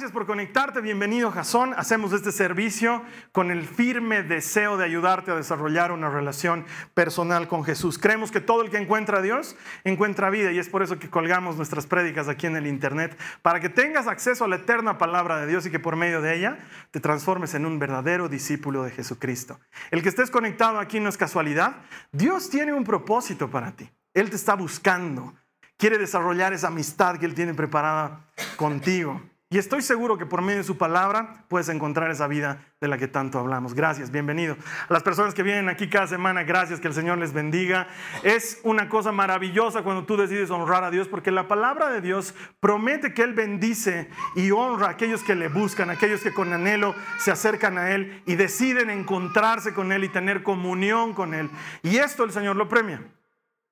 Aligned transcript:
Gracias 0.00 0.14
por 0.14 0.24
conectarte, 0.24 0.80
bienvenido 0.80 1.30
Jason. 1.30 1.74
Hacemos 1.76 2.14
este 2.14 2.32
servicio 2.32 3.02
con 3.32 3.50
el 3.50 3.66
firme 3.66 4.22
deseo 4.22 4.78
de 4.78 4.86
ayudarte 4.86 5.30
a 5.30 5.34
desarrollar 5.34 5.92
una 5.92 6.08
relación 6.08 6.64
personal 6.94 7.48
con 7.48 7.64
Jesús. 7.64 7.98
Creemos 7.98 8.30
que 8.30 8.40
todo 8.40 8.62
el 8.62 8.70
que 8.70 8.78
encuentra 8.78 9.18
a 9.18 9.20
Dios 9.20 9.56
encuentra 9.84 10.30
vida 10.30 10.52
y 10.52 10.58
es 10.58 10.70
por 10.70 10.82
eso 10.82 10.98
que 10.98 11.10
colgamos 11.10 11.56
nuestras 11.56 11.86
prédicas 11.86 12.28
aquí 12.28 12.46
en 12.46 12.56
el 12.56 12.66
Internet, 12.66 13.14
para 13.42 13.60
que 13.60 13.68
tengas 13.68 14.06
acceso 14.06 14.46
a 14.46 14.48
la 14.48 14.56
eterna 14.56 14.96
palabra 14.96 15.38
de 15.38 15.46
Dios 15.46 15.66
y 15.66 15.70
que 15.70 15.78
por 15.78 15.96
medio 15.96 16.22
de 16.22 16.34
ella 16.34 16.56
te 16.92 17.00
transformes 17.00 17.52
en 17.52 17.66
un 17.66 17.78
verdadero 17.78 18.30
discípulo 18.30 18.84
de 18.84 18.92
Jesucristo. 18.92 19.60
El 19.90 20.02
que 20.02 20.08
estés 20.08 20.30
conectado 20.30 20.78
aquí 20.78 20.98
no 20.98 21.10
es 21.10 21.18
casualidad. 21.18 21.76
Dios 22.10 22.48
tiene 22.48 22.72
un 22.72 22.84
propósito 22.84 23.50
para 23.50 23.72
ti. 23.72 23.90
Él 24.14 24.30
te 24.30 24.36
está 24.36 24.54
buscando. 24.54 25.34
Quiere 25.76 25.98
desarrollar 25.98 26.54
esa 26.54 26.68
amistad 26.68 27.18
que 27.18 27.26
Él 27.26 27.34
tiene 27.34 27.52
preparada 27.52 28.30
contigo. 28.56 29.20
Y 29.52 29.58
estoy 29.58 29.82
seguro 29.82 30.16
que 30.16 30.26
por 30.26 30.42
medio 30.42 30.58
de 30.58 30.64
su 30.64 30.78
palabra 30.78 31.44
puedes 31.48 31.68
encontrar 31.68 32.08
esa 32.12 32.28
vida 32.28 32.64
de 32.80 32.86
la 32.86 32.98
que 32.98 33.08
tanto 33.08 33.40
hablamos. 33.40 33.74
Gracias, 33.74 34.12
bienvenido. 34.12 34.56
A 34.88 34.92
las 34.92 35.02
personas 35.02 35.34
que 35.34 35.42
vienen 35.42 35.68
aquí 35.68 35.88
cada 35.88 36.06
semana, 36.06 36.44
gracias, 36.44 36.78
que 36.78 36.86
el 36.86 36.94
Señor 36.94 37.18
les 37.18 37.32
bendiga. 37.32 37.88
Es 38.22 38.60
una 38.62 38.88
cosa 38.88 39.10
maravillosa 39.10 39.82
cuando 39.82 40.06
tú 40.06 40.16
decides 40.16 40.52
honrar 40.52 40.84
a 40.84 40.92
Dios, 40.92 41.08
porque 41.08 41.32
la 41.32 41.48
palabra 41.48 41.90
de 41.90 42.00
Dios 42.00 42.32
promete 42.60 43.12
que 43.12 43.22
Él 43.22 43.34
bendice 43.34 44.08
y 44.36 44.52
honra 44.52 44.86
a 44.86 44.90
aquellos 44.90 45.24
que 45.24 45.34
le 45.34 45.48
buscan, 45.48 45.90
aquellos 45.90 46.20
que 46.20 46.32
con 46.32 46.52
anhelo 46.52 46.94
se 47.18 47.32
acercan 47.32 47.76
a 47.76 47.90
Él 47.90 48.22
y 48.26 48.36
deciden 48.36 48.88
encontrarse 48.88 49.74
con 49.74 49.90
Él 49.90 50.04
y 50.04 50.08
tener 50.10 50.44
comunión 50.44 51.12
con 51.12 51.34
Él. 51.34 51.50
Y 51.82 51.96
esto 51.96 52.22
el 52.22 52.30
Señor 52.30 52.54
lo 52.54 52.68
premia. 52.68 53.02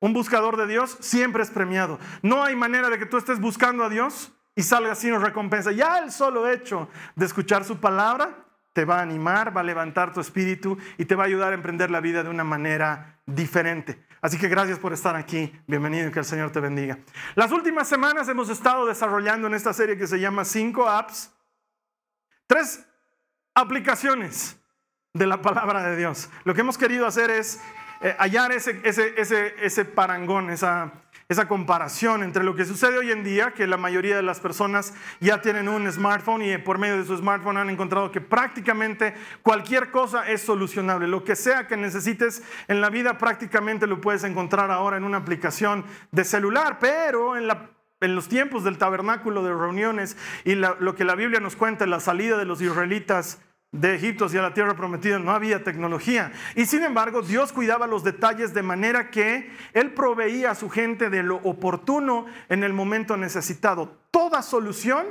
Un 0.01 0.13
buscador 0.13 0.57
de 0.57 0.67
Dios 0.67 0.97
siempre 0.99 1.45
es 1.45 1.51
premiado. 1.51 2.01
No 2.23 2.43
hay 2.43 2.57
manera 2.57 2.91
de 2.91 2.99
que 2.99 3.07
tú 3.07 3.17
estés 3.17 3.39
buscando 3.39 3.85
a 3.85 3.89
Dios 3.89 4.33
y 4.59 4.65
salga 4.65 4.97
sin 4.97 5.21
recompensa. 5.21 5.71
Ya 5.71 6.01
el 6.01 6.11
solo 6.11 6.49
hecho 6.49 6.89
de 7.15 7.27
escuchar 7.27 7.65
su 7.65 7.79
palabra 7.79 8.45
te 8.73 8.85
va 8.85 8.99
a 8.99 9.03
animar, 9.03 9.57
va 9.57 9.61
a 9.61 9.65
levantar 9.65 10.13
tu 10.13 10.19
espíritu 10.19 10.77
y 10.99 11.05
te 11.05 11.15
va 11.15 11.23
a 11.23 11.27
ayudar 11.27 11.53
a 11.53 11.55
emprender 11.55 11.93
la 11.93 12.01
vida 12.01 12.25
de 12.25 12.29
una 12.29 12.43
manera 12.43 13.21
diferente. 13.25 14.05
Así 14.21 14.37
que 14.37 14.49
gracias 14.49 14.81
por 14.81 14.93
estar 14.93 15.15
aquí. 15.15 15.53
Bienvenido 15.69 16.09
y 16.09 16.11
que 16.11 16.19
el 16.19 16.25
Señor 16.25 16.51
te 16.51 16.59
bendiga. 16.59 16.99
Las 17.37 17.53
últimas 17.53 17.87
semanas 17.87 18.29
hemos 18.29 18.49
estado 18.49 18.85
desarrollando 18.85 19.47
en 19.47 19.55
esta 19.55 19.73
serie 19.73 19.97
que 19.97 20.09
se 20.09 20.19
llama 20.19 20.45
5 20.45 20.89
apps, 20.89 21.33
tres 22.49 22.85
aplicaciones 23.55 24.59
de 25.15 25.27
la 25.29 25.41
palabra 25.41 25.85
de 25.85 25.97
Dios. 25.97 26.29
Lo 26.43 26.53
que 26.53 26.63
hemos 26.63 26.77
querido 26.77 27.07
hacer 27.07 27.31
es 27.31 27.61
eh, 28.01 28.17
hallar 28.19 28.51
ese, 28.51 28.81
ese, 28.83 29.55
ese 29.65 29.85
parangón, 29.85 30.51
esa 30.51 30.93
esa 31.29 31.47
comparación 31.47 32.23
entre 32.23 32.43
lo 32.43 32.55
que 32.55 32.65
sucede 32.65 32.97
hoy 32.97 33.13
en 33.13 33.23
día, 33.23 33.53
que 33.53 33.67
la 33.67 33.77
mayoría 33.77 34.17
de 34.17 34.23
las 34.23 34.41
personas 34.41 34.95
ya 35.21 35.43
tienen 35.43 35.69
un 35.69 35.91
smartphone 35.93 36.41
y 36.41 36.57
por 36.57 36.79
medio 36.79 36.97
de 36.97 37.05
su 37.05 37.19
smartphone 37.19 37.59
han 37.59 37.69
encontrado 37.69 38.11
que 38.11 38.23
prácticamente 38.23 39.15
cualquier 39.43 39.91
cosa 39.91 40.27
es 40.27 40.41
solucionable. 40.41 41.07
Lo 41.07 41.25
que 41.25 41.37
sea 41.37 41.67
que 41.67 41.77
necesites 41.77 42.43
en 42.67 42.81
la 42.81 42.89
vida 42.89 43.19
prácticamente 43.19 43.87
lo 43.87 44.01
puedes 44.01 44.25
encontrar 44.25 44.71
ahora 44.71 44.97
en 44.97 45.05
una 45.05 45.19
aplicación 45.19 45.85
de 46.13 46.25
celular, 46.25 46.79
pero 46.81 47.37
en 47.37 47.49
en 48.01 48.15
los 48.15 48.29
tiempos 48.29 48.63
del 48.63 48.79
tabernáculo 48.79 49.43
de 49.43 49.53
reuniones 49.53 50.17
y 50.45 50.55
lo 50.55 50.95
que 50.95 51.05
la 51.05 51.17
Biblia 51.17 51.41
nos 51.41 51.57
cuenta, 51.57 51.85
la 51.85 51.99
salida 51.99 52.39
de 52.39 52.45
los 52.45 52.63
israelitas 52.63 53.41
de 53.73 53.95
Egipto 53.95 54.25
hacia 54.25 54.43
la 54.43 54.55
tierra 54.55 54.75
prometida 54.75 55.19
no 55.19 55.33
había 55.33 55.63
tecnología. 55.63 56.33
Y 56.55 56.65
sin 56.65 56.85
embargo, 56.85 57.23
Dios 57.23 57.53
cuidaba 57.53 57.87
los 57.87 58.03
detalles 58.03 58.55
de 58.55 58.63
manera 58.63 59.11
que 59.11 59.51
Él 59.75 59.93
proveía 59.93 60.53
a 60.53 60.55
su 60.55 60.71
gente 60.71 61.11
de 61.11 61.23
lo 61.23 61.37
oportuno 61.37 62.27
en 62.49 62.65
el 62.65 62.73
momento 62.73 63.17
necesitado. 63.17 63.99
Toda 64.11 64.43
solución 64.43 65.07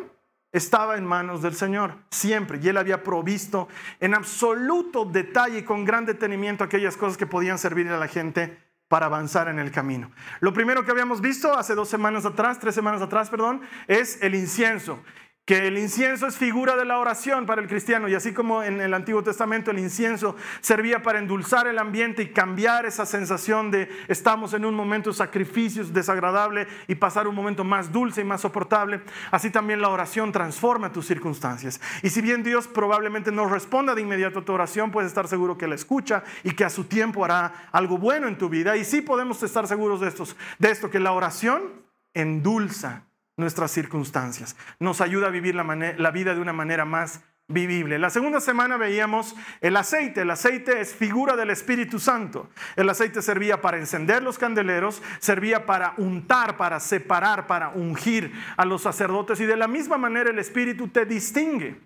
estaba 0.51 0.97
en 0.97 1.05
manos 1.05 1.41
del 1.41 1.53
Señor, 1.53 1.97
siempre. 2.09 2.59
Y 2.61 2.67
Él 2.67 2.77
había 2.77 3.03
provisto 3.03 3.67
en 3.99 4.15
absoluto 4.15 5.05
detalle 5.05 5.59
y 5.59 5.63
con 5.63 5.85
gran 5.85 6.05
detenimiento 6.05 6.63
aquellas 6.63 6.97
cosas 6.97 7.17
que 7.17 7.27
podían 7.27 7.59
servir 7.59 7.87
a 7.89 7.97
la 7.97 8.07
gente 8.07 8.57
para 8.87 9.07
avanzar 9.07 9.49
en 9.49 9.59
el 9.59 9.71
camino. 9.71 10.11
Lo 10.39 10.53
primero 10.53 10.83
que 10.83 10.91
habíamos 10.91 11.21
visto 11.21 11.55
hace 11.55 11.75
dos 11.75 11.89
semanas 11.89 12.25
atrás, 12.25 12.57
tres 12.57 12.73
semanas 12.73 13.01
atrás, 13.01 13.29
perdón, 13.29 13.61
es 13.87 14.21
el 14.21 14.33
incienso 14.33 15.03
que 15.47 15.65
el 15.65 15.77
incienso 15.77 16.27
es 16.27 16.35
figura 16.35 16.75
de 16.75 16.83
la 16.83 16.99
oración 16.99 17.45
para 17.45 17.61
el 17.61 17.69
cristiano 17.69 18.09
y 18.09 18.13
así 18.13 18.33
como 18.33 18.63
en 18.63 18.81
el 18.81 18.93
Antiguo 18.93 19.23
Testamento 19.23 19.71
el 19.71 19.79
incienso 19.79 20.35
servía 20.59 21.01
para 21.01 21.19
endulzar 21.19 21.67
el 21.67 21.79
ambiente 21.79 22.21
y 22.21 22.33
cambiar 22.33 22.85
esa 22.85 23.05
sensación 23.05 23.71
de 23.71 23.87
estamos 24.09 24.53
en 24.53 24.65
un 24.65 24.75
momento 24.75 25.09
de 25.09 25.15
sacrificios 25.15 25.93
desagradable 25.93 26.67
y 26.89 26.95
pasar 26.95 27.29
un 27.29 27.35
momento 27.35 27.63
más 27.63 27.93
dulce 27.93 28.19
y 28.19 28.25
más 28.25 28.41
soportable, 28.41 28.99
así 29.31 29.49
también 29.49 29.81
la 29.81 29.87
oración 29.87 30.33
transforma 30.33 30.91
tus 30.91 31.07
circunstancias. 31.07 31.79
Y 32.03 32.09
si 32.09 32.19
bien 32.19 32.43
Dios 32.43 32.67
probablemente 32.67 33.31
no 33.31 33.47
responda 33.47 33.95
de 33.95 34.01
inmediato 34.01 34.39
a 34.39 34.45
tu 34.45 34.51
oración, 34.51 34.91
puedes 34.91 35.07
estar 35.07 35.29
seguro 35.29 35.57
que 35.57 35.67
la 35.67 35.75
escucha 35.75 36.25
y 36.43 36.51
que 36.51 36.65
a 36.65 36.69
su 36.69 36.83
tiempo 36.83 37.23
hará 37.23 37.69
algo 37.71 37.97
bueno 37.97 38.27
en 38.27 38.37
tu 38.37 38.49
vida. 38.49 38.75
Y 38.75 38.83
sí 38.83 38.99
podemos 38.99 39.41
estar 39.41 39.65
seguros 39.65 40.01
de, 40.01 40.69
esto, 40.69 40.89
que 40.89 40.99
la 40.99 41.13
oración 41.13 41.71
endulza 42.13 43.03
nuestras 43.37 43.71
circunstancias. 43.71 44.55
Nos 44.79 44.99
ayuda 44.99 45.27
a 45.27 45.31
vivir 45.31 45.55
la, 45.55 46.11
vida 46.11 46.33
de 46.33 46.41
una 46.41 46.53
manera 46.53 46.85
más 46.85 47.21
vivible. 47.47 47.99
La 47.99 48.09
segunda 48.09 48.41
semana 48.41 48.77
veíamos 48.77 49.35
el 49.61 49.77
aceite. 49.77 50.21
El 50.21 50.31
aceite 50.31 50.81
es 50.81 50.93
figura 50.93 51.35
del 51.35 51.51
Espíritu 51.51 51.99
Santo. 51.99 52.49
El 52.75 52.89
aceite 52.89 53.21
servía 53.21 53.61
para 53.61 53.77
encender 53.77 54.23
los 54.23 54.39
candeleros, 54.39 55.01
servía 55.19 55.65
para 55.65 55.93
untar, 55.97 56.57
para 56.57 56.79
separar, 56.79 57.47
para 57.47 57.69
ungir 57.69 58.33
a 58.57 58.65
los 58.65 58.81
sacerdotes 58.81 59.39
y 59.39 59.45
de 59.45 59.55
la 59.55 59.67
misma 59.67 59.97
manera 59.97 60.31
el 60.31 60.39
Espíritu 60.39 60.87
te 60.87 61.05
distingue. 61.05 61.79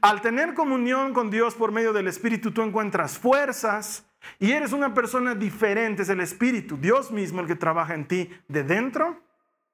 Al 0.00 0.22
tener 0.22 0.54
comunión 0.54 1.12
con 1.12 1.30
Dios 1.30 1.56
por 1.56 1.72
medio 1.72 1.92
del 1.92 2.06
Espíritu 2.06 2.52
tú 2.52 2.62
encuentras 2.62 3.18
fuerzas 3.18 4.06
y 4.38 4.52
eres 4.52 4.72
una 4.72 4.94
persona 4.94 5.34
diferente. 5.34 6.02
Es 6.02 6.08
el 6.08 6.20
Espíritu, 6.20 6.76
Dios 6.76 7.10
mismo 7.10 7.40
el 7.40 7.48
que 7.48 7.56
trabaja 7.56 7.94
en 7.94 8.06
ti 8.06 8.30
de 8.46 8.62
dentro 8.62 9.20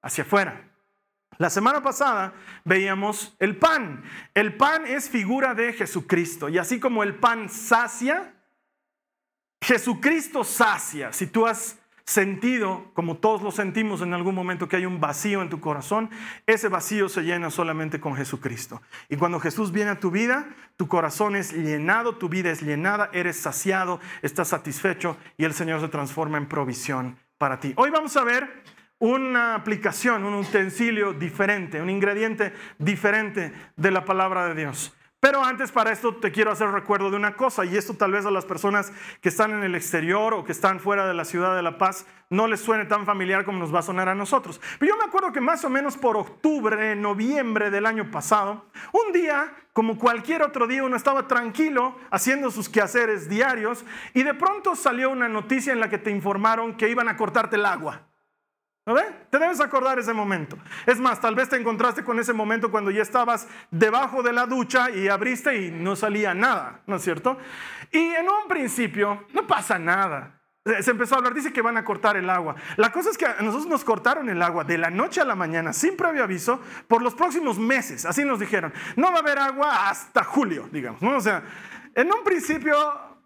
hacia 0.00 0.24
afuera. 0.24 0.64
La 1.38 1.50
semana 1.50 1.82
pasada 1.82 2.34
veíamos 2.64 3.36
el 3.38 3.56
pan. 3.56 4.02
El 4.34 4.56
pan 4.56 4.86
es 4.86 5.08
figura 5.08 5.54
de 5.54 5.72
Jesucristo. 5.72 6.48
Y 6.48 6.58
así 6.58 6.80
como 6.80 7.04
el 7.04 7.14
pan 7.14 7.48
sacia, 7.48 8.34
Jesucristo 9.62 10.42
sacia. 10.42 11.12
Si 11.12 11.28
tú 11.28 11.46
has 11.46 11.78
sentido, 12.04 12.90
como 12.94 13.18
todos 13.18 13.42
lo 13.42 13.50
sentimos 13.52 14.00
en 14.00 14.14
algún 14.14 14.34
momento, 14.34 14.66
que 14.66 14.76
hay 14.76 14.86
un 14.86 14.98
vacío 14.98 15.42
en 15.42 15.50
tu 15.50 15.60
corazón, 15.60 16.10
ese 16.46 16.68
vacío 16.68 17.08
se 17.08 17.22
llena 17.22 17.50
solamente 17.50 18.00
con 18.00 18.16
Jesucristo. 18.16 18.82
Y 19.08 19.16
cuando 19.16 19.38
Jesús 19.38 19.70
viene 19.70 19.90
a 19.92 20.00
tu 20.00 20.10
vida, 20.10 20.48
tu 20.76 20.88
corazón 20.88 21.36
es 21.36 21.52
llenado, 21.52 22.16
tu 22.16 22.28
vida 22.28 22.50
es 22.50 22.62
llenada, 22.62 23.10
eres 23.12 23.36
saciado, 23.36 24.00
estás 24.22 24.48
satisfecho 24.48 25.18
y 25.36 25.44
el 25.44 25.52
Señor 25.52 25.80
se 25.80 25.88
transforma 25.88 26.38
en 26.38 26.48
provisión 26.48 27.18
para 27.36 27.60
ti. 27.60 27.74
Hoy 27.76 27.90
vamos 27.90 28.16
a 28.16 28.24
ver 28.24 28.64
una 28.98 29.54
aplicación, 29.54 30.24
un 30.24 30.34
utensilio 30.34 31.12
diferente, 31.12 31.80
un 31.80 31.90
ingrediente 31.90 32.52
diferente 32.78 33.52
de 33.76 33.90
la 33.90 34.04
palabra 34.04 34.48
de 34.48 34.54
Dios. 34.54 34.94
Pero 35.20 35.42
antes 35.42 35.72
para 35.72 35.90
esto 35.90 36.14
te 36.14 36.30
quiero 36.30 36.52
hacer 36.52 36.70
recuerdo 36.70 37.10
de 37.10 37.16
una 37.16 37.34
cosa, 37.34 37.64
y 37.64 37.76
esto 37.76 37.94
tal 37.94 38.12
vez 38.12 38.24
a 38.24 38.30
las 38.30 38.44
personas 38.44 38.92
que 39.20 39.30
están 39.30 39.50
en 39.50 39.64
el 39.64 39.74
exterior 39.74 40.32
o 40.32 40.44
que 40.44 40.52
están 40.52 40.78
fuera 40.78 41.08
de 41.08 41.14
la 41.14 41.24
ciudad 41.24 41.56
de 41.56 41.62
La 41.62 41.76
Paz 41.76 42.06
no 42.30 42.46
les 42.46 42.60
suene 42.60 42.84
tan 42.84 43.04
familiar 43.04 43.44
como 43.44 43.58
nos 43.58 43.74
va 43.74 43.80
a 43.80 43.82
sonar 43.82 44.08
a 44.08 44.14
nosotros. 44.14 44.60
Pero 44.78 44.92
yo 44.92 44.96
me 44.96 45.06
acuerdo 45.06 45.32
que 45.32 45.40
más 45.40 45.64
o 45.64 45.70
menos 45.70 45.96
por 45.96 46.16
octubre, 46.16 46.94
noviembre 46.94 47.70
del 47.72 47.86
año 47.86 48.12
pasado, 48.12 48.66
un 48.92 49.12
día, 49.12 49.52
como 49.72 49.98
cualquier 49.98 50.42
otro 50.42 50.68
día, 50.68 50.84
uno 50.84 50.94
estaba 50.94 51.26
tranquilo 51.26 51.96
haciendo 52.12 52.52
sus 52.52 52.68
quehaceres 52.68 53.28
diarios 53.28 53.84
y 54.14 54.22
de 54.22 54.34
pronto 54.34 54.76
salió 54.76 55.10
una 55.10 55.28
noticia 55.28 55.72
en 55.72 55.80
la 55.80 55.90
que 55.90 55.98
te 55.98 56.12
informaron 56.12 56.76
que 56.76 56.88
iban 56.90 57.08
a 57.08 57.16
cortarte 57.16 57.56
el 57.56 57.66
agua. 57.66 58.07
Te 59.30 59.38
debes 59.38 59.60
acordar 59.60 59.98
ese 59.98 60.12
momento. 60.12 60.56
Es 60.86 60.98
más, 60.98 61.20
tal 61.20 61.34
vez 61.34 61.48
te 61.48 61.56
encontraste 61.56 62.04
con 62.04 62.18
ese 62.18 62.32
momento 62.32 62.70
cuando 62.70 62.90
ya 62.90 63.02
estabas 63.02 63.46
debajo 63.70 64.22
de 64.22 64.32
la 64.32 64.46
ducha 64.46 64.90
y 64.90 65.08
abriste 65.08 65.66
y 65.66 65.70
no 65.70 65.96
salía 65.96 66.34
nada, 66.34 66.80
¿no 66.86 66.96
es 66.96 67.02
cierto? 67.02 67.38
Y 67.90 67.98
en 67.98 68.26
un 68.26 68.48
principio 68.48 69.26
no 69.32 69.46
pasa 69.46 69.78
nada. 69.78 70.34
Se 70.82 70.90
empezó 70.90 71.14
a 71.14 71.18
hablar, 71.18 71.32
dice 71.32 71.52
que 71.52 71.62
van 71.62 71.78
a 71.78 71.84
cortar 71.84 72.16
el 72.16 72.28
agua. 72.28 72.54
La 72.76 72.92
cosa 72.92 73.08
es 73.08 73.16
que 73.16 73.24
a 73.24 73.36
nosotros 73.40 73.68
nos 73.68 73.84
cortaron 73.84 74.28
el 74.28 74.42
agua 74.42 74.64
de 74.64 74.76
la 74.76 74.90
noche 74.90 75.20
a 75.20 75.24
la 75.24 75.34
mañana, 75.34 75.72
sin 75.72 75.96
previo 75.96 76.24
aviso, 76.24 76.60
por 76.86 77.00
los 77.00 77.14
próximos 77.14 77.58
meses. 77.58 78.04
Así 78.04 78.24
nos 78.24 78.38
dijeron. 78.38 78.72
No 78.96 79.10
va 79.10 79.16
a 79.16 79.20
haber 79.20 79.38
agua 79.38 79.88
hasta 79.88 80.24
julio, 80.24 80.68
digamos. 80.70 81.02
O 81.02 81.20
sea, 81.20 81.42
en 81.94 82.12
un 82.12 82.22
principio 82.22 82.76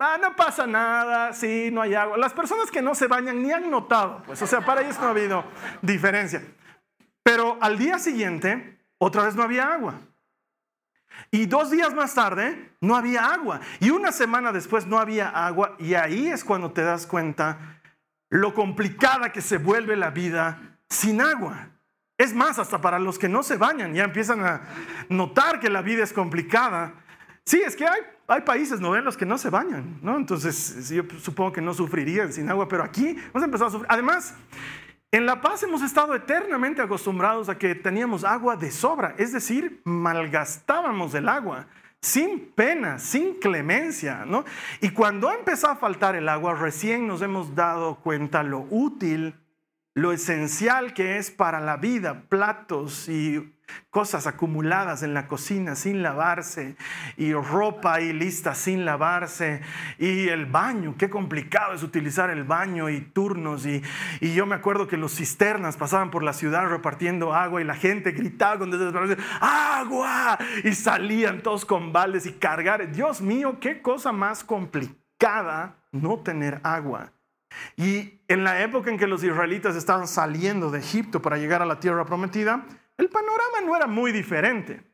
Ah, 0.04 0.19
no 0.20 0.34
pasa 0.34 0.66
nada, 0.66 1.32
sí, 1.32 1.70
no 1.72 1.81
hay 1.81 1.94
agua. 1.94 2.16
Las 2.16 2.32
personas 2.32 2.72
que 2.72 2.82
no 2.82 2.93
se 2.93 3.06
bañan 3.06 3.40
ni 3.40 3.52
han 3.52 3.70
notado, 3.70 4.20
pues, 4.26 4.43
o 4.43 4.49
sea, 4.49 4.60
para 4.60 4.81
ellos 4.81 4.99
no 4.99 5.06
ha 5.06 5.10
habido 5.10 5.44
diferencia. 5.81 6.43
Pero 7.22 7.56
al 7.60 7.78
día 7.78 8.00
siguiente, 8.00 8.81
otra 8.99 9.22
vez 9.22 9.37
no 9.37 9.44
había 9.44 9.72
agua. 9.72 10.00
Y 11.31 11.46
dos 11.46 11.70
días 11.70 11.94
más 11.94 12.14
tarde, 12.14 12.72
no 12.81 12.96
había 12.96 13.26
agua. 13.26 13.60
Y 13.78 13.90
una 13.90 14.10
semana 14.10 14.50
después 14.50 14.88
no 14.88 14.99
había 14.99 15.28
agua. 15.28 15.76
Y 15.78 15.94
ahí 15.94 16.26
es 16.26 16.43
cuando 16.43 16.72
te 16.72 16.82
das 16.82 17.06
cuenta 17.06 17.81
lo 18.28 18.54
complicada 18.54 19.31
que 19.31 19.40
se 19.40 19.58
vuelve 19.58 19.94
la 19.94 20.10
vida 20.10 20.81
sin 20.90 21.20
agua. 21.20 21.69
Es 22.19 22.34
más, 22.34 22.58
hasta 22.58 22.81
para 22.81 22.99
los 22.99 23.20
que 23.20 23.28
no 23.28 23.44
se 23.44 23.56
bañan, 23.56 23.94
ya 23.94 24.02
empiezan 24.02 24.44
a 24.44 24.62
notar 25.08 25.60
que 25.60 25.70
la 25.70 25.81
vida 25.81 26.02
es 26.02 26.12
complicada. 26.12 26.94
Sí, 27.44 27.62
es 27.64 27.76
que 27.76 27.87
hay 27.87 28.00
hay 28.28 28.42
países, 28.42 28.80
¿no? 28.80 28.98
Los 29.00 29.16
que 29.16 29.26
no 29.26 29.38
se 29.38 29.50
bañan, 29.50 29.98
¿no? 30.02 30.16
Entonces, 30.16 30.88
yo 30.88 31.02
supongo 31.19 31.52
que 31.52 31.60
no 31.60 31.74
sufrirían 31.74 32.32
sin 32.32 32.48
agua, 32.48 32.69
pero 32.69 32.82
aquí 32.82 33.16
hemos 33.30 33.42
empezado 33.42 33.69
a 33.69 33.70
sufrir. 33.70 33.86
Además, 33.90 34.34
en 35.10 35.26
La 35.26 35.40
Paz 35.40 35.62
hemos 35.62 35.82
estado 35.82 36.14
eternamente 36.14 36.80
acostumbrados 36.80 37.48
a 37.48 37.58
que 37.58 37.74
teníamos 37.74 38.24
agua 38.24 38.56
de 38.56 38.70
sobra, 38.70 39.14
es 39.19 39.32
decir, 39.32 39.82
malgastábamos 39.84 41.14
el 41.14 41.28
agua 41.28 41.66
sin 42.00 42.50
pena, 42.52 42.98
sin 42.98 43.34
clemencia, 43.34 44.25
¿no? 44.26 44.44
Y 44.80 44.90
cuando 44.90 45.32
empezó 45.32 45.68
a 45.68 45.76
faltar 45.76 46.16
el 46.16 46.28
agua, 46.28 46.54
recién 46.54 47.06
nos 47.06 47.22
hemos 47.22 47.54
dado 47.54 47.96
cuenta 48.00 48.42
lo 48.42 48.66
útil, 48.70 49.36
lo 49.94 50.12
esencial 50.12 50.94
que 50.94 51.18
es 51.18 51.30
para 51.30 51.60
la 51.60 51.76
vida, 51.76 52.25
platos 52.28 53.08
y 53.08 53.54
cosas 53.91 54.26
acumuladas 54.26 55.03
en 55.03 55.14
la 55.14 55.29
cocina 55.29 55.75
sin 55.75 56.03
lavarse 56.03 56.76
y 57.17 57.32
ropa 57.32 57.94
ahí 57.94 58.12
lista 58.12 58.55
sin 58.55 58.85
lavarse 58.85 59.61
y 59.99 60.29
el 60.29 60.47
baño, 60.47 60.94
qué 60.99 61.11
complicado 61.11 61.75
es 61.75 61.82
utilizar 61.82 62.31
el 62.31 62.44
baño 62.44 62.88
y 62.91 63.00
turnos 63.00 63.67
y, 63.67 63.82
y 64.20 64.35
yo 64.35 64.47
me 64.47 64.55
acuerdo 64.55 64.87
que 64.87 64.97
los 64.97 65.14
cisternas 65.14 65.76
pasaban 65.76 66.11
por 66.11 66.23
la 66.23 66.32
ciudad 66.32 66.67
repartiendo 66.67 67.35
agua 67.35 67.61
y 67.61 67.64
la 67.64 67.75
gente 67.75 68.12
gritaba 68.12 68.59
con 68.59 68.70
desesperación, 68.70 69.19
agua 69.41 70.38
y 70.64 70.73
salían 70.73 71.43
todos 71.43 71.64
con 71.64 71.93
baldes 71.93 72.26
y 72.26 72.32
cargar, 72.32 72.91
Dios 72.93 73.20
mío, 73.20 73.59
qué 73.61 73.82
cosa 73.82 74.12
más 74.12 74.44
complicada 74.44 75.76
no 75.93 76.19
tener 76.19 76.61
agua. 76.62 77.12
Y 77.76 78.20
en 78.29 78.44
la 78.44 78.62
época 78.62 78.91
en 78.91 78.99
que 78.99 79.06
los 79.06 79.23
israelitas 79.23 79.76
estaban 79.76 80.09
saliendo 80.09 80.70
de 80.70 80.79
Egipto 80.79 81.20
para 81.20 81.37
llegar 81.37 81.62
a 81.62 81.67
la 81.67 81.81
tierra 81.81 82.05
prometida, 82.05 82.64
el 82.98 83.08
panorama 83.08 83.60
no 83.64 83.76
era 83.76 83.86
muy 83.86 84.12
diferente. 84.12 84.92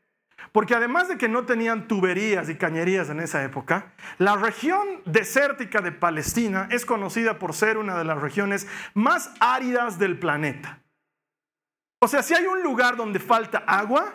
Porque 0.52 0.74
además 0.74 1.08
de 1.08 1.18
que 1.18 1.28
no 1.28 1.44
tenían 1.44 1.88
tuberías 1.88 2.48
y 2.48 2.54
cañerías 2.54 3.10
en 3.10 3.20
esa 3.20 3.42
época, 3.44 3.92
la 4.18 4.36
región 4.36 5.02
desértica 5.04 5.80
de 5.80 5.92
Palestina 5.92 6.68
es 6.70 6.86
conocida 6.86 7.38
por 7.38 7.54
ser 7.54 7.76
una 7.76 7.98
de 7.98 8.04
las 8.04 8.20
regiones 8.20 8.66
más 8.94 9.32
áridas 9.40 9.98
del 9.98 10.18
planeta. 10.18 10.82
O 12.00 12.08
sea, 12.08 12.22
si 12.22 12.34
hay 12.34 12.46
un 12.46 12.62
lugar 12.62 12.96
donde 12.96 13.18
falta 13.18 13.58
agua, 13.58 14.14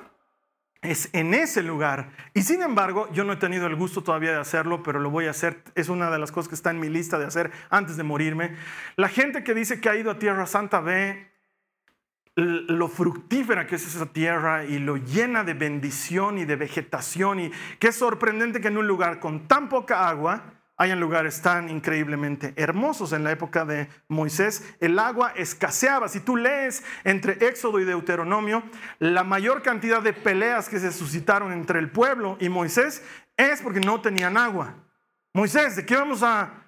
es 0.82 1.10
en 1.14 1.34
ese 1.34 1.62
lugar. 1.62 2.12
Y 2.34 2.44
sin 2.44 2.62
embargo, 2.62 3.10
yo 3.14 3.24
no 3.24 3.34
he 3.34 3.38
tenido 3.38 3.68
el 3.68 3.76
gusto 3.76 4.04
todavía 4.04 4.32
de 4.32 4.40
hacerlo, 4.40 4.84
pero 4.84 5.00
lo 5.00 5.10
voy 5.10 5.28
a 5.28 5.32
hacer. 5.32 5.64
Es 5.76 5.90
una 5.90 6.10
de 6.10 6.20
las 6.20 6.32
cosas 6.32 6.50
que 6.50 6.56
está 6.56 6.72
en 6.72 6.80
mi 6.80 6.90
lista 6.90 7.18
de 7.18 7.26
hacer 7.26 7.52
antes 7.70 7.98
de 7.98 8.04
morirme. 8.04 8.56
La 8.96 9.10
gente 9.10 9.44
que 9.44 9.54
dice 9.54 9.82
que 9.82 9.90
ha 9.90 9.96
ido 9.96 10.12
a 10.12 10.20
Tierra 10.20 10.46
Santa 10.46 10.80
ve 10.80 11.33
lo 12.36 12.88
fructífera 12.88 13.68
que 13.68 13.76
es 13.76 13.86
esa 13.86 14.08
tierra 14.08 14.66
y 14.66 14.80
lo 14.80 14.98
llena 14.98 15.44
de 15.44 15.54
bendición 15.54 16.40
y 16.40 16.46
de 16.46 16.56
vegetación 16.56 17.40
y 17.40 17.52
qué 17.80 17.92
sorprendente 17.92 18.60
que 18.60 18.70
en 18.70 18.78
un 18.78 18.88
lugar 18.88 19.20
con 19.20 19.48
tan 19.48 19.70
poca 19.70 20.10
agua 20.10 20.44
hayan 20.76 21.00
lugares 21.00 21.42
tan 21.42 21.70
increíblemente 21.70 22.54
hermosos. 22.56 23.14
En 23.14 23.24
la 23.24 23.32
época 23.32 23.66
de 23.66 23.88
Moisés 24.08 24.76
el 24.80 24.98
agua 24.98 25.34
escaseaba. 25.36 26.08
Si 26.08 26.22
tú 26.22 26.36
lees 26.36 26.84
entre 27.04 27.34
Éxodo 27.46 27.80
y 27.80 27.86
Deuteronomio, 27.86 28.64
la 28.98 29.24
mayor 29.24 29.62
cantidad 29.62 30.02
de 30.02 30.14
peleas 30.14 30.70
que 30.70 30.80
se 30.80 30.92
suscitaron 30.92 31.52
entre 31.54 31.78
el 31.78 31.92
pueblo 31.92 32.38
y 32.40 32.50
Moisés 32.50 33.04
es 33.38 33.62
porque 33.62 33.80
no 33.80 34.02
tenían 34.02 34.38
agua. 34.38 34.76
Moisés, 35.34 35.76
¿de 35.76 35.86
qué 35.86 35.96
vamos 35.96 36.24
a 36.24 36.63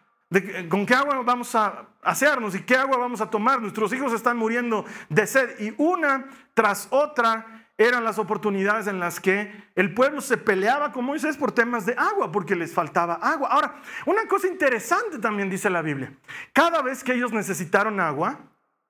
¿Con 0.70 0.86
qué 0.86 0.94
agua 0.94 1.22
vamos 1.24 1.56
a 1.56 1.88
hacernos 2.02 2.56
y 2.56 2.62
qué 2.62 2.76
agua 2.76 2.98
vamos 2.98 3.22
a 3.22 3.30
tomar? 3.30 3.62
Nuestros 3.62 3.94
hijos 3.94 4.12
están 4.14 4.38
muriendo 4.38 4.86
de 5.10 5.28
sed 5.28 5.60
y 5.60 5.74
una 5.78 6.28
tras 6.54 6.88
otra 6.92 7.66
eran 7.78 8.04
las 8.04 8.20
oportunidades 8.20 8.88
en 8.88 9.00
las 9.00 9.20
que 9.20 9.52
el 9.76 9.94
pueblo 9.94 10.22
se 10.22 10.38
peleaba 10.38 10.92
con 10.92 11.06
Moisés 11.06 11.36
por 11.36 11.52
temas 11.52 11.86
de 11.86 11.94
agua, 11.98 12.32
porque 12.32 12.56
les 12.56 12.74
faltaba 12.74 13.16
agua. 13.16 13.50
Ahora, 13.50 13.82
una 14.06 14.28
cosa 14.28 14.48
interesante 14.48 15.20
también 15.20 15.50
dice 15.50 15.70
la 15.70 15.82
Biblia. 15.82 16.14
Cada 16.54 16.82
vez 16.82 17.04
que 17.04 17.14
ellos 17.14 17.34
necesitaron 17.34 18.00
agua, 18.00 18.40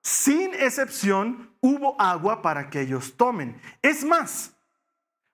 sin 0.03 0.53
excepción, 0.53 1.55
hubo 1.61 1.99
agua 1.99 2.43
para 2.43 2.69
que 2.69 2.81
ellos 2.81 3.17
tomen. 3.17 3.59
Es 3.81 4.05
más, 4.05 4.55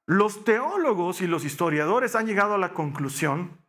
los 0.06 0.46
teólogos 0.46 1.22
y 1.22 1.28
los 1.28 1.44
historiadores 1.44 2.16
han 2.16 2.28
llegado 2.28 2.54
a 2.56 2.58
la 2.58 2.74
conclusión 2.74 3.61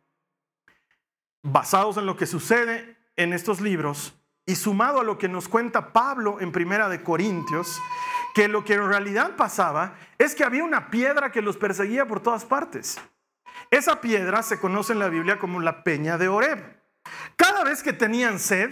basados 1.43 1.97
en 1.97 2.05
lo 2.05 2.17
que 2.17 2.25
sucede 2.25 2.97
en 3.15 3.33
estos 3.33 3.61
libros 3.61 4.15
y 4.45 4.55
sumado 4.55 4.99
a 4.99 5.03
lo 5.03 5.17
que 5.17 5.29
nos 5.29 5.47
cuenta 5.47 5.93
Pablo 5.93 6.39
en 6.39 6.51
Primera 6.51 6.89
de 6.89 7.03
Corintios, 7.03 7.79
que 8.33 8.47
lo 8.47 8.63
que 8.63 8.73
en 8.73 8.87
realidad 8.87 9.35
pasaba 9.35 9.95
es 10.17 10.35
que 10.35 10.43
había 10.43 10.63
una 10.63 10.89
piedra 10.89 11.31
que 11.31 11.41
los 11.41 11.57
perseguía 11.57 12.07
por 12.07 12.21
todas 12.21 12.43
partes. 12.45 12.99
Esa 13.69 14.01
piedra 14.01 14.41
se 14.43 14.59
conoce 14.59 14.93
en 14.93 14.99
la 14.99 15.09
Biblia 15.09 15.39
como 15.39 15.59
la 15.59 15.83
peña 15.83 16.17
de 16.17 16.27
Oreb. 16.27 16.59
Cada 17.35 17.63
vez 17.63 17.83
que 17.83 17.93
tenían 17.93 18.39
sed, 18.39 18.71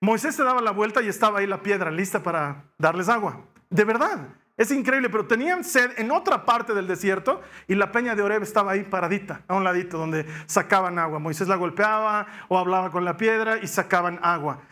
Moisés 0.00 0.34
se 0.34 0.44
daba 0.44 0.60
la 0.60 0.70
vuelta 0.72 1.02
y 1.02 1.08
estaba 1.08 1.38
ahí 1.38 1.46
la 1.46 1.62
piedra 1.62 1.90
lista 1.90 2.22
para 2.22 2.64
darles 2.78 3.08
agua. 3.08 3.40
De 3.70 3.84
verdad. 3.84 4.28
Es 4.56 4.70
increíble, 4.70 5.08
pero 5.08 5.26
tenían 5.26 5.64
sed 5.64 5.92
en 5.96 6.10
otra 6.10 6.44
parte 6.44 6.74
del 6.74 6.86
desierto 6.86 7.40
y 7.68 7.74
la 7.74 7.90
peña 7.90 8.14
de 8.14 8.22
Oreb 8.22 8.42
estaba 8.42 8.72
ahí 8.72 8.82
paradita, 8.82 9.42
a 9.48 9.54
un 9.54 9.64
ladito, 9.64 9.96
donde 9.96 10.26
sacaban 10.46 10.98
agua. 10.98 11.18
Moisés 11.18 11.48
la 11.48 11.56
golpeaba 11.56 12.26
o 12.48 12.58
hablaba 12.58 12.90
con 12.90 13.04
la 13.04 13.16
piedra 13.16 13.58
y 13.58 13.66
sacaban 13.66 14.18
agua. 14.22 14.62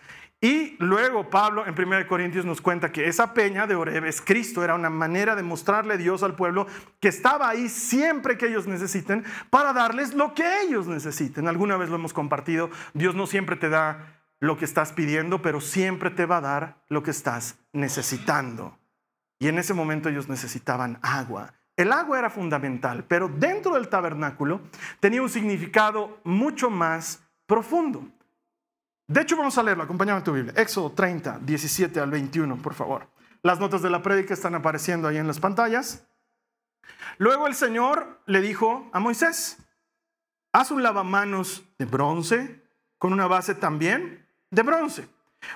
Y 0.42 0.76
luego 0.78 1.28
Pablo 1.28 1.66
en 1.66 1.74
1 1.78 2.06
Corintios 2.06 2.46
nos 2.46 2.62
cuenta 2.62 2.90
que 2.90 3.06
esa 3.08 3.34
peña 3.34 3.66
de 3.66 3.74
Oreb 3.74 4.06
es 4.06 4.22
Cristo, 4.22 4.64
era 4.64 4.74
una 4.74 4.88
manera 4.88 5.36
de 5.36 5.42
mostrarle 5.42 5.98
Dios 5.98 6.22
al 6.22 6.34
pueblo 6.34 6.66
que 6.98 7.08
estaba 7.08 7.50
ahí 7.50 7.68
siempre 7.68 8.38
que 8.38 8.46
ellos 8.46 8.66
necesiten 8.66 9.24
para 9.50 9.74
darles 9.74 10.14
lo 10.14 10.32
que 10.32 10.62
ellos 10.62 10.86
necesiten. 10.86 11.46
Alguna 11.46 11.76
vez 11.76 11.90
lo 11.90 11.96
hemos 11.96 12.14
compartido, 12.14 12.70
Dios 12.94 13.14
no 13.14 13.26
siempre 13.26 13.56
te 13.56 13.68
da 13.68 14.22
lo 14.40 14.56
que 14.56 14.64
estás 14.64 14.92
pidiendo, 14.92 15.42
pero 15.42 15.60
siempre 15.60 16.08
te 16.08 16.24
va 16.24 16.38
a 16.38 16.40
dar 16.40 16.76
lo 16.88 17.02
que 17.02 17.10
estás 17.10 17.58
necesitando. 17.74 18.79
Y 19.40 19.48
en 19.48 19.58
ese 19.58 19.74
momento 19.74 20.08
ellos 20.08 20.28
necesitaban 20.28 20.98
agua. 21.02 21.54
El 21.76 21.92
agua 21.92 22.18
era 22.18 22.28
fundamental, 22.28 23.04
pero 23.08 23.26
dentro 23.26 23.74
del 23.74 23.88
tabernáculo 23.88 24.60
tenía 25.00 25.22
un 25.22 25.30
significado 25.30 26.20
mucho 26.24 26.68
más 26.68 27.22
profundo. 27.46 28.06
De 29.08 29.22
hecho, 29.22 29.36
vamos 29.36 29.56
a 29.56 29.62
leerlo, 29.62 29.82
acompáñame 29.82 30.20
a 30.20 30.24
tu 30.24 30.32
Biblia. 30.34 30.52
Éxodo 30.56 30.92
30, 30.92 31.40
17 31.40 31.98
al 31.98 32.10
21, 32.10 32.56
por 32.58 32.74
favor. 32.74 33.08
Las 33.42 33.58
notas 33.58 33.80
de 33.80 33.88
la 33.88 34.02
prédica 34.02 34.34
están 34.34 34.54
apareciendo 34.54 35.08
ahí 35.08 35.16
en 35.16 35.26
las 35.26 35.40
pantallas. 35.40 36.06
Luego 37.16 37.46
el 37.46 37.54
Señor 37.54 38.20
le 38.26 38.42
dijo 38.42 38.90
a 38.92 39.00
Moisés, 39.00 39.56
haz 40.52 40.70
un 40.70 40.82
lavamanos 40.82 41.64
de 41.78 41.86
bronce 41.86 42.62
con 42.98 43.14
una 43.14 43.26
base 43.26 43.54
también 43.54 44.26
de 44.50 44.62
bronce. 44.62 45.08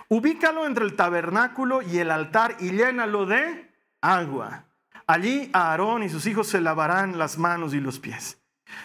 Ubícalo 0.09 0.65
entre 0.65 0.87
el 0.87 0.97
tabernáculo 0.97 1.83
y 1.83 1.99
el 1.99 2.11
altar 2.11 2.57
y 2.61 2.71
llénalo 2.71 3.27
de 3.27 3.74
agua. 4.05 4.67
Allí 5.07 5.51
Aarón 5.53 6.03
y 6.03 6.09
sus 6.09 6.27
hijos 6.27 6.49
se 6.49 6.61
lavarán 6.61 7.19
las 7.19 7.39
manos 7.39 7.75
y 7.75 7.81
los 7.81 7.99
pies. 7.99 8.39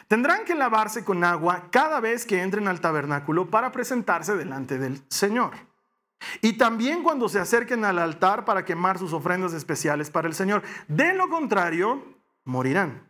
Tendrán 0.08 0.46
que 0.46 0.56
lavarse 0.56 1.04
con 1.04 1.24
agua 1.24 1.70
cada 1.72 2.00
vez 2.00 2.26
que 2.26 2.42
entren 2.42 2.68
al 2.68 2.82
tabernáculo 2.82 3.50
para 3.50 3.72
presentarse 3.72 4.36
delante 4.36 4.78
del 4.78 5.02
Señor. 5.10 5.54
Y 6.42 6.54
también 6.54 7.04
cuando 7.04 7.30
se 7.30 7.40
acerquen 7.40 7.86
al 7.86 7.98
altar 7.98 8.44
para 8.46 8.66
quemar 8.66 8.98
sus 8.98 9.14
ofrendas 9.14 9.54
especiales 9.54 10.10
para 10.10 10.28
el 10.28 10.34
Señor. 10.34 10.64
De 10.88 11.14
lo 11.14 11.30
contrario, 11.30 12.04
morirán. 12.44 13.08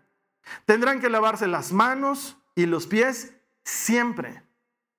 Tendrán 0.65 0.99
que 0.99 1.09
lavarse 1.09 1.47
las 1.47 1.71
manos 1.71 2.37
y 2.55 2.65
los 2.65 2.87
pies 2.87 3.33
siempre 3.63 4.43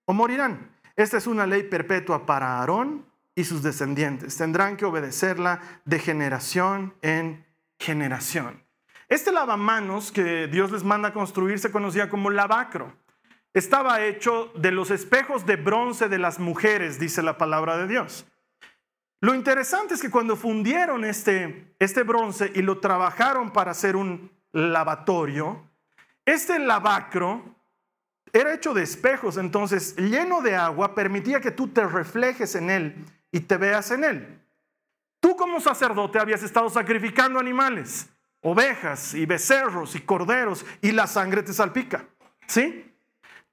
o 0.05 0.12
morirán. 0.12 0.76
Esta 0.97 1.17
es 1.17 1.26
una 1.26 1.47
ley 1.47 1.62
perpetua 1.62 2.26
para 2.26 2.59
Aarón 2.59 3.07
y 3.35 3.45
sus 3.45 3.63
descendientes. 3.63 4.37
Tendrán 4.37 4.77
que 4.77 4.85
obedecerla 4.85 5.61
de 5.85 5.99
generación 5.99 6.95
en 7.03 7.47
generación. 7.79 8.63
Este 9.09 9.33
lavamanos 9.33 10.13
que 10.13 10.47
Dios 10.47 10.71
les 10.71 10.85
manda 10.85 11.13
construir 11.13 11.59
se 11.59 11.73
conocía 11.73 12.09
como 12.09 12.31
lavacro. 12.31 12.93
Estaba 13.53 14.05
hecho 14.05 14.53
de 14.55 14.71
los 14.71 14.93
espejos 14.93 15.45
de 15.47 15.57
bronce 15.57 16.09
de 16.09 16.19
las 16.19 16.39
mujeres, 16.39 17.01
dice 17.01 17.21
la 17.23 17.37
palabra 17.37 17.77
de 17.77 17.89
Dios. 17.89 18.27
Lo 19.21 19.35
interesante 19.35 19.95
es 19.95 20.01
que 20.01 20.11
cuando 20.11 20.37
fundieron 20.37 21.05
este, 21.05 21.75
este 21.79 22.05
bronce 22.05 22.53
y 22.55 22.63
lo 22.63 22.79
trabajaron 22.79 23.53
para 23.53 23.73
hacer 23.73 23.97
un 23.97 24.31
lavatorio, 24.53 25.69
este 26.25 26.59
lavacro 26.59 27.43
era 28.33 28.55
hecho 28.55 28.73
de 28.73 28.83
espejos, 28.85 29.37
entonces 29.37 29.97
lleno 29.97 30.41
de 30.41 30.55
agua 30.55 30.95
permitía 30.95 31.41
que 31.41 31.51
tú 31.51 31.69
te 31.69 31.85
reflejes 31.85 32.55
en 32.55 32.71
él 32.71 33.05
y 33.33 33.41
te 33.41 33.57
veas 33.57 33.91
en 33.91 34.05
él. 34.05 34.41
Tú 35.21 35.37
como 35.37 35.61
sacerdote 35.61 36.19
habías 36.19 36.43
estado 36.43 36.71
sacrificando 36.71 37.39
animales 37.39 38.09
ovejas 38.43 39.15
y 39.15 39.27
becerros 39.27 39.95
y 39.95 40.01
corderos 40.01 40.65
y 40.81 40.93
la 40.93 41.07
sangre 41.07 41.43
te 41.43 41.53
salpica. 41.53 42.07
¿Sí? 42.47 42.87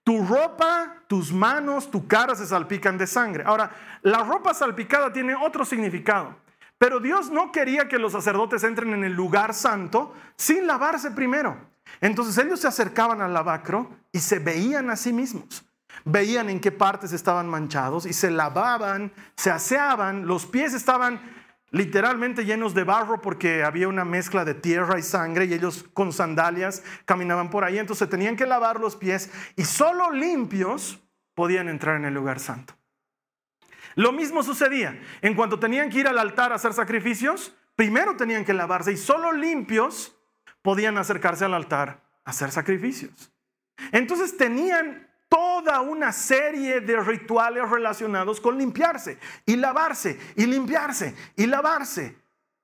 Tu 0.03 0.25
ropa, 0.25 1.03
tus 1.07 1.33
manos, 1.33 1.91
tu 1.91 2.07
cara 2.07 2.33
se 2.35 2.47
salpican 2.47 2.97
de 2.97 3.05
sangre. 3.05 3.43
Ahora, 3.45 3.71
la 4.03 4.23
ropa 4.23 4.53
salpicada 4.53 5.11
tiene 5.11 5.35
otro 5.35 5.65
significado. 5.65 6.35
Pero 6.77 6.99
Dios 6.99 7.29
no 7.29 7.51
quería 7.51 7.87
que 7.87 7.97
los 7.97 8.13
sacerdotes 8.13 8.63
entren 8.63 8.93
en 8.93 9.03
el 9.03 9.13
lugar 9.13 9.53
santo 9.53 10.13
sin 10.37 10.67
lavarse 10.67 11.11
primero. 11.11 11.57
Entonces 11.99 12.37
ellos 12.37 12.59
se 12.59 12.67
acercaban 12.67 13.21
al 13.21 13.33
lavacro 13.33 13.89
y 14.11 14.19
se 14.19 14.39
veían 14.39 14.89
a 14.89 14.95
sí 14.95 15.11
mismos. 15.11 15.65
Veían 16.05 16.49
en 16.49 16.59
qué 16.59 16.71
partes 16.71 17.13
estaban 17.13 17.47
manchados 17.47 18.05
y 18.05 18.13
se 18.13 18.31
lavaban, 18.31 19.11
se 19.35 19.51
aseaban, 19.51 20.27
los 20.27 20.45
pies 20.45 20.73
estaban 20.73 21.19
literalmente 21.71 22.45
llenos 22.45 22.73
de 22.73 22.83
barro 22.83 23.21
porque 23.21 23.63
había 23.63 23.87
una 23.87 24.05
mezcla 24.05 24.45
de 24.45 24.53
tierra 24.53 24.97
y 24.97 25.01
sangre 25.01 25.45
y 25.45 25.53
ellos 25.53 25.85
con 25.93 26.13
sandalias 26.13 26.83
caminaban 27.05 27.49
por 27.49 27.63
ahí, 27.63 27.77
entonces 27.77 28.09
tenían 28.09 28.35
que 28.35 28.45
lavar 28.45 28.79
los 28.79 28.95
pies 28.95 29.29
y 29.55 29.65
solo 29.65 30.11
limpios 30.11 30.99
podían 31.33 31.69
entrar 31.69 31.97
en 31.97 32.05
el 32.05 32.13
lugar 32.13 32.39
santo. 32.39 32.73
Lo 33.95 34.11
mismo 34.11 34.43
sucedía, 34.43 34.99
en 35.21 35.33
cuanto 35.33 35.59
tenían 35.59 35.89
que 35.89 35.99
ir 35.99 36.07
al 36.07 36.19
altar 36.19 36.51
a 36.51 36.55
hacer 36.55 36.73
sacrificios, 36.73 37.55
primero 37.75 38.15
tenían 38.15 38.45
que 38.45 38.53
lavarse 38.53 38.91
y 38.91 38.97
solo 38.97 39.31
limpios 39.31 40.15
podían 40.61 40.97
acercarse 40.97 41.45
al 41.45 41.53
altar 41.53 42.03
a 42.23 42.29
hacer 42.29 42.51
sacrificios. 42.51 43.31
Entonces 43.91 44.37
tenían 44.37 45.07
toda 45.29 45.81
una 45.81 46.11
serie 46.11 46.81
de 46.81 46.99
rituales 47.01 47.69
relacionados 47.69 48.39
con 48.39 48.57
limpiarse 48.57 49.17
y 49.45 49.55
lavarse 49.55 50.19
y 50.35 50.45
limpiarse 50.45 51.15
y 51.35 51.45
lavarse. 51.45 52.15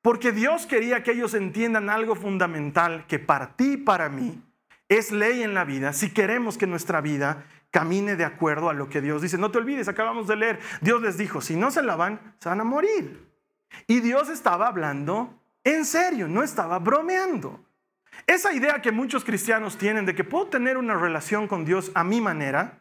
Porque 0.01 0.31
Dios 0.31 0.65
quería 0.65 1.03
que 1.03 1.11
ellos 1.11 1.33
entiendan 1.33 1.89
algo 1.89 2.15
fundamental 2.15 3.05
que 3.07 3.19
para 3.19 3.55
ti 3.55 3.73
y 3.73 3.77
para 3.77 4.09
mí 4.09 4.41
es 4.89 5.11
ley 5.11 5.43
en 5.43 5.53
la 5.53 5.63
vida 5.63 5.93
si 5.93 6.11
queremos 6.11 6.57
que 6.57 6.67
nuestra 6.67 7.01
vida 7.01 7.45
camine 7.71 8.15
de 8.15 8.25
acuerdo 8.25 8.69
a 8.69 8.73
lo 8.73 8.89
que 8.89 9.01
Dios 9.01 9.21
dice. 9.21 9.37
No 9.37 9.49
te 9.49 9.57
olvides, 9.57 9.87
acabamos 9.87 10.27
de 10.27 10.35
leer, 10.35 10.59
Dios 10.81 11.01
les 11.01 11.17
dijo, 11.17 11.41
si 11.41 11.55
no 11.55 11.71
se 11.71 11.81
lavan, 11.81 12.35
se 12.39 12.49
van 12.49 12.61
a 12.61 12.63
morir. 12.63 13.27
Y 13.87 13.99
Dios 14.01 14.29
estaba 14.29 14.67
hablando 14.67 15.39
en 15.63 15.85
serio, 15.85 16.27
no 16.27 16.43
estaba 16.43 16.79
bromeando. 16.79 17.59
Esa 18.27 18.53
idea 18.53 18.81
que 18.81 18.91
muchos 18.91 19.23
cristianos 19.23 19.77
tienen 19.77 20.05
de 20.05 20.15
que 20.15 20.23
puedo 20.23 20.47
tener 20.47 20.77
una 20.77 20.95
relación 20.95 21.47
con 21.47 21.65
Dios 21.65 21.91
a 21.93 22.03
mi 22.03 22.21
manera 22.21 22.79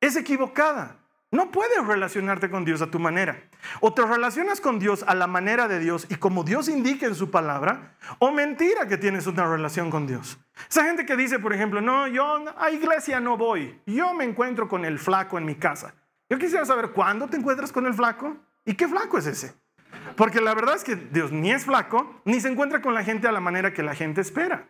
es 0.00 0.16
equivocada. 0.16 0.98
No 1.30 1.50
puedes 1.50 1.86
relacionarte 1.86 2.50
con 2.50 2.66
Dios 2.66 2.82
a 2.82 2.90
tu 2.90 2.98
manera. 2.98 3.40
O 3.80 3.94
te 3.94 4.04
relacionas 4.04 4.60
con 4.60 4.78
Dios 4.78 5.02
a 5.06 5.14
la 5.14 5.26
manera 5.26 5.66
de 5.66 5.78
Dios 5.78 6.06
y 6.10 6.16
como 6.16 6.44
Dios 6.44 6.68
indica 6.68 7.06
en 7.06 7.14
su 7.14 7.30
palabra, 7.30 7.96
o 8.18 8.30
mentira 8.30 8.86
que 8.86 8.98
tienes 8.98 9.26
una 9.26 9.46
relación 9.46 9.90
con 9.90 10.06
Dios. 10.06 10.38
Esa 10.68 10.84
gente 10.84 11.06
que 11.06 11.16
dice, 11.16 11.38
por 11.38 11.54
ejemplo, 11.54 11.80
no, 11.80 12.06
yo 12.06 12.44
a 12.58 12.70
iglesia 12.70 13.18
no 13.18 13.38
voy, 13.38 13.80
yo 13.86 14.12
me 14.12 14.24
encuentro 14.24 14.68
con 14.68 14.84
el 14.84 14.98
flaco 14.98 15.38
en 15.38 15.46
mi 15.46 15.54
casa. 15.54 15.94
Yo 16.28 16.38
quisiera 16.38 16.66
saber 16.66 16.90
cuándo 16.90 17.26
te 17.28 17.38
encuentras 17.38 17.72
con 17.72 17.86
el 17.86 17.94
flaco 17.94 18.36
y 18.66 18.74
qué 18.74 18.86
flaco 18.86 19.16
es 19.16 19.26
ese. 19.26 19.54
Porque 20.16 20.42
la 20.42 20.52
verdad 20.54 20.76
es 20.76 20.84
que 20.84 20.96
Dios 20.96 21.32
ni 21.32 21.50
es 21.50 21.64
flaco, 21.64 22.20
ni 22.26 22.42
se 22.42 22.48
encuentra 22.48 22.82
con 22.82 22.92
la 22.92 23.04
gente 23.04 23.26
a 23.26 23.32
la 23.32 23.40
manera 23.40 23.72
que 23.72 23.82
la 23.82 23.94
gente 23.94 24.20
espera. 24.20 24.68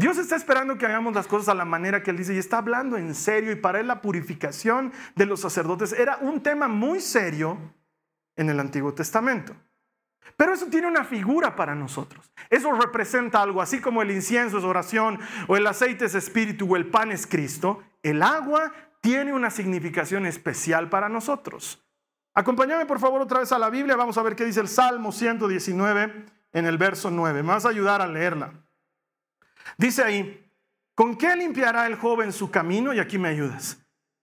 Dios 0.00 0.16
está 0.16 0.34
esperando 0.34 0.78
que 0.78 0.86
hagamos 0.86 1.14
las 1.14 1.26
cosas 1.26 1.50
a 1.50 1.54
la 1.54 1.66
manera 1.66 2.02
que 2.02 2.10
Él 2.10 2.16
dice 2.16 2.32
y 2.32 2.38
está 2.38 2.56
hablando 2.56 2.96
en 2.96 3.14
serio 3.14 3.52
y 3.52 3.56
para 3.56 3.80
Él 3.80 3.86
la 3.86 4.00
purificación 4.00 4.94
de 5.14 5.26
los 5.26 5.40
sacerdotes 5.40 5.92
era 5.92 6.16
un 6.22 6.42
tema 6.42 6.68
muy 6.68 7.00
serio 7.00 7.58
en 8.34 8.48
el 8.48 8.58
Antiguo 8.60 8.94
Testamento. 8.94 9.54
Pero 10.38 10.54
eso 10.54 10.68
tiene 10.68 10.86
una 10.86 11.04
figura 11.04 11.54
para 11.54 11.74
nosotros. 11.74 12.32
Eso 12.48 12.72
representa 12.72 13.42
algo, 13.42 13.60
así 13.60 13.78
como 13.78 14.00
el 14.00 14.10
incienso 14.10 14.56
es 14.56 14.64
oración 14.64 15.18
o 15.48 15.58
el 15.58 15.66
aceite 15.66 16.06
es 16.06 16.14
espíritu 16.14 16.72
o 16.72 16.76
el 16.76 16.86
pan 16.86 17.12
es 17.12 17.26
Cristo, 17.26 17.82
el 18.02 18.22
agua 18.22 18.72
tiene 19.02 19.34
una 19.34 19.50
significación 19.50 20.24
especial 20.24 20.88
para 20.88 21.10
nosotros. 21.10 21.84
Acompáñame 22.32 22.86
por 22.86 23.00
favor 23.00 23.20
otra 23.20 23.40
vez 23.40 23.52
a 23.52 23.58
la 23.58 23.68
Biblia, 23.68 23.96
vamos 23.96 24.16
a 24.16 24.22
ver 24.22 24.34
qué 24.34 24.46
dice 24.46 24.60
el 24.60 24.68
Salmo 24.68 25.12
119 25.12 26.24
en 26.54 26.64
el 26.64 26.78
verso 26.78 27.10
9. 27.10 27.42
Me 27.42 27.50
vas 27.50 27.66
a 27.66 27.68
ayudar 27.68 28.00
a 28.00 28.06
leerla. 28.06 28.54
Dice 29.76 30.02
ahí, 30.02 30.50
¿con 30.94 31.16
qué 31.16 31.34
limpiará 31.36 31.86
el 31.86 31.96
joven 31.96 32.32
su 32.32 32.50
camino? 32.50 32.92
Y 32.92 33.00
aquí 33.00 33.18
me 33.18 33.28
ayudas. 33.28 33.78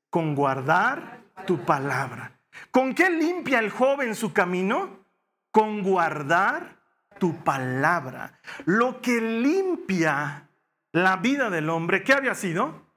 Con 0.10 0.36
guardar 0.36 1.22
tu 1.46 1.64
palabra. 1.66 2.40
¿Con 2.72 2.94
qué 2.94 3.10
limpia 3.10 3.60
el 3.60 3.70
joven 3.70 4.16
su 4.16 4.34
camino? 4.34 5.06
Con 5.52 5.84
guardar 5.84 6.78
tu 7.20 7.44
palabra. 7.44 8.40
Lo 8.66 9.02
que 9.02 9.20
limpia 9.22 10.50
la 10.92 11.18
vida 11.18 11.50
del 11.50 11.70
hombre, 11.70 12.04
¿qué 12.04 12.14
había 12.14 12.36
sido? 12.36 12.94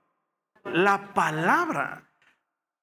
La 0.65 1.13
palabra. 1.15 2.11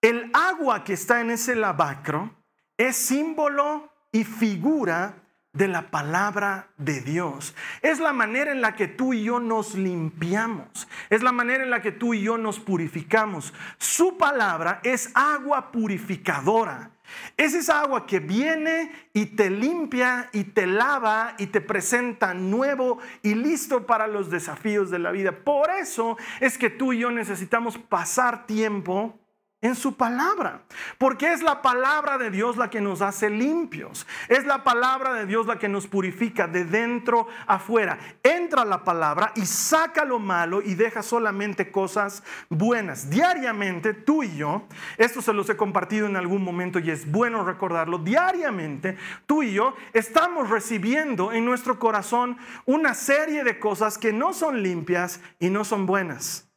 El 0.02 0.30
agua 0.34 0.84
que 0.84 0.94
está 0.94 1.22
en 1.22 1.32
ese 1.32 1.56
lavacro 1.56 2.44
es 2.78 2.96
símbolo 2.96 3.92
y 4.12 4.24
figura 4.24 5.16
de 5.58 5.68
la 5.68 5.90
palabra 5.90 6.68
de 6.78 7.02
Dios. 7.02 7.56
Es 7.82 8.00
la 8.00 8.14
manera 8.14 8.52
en 8.52 8.62
la 8.62 8.76
que 8.76 8.88
tú 8.88 9.14
y 9.14 9.24
yo 9.24 9.40
nos 9.40 9.74
limpiamos. 9.74 10.88
Es 11.10 11.24
la 11.24 11.32
manera 11.32 11.64
en 11.64 11.72
la 11.72 11.82
que 11.82 11.92
tú 11.92 12.14
y 12.14 12.22
yo 12.22 12.38
nos 12.38 12.60
purificamos. 12.60 13.54
Su 13.78 14.18
palabra 14.18 14.80
es 14.84 15.10
agua 15.16 15.72
purificadora. 15.72 16.92
Es 17.38 17.54
esa 17.54 17.82
agua 17.82 18.06
que 18.06 18.20
viene 18.20 18.92
y 19.14 19.28
te 19.28 19.50
limpia 19.50 20.30
y 20.34 20.44
te 20.44 20.68
lava 20.68 21.36
y 21.38 21.48
te 21.48 21.62
presenta 21.62 22.34
nuevo 22.34 23.00
y 23.24 23.34
listo 23.34 23.88
para 23.88 24.08
los 24.08 24.30
desafíos 24.30 24.92
de 24.92 25.00
la 25.00 25.12
vida. 25.12 25.32
Por 25.32 25.72
eso 25.72 26.18
es 26.40 26.58
que 26.58 26.70
tú 26.70 26.94
y 26.94 27.00
yo 27.00 27.12
necesitamos 27.12 27.78
pasar 27.78 28.46
tiempo 28.46 29.18
en 29.62 29.76
su 29.76 29.96
palabra. 29.96 30.62
Porque 30.98 31.34
es 31.34 31.42
la 31.42 31.62
palabra 31.62 32.18
de 32.18 32.30
Dios 32.30 32.58
la 32.58 32.70
que 32.70 32.82
nos 32.82 33.02
hace 33.02 33.30
limpios. 33.30 34.06
Es 34.30 34.46
la 34.46 34.64
palabra 34.64 35.14
de 35.14 35.26
Dios 35.26 35.48
la 35.48 35.58
que 35.58 35.68
nos 35.68 35.88
purifica 35.88 36.48
de 36.48 36.64
dentro 36.64 37.28
afuera. 37.48 37.98
Entra 38.22 38.66
la 38.66 38.84
palabra 38.84 39.32
y 39.36 39.46
saca 39.46 40.06
lo 40.06 40.20
malo 40.20 40.62
y 40.62 40.76
deja 40.76 41.02
solamente 41.02 41.72
cosas 41.72 42.24
buenas. 42.50 43.10
Diariamente 43.10 43.94
tú 43.94 44.24
y 44.24 44.36
yo, 44.36 44.68
esto 44.98 45.22
se 45.22 45.34
los 45.34 45.50
he 45.50 45.58
compartido 45.58 46.06
en 46.06 46.16
algún 46.16 46.44
momento 46.44 46.80
y 46.80 46.92
es 46.92 47.10
bueno 47.10 47.44
recordarlo, 47.44 47.98
diariamente 47.98 48.98
tú 49.26 49.44
y 49.44 49.54
yo 49.54 49.76
estamos 49.94 50.50
recibiendo 50.50 51.32
en 51.32 51.46
nuestro 51.46 51.80
corazón 51.80 52.38
una 52.66 52.94
serie 52.94 53.44
de 53.44 53.60
cosas 53.60 53.98
que 53.98 54.14
no 54.14 54.34
son 54.34 54.62
limpias 54.62 55.20
y 55.40 55.50
no 55.50 55.64
son 55.66 55.86
buenas. 55.86 56.48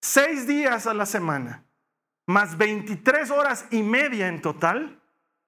Seis 0.00 0.46
días 0.46 0.86
a 0.86 0.94
la 0.94 1.06
semana 1.06 1.67
más 2.28 2.58
23 2.58 3.30
horas 3.30 3.66
y 3.70 3.82
media 3.82 4.28
en 4.28 4.42
total, 4.42 5.00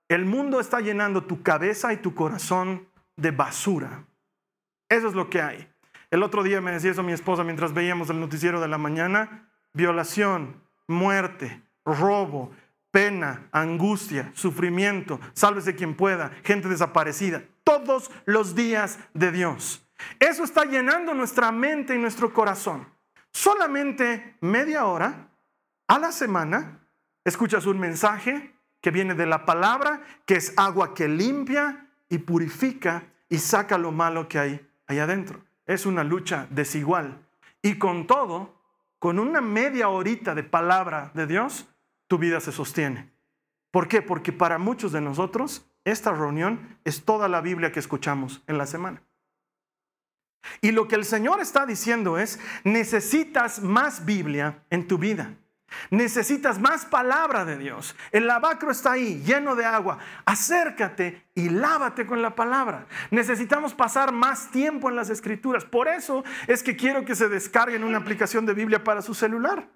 el 0.09 0.25
mundo 0.25 0.61
está 0.61 0.81
llenando 0.81 1.25
tu 1.25 1.43
cabeza 1.43 1.93
y 1.93 1.99
tu 1.99 2.15
corazón 2.15 2.89
de 3.17 3.31
basura. 3.31 4.07
Eso 4.89 5.07
es 5.07 5.15
lo 5.15 5.29
que 5.29 5.43
hay. 5.43 5.71
El 6.11 6.23
otro 6.23 6.43
día 6.43 6.63
me 6.63 6.73
decía 6.73 6.91
eso 6.91 7.03
mi 7.03 7.13
esposa 7.13 7.45
mientras 7.45 7.75
veíamos 7.75 8.09
el 8.09 8.19
noticiero 8.19 8.63
de 8.63 8.69
la 8.69 8.79
mañana. 8.79 9.51
Violación, 9.75 10.57
muerte, 10.89 11.63
robo, 11.85 12.51
pena, 12.91 13.47
angustia, 13.53 14.33
sufrimiento, 14.35 15.21
sálvese 15.35 15.77
quien 15.77 15.95
pueda, 15.95 16.33
gente 16.45 16.69
desaparecida, 16.69 17.43
todos 17.63 18.11
los 18.25 18.55
días 18.55 18.99
de 19.13 19.31
Dios. 19.33 19.87
Eso 20.19 20.45
está 20.45 20.65
llenando 20.65 21.13
nuestra 21.13 21.53
mente 21.53 21.95
y 21.95 21.99
nuestro 21.99 22.33
corazón. 22.33 22.89
Solamente 23.33 24.39
media 24.41 24.87
hora 24.87 25.30
a 25.91 25.99
la 25.99 26.13
semana 26.13 26.87
escuchas 27.25 27.67
un 27.67 27.81
mensaje 27.81 28.55
que 28.81 28.93
viene 28.93 29.17
de 29.17 29.27
la 29.27 29.45
palabra, 29.45 30.01
que 30.25 30.37
es 30.37 30.55
agua 30.57 30.95
que 30.95 31.09
limpia 31.09 31.89
y 32.09 32.19
purifica 32.19 33.03
y 33.29 33.39
saca 33.39 33.77
lo 33.77 33.91
malo 33.91 34.29
que 34.29 34.39
hay 34.39 34.71
ahí 34.87 35.01
adentro. 35.01 35.41
Es 35.67 35.87
una 35.87 36.05
lucha 36.05 36.47
desigual. 36.51 37.27
Y 37.61 37.77
con 37.77 38.07
todo, 38.07 38.55
con 39.01 39.19
una 39.19 39.41
media 39.41 39.89
horita 39.89 40.37
de 40.37 40.45
palabra 40.45 41.11
de 41.15 41.27
Dios, 41.27 41.67
tu 42.07 42.19
vida 42.19 42.39
se 42.39 42.53
sostiene. 42.53 43.11
¿Por 43.73 43.89
qué? 43.89 44.01
Porque 44.01 44.33
para 44.33 44.59
muchos 44.59 44.93
de 44.93 45.01
nosotros 45.01 45.67
esta 45.85 46.13
reunión 46.13 46.79
es 46.85 47.05
toda 47.05 47.27
la 47.27 47.41
Biblia 47.41 47.73
que 47.73 47.81
escuchamos 47.81 48.45
en 48.47 48.59
la 48.59 48.67
semana. 48.67 49.03
Y 50.61 50.71
lo 50.71 50.87
que 50.87 50.95
el 50.95 51.05
Señor 51.05 51.41
está 51.41 51.67
diciendo 51.67 52.17
es, 52.17 52.39
necesitas 52.63 53.61
más 53.61 54.05
Biblia 54.05 54.63
en 54.71 54.87
tu 54.87 54.97
vida. 54.97 55.35
Necesitas 55.91 56.61
más 56.61 56.85
palabra 56.87 57.45
de 57.45 57.57
Dios. 57.57 57.97
El 58.13 58.27
lavacro 58.27 58.71
está 58.71 58.93
ahí, 58.93 59.23
lleno 59.25 59.57
de 59.57 59.65
agua. 59.65 59.99
Acércate 60.25 61.25
y 61.35 61.49
lávate 61.49 62.07
con 62.07 62.23
la 62.23 62.35
palabra. 62.35 62.87
Necesitamos 63.11 63.75
pasar 63.75 64.13
más 64.13 64.51
tiempo 64.51 64.89
en 64.89 64.97
las 64.97 65.11
escrituras. 65.11 65.65
Por 65.65 65.89
eso 65.89 66.25
es 66.47 66.63
que 66.63 66.77
quiero 66.77 67.05
que 67.05 67.15
se 67.15 67.29
descarguen 67.29 67.85
una 67.85 67.99
aplicación 67.99 68.47
de 68.47 68.55
Biblia 68.55 68.85
para 68.85 69.03
su 69.03 69.15
celular. 69.15 69.69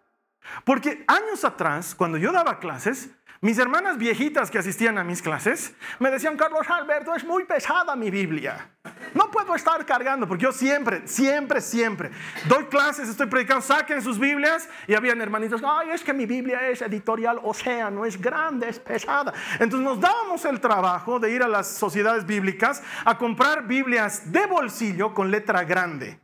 Porque 0.64 1.04
años 1.06 1.44
atrás, 1.44 1.94
cuando 1.94 2.18
yo 2.18 2.32
daba 2.32 2.58
clases, 2.58 3.10
mis 3.44 3.58
hermanas 3.58 3.98
viejitas 3.98 4.50
que 4.50 4.58
asistían 4.58 4.96
a 4.96 5.04
mis 5.04 5.20
clases 5.20 5.74
me 5.98 6.10
decían, 6.10 6.34
Carlos 6.34 6.66
Alberto, 6.66 7.14
es 7.14 7.24
muy 7.24 7.44
pesada 7.44 7.94
mi 7.94 8.10
Biblia. 8.10 8.70
No 9.12 9.30
puedo 9.30 9.54
estar 9.54 9.84
cargando, 9.84 10.26
porque 10.26 10.44
yo 10.44 10.52
siempre, 10.52 11.06
siempre, 11.06 11.60
siempre 11.60 12.10
doy 12.48 12.64
clases, 12.64 13.06
estoy 13.06 13.26
predicando, 13.26 13.60
saquen 13.60 14.00
sus 14.00 14.18
Biblias. 14.18 14.66
Y 14.86 14.94
habían 14.94 15.20
hermanitos, 15.20 15.60
ay, 15.62 15.90
es 15.90 16.02
que 16.02 16.14
mi 16.14 16.24
Biblia 16.24 16.70
es 16.70 16.80
editorial 16.80 17.38
Océano, 17.42 18.06
es 18.06 18.18
grande, 18.18 18.66
es 18.70 18.78
pesada. 18.78 19.34
Entonces 19.60 19.80
nos 19.80 20.00
dábamos 20.00 20.42
el 20.46 20.58
trabajo 20.58 21.20
de 21.20 21.30
ir 21.30 21.42
a 21.42 21.48
las 21.48 21.68
sociedades 21.68 22.24
bíblicas 22.24 22.82
a 23.04 23.18
comprar 23.18 23.66
Biblias 23.66 24.32
de 24.32 24.46
bolsillo 24.46 25.12
con 25.12 25.30
letra 25.30 25.64
grande. 25.64 26.23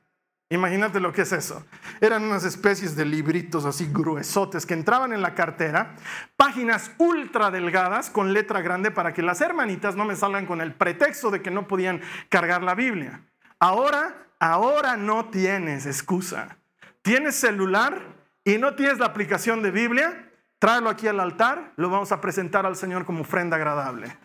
Imagínate 0.53 0.99
lo 0.99 1.13
que 1.13 1.23
es 1.23 1.31
eso. 1.31 1.65
Eran 2.01 2.25
unas 2.25 2.45
especies 2.45 2.97
de 2.97 3.05
libritos 3.05 3.65
así 3.65 3.89
gruesotes 3.93 4.67
que 4.67 4.75
entraban 4.75 5.13
en 5.13 5.23
la 5.23 5.37
cartera, 5.37 5.95
páginas 6.37 6.91
ultra 6.99 7.53
delgadas 7.53 8.11
con 8.11 8.33
letra 8.33 8.61
grande 8.61 8.91
para 8.91 9.15
que 9.15 9.23
las 9.23 9.41
hermanitas 9.41 9.95
no 9.95 10.05
me 10.05 10.17
salgan 10.17 10.47
con 10.47 10.61
el 10.61 10.75
pretexto 10.75 11.31
de 11.31 11.41
que 11.41 11.53
no 11.53 11.69
podían 11.69 12.01
cargar 12.29 12.65
la 12.65 12.75
Biblia. 12.75 13.23
Ahora, 13.61 14.27
ahora 14.41 14.97
no 14.97 15.27
tienes 15.27 15.87
excusa. 15.87 16.57
Tienes 17.03 17.37
celular 17.37 18.03
y 18.45 18.59
no 18.59 18.75
tienes 18.75 18.99
la 18.99 19.07
aplicación 19.07 19.63
de 19.63 19.71
Biblia, 19.71 20.33
tráelo 20.59 20.91
aquí 20.91 21.07
al 21.07 21.21
altar, 21.21 21.73
lo 21.77 21.91
vamos 21.91 22.11
a 22.11 22.21
presentar 22.21 22.67
al 22.67 22.75
Señor 22.75 23.05
como 23.05 23.21
ofrenda 23.21 23.57
agradable. 23.57 24.17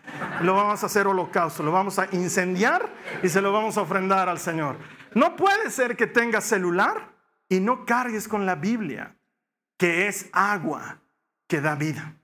Lo 0.42 0.56
vamos 0.56 0.82
a 0.82 0.88
hacer 0.88 1.06
holocausto, 1.06 1.62
lo 1.62 1.72
vamos 1.72 2.00
a 2.00 2.08
incendiar 2.12 2.90
y 3.22 3.30
se 3.30 3.42
lo 3.42 3.52
vamos 3.52 3.78
a 3.78 3.82
ofrendar 3.82 4.28
al 4.28 4.40
Señor. 4.40 4.78
No 5.16 5.36
puede 5.36 5.72
ser 5.72 5.96
que 5.96 6.08
tengas 6.08 6.44
celular 6.44 7.16
y 7.50 7.62
no 7.62 7.86
cargues 7.86 8.28
con 8.28 8.46
la 8.46 8.56
Biblia, 8.56 9.16
que 9.78 10.08
es 10.08 10.30
agua 10.34 11.00
que 11.48 11.62
da 11.62 11.76
vida. 11.76 12.16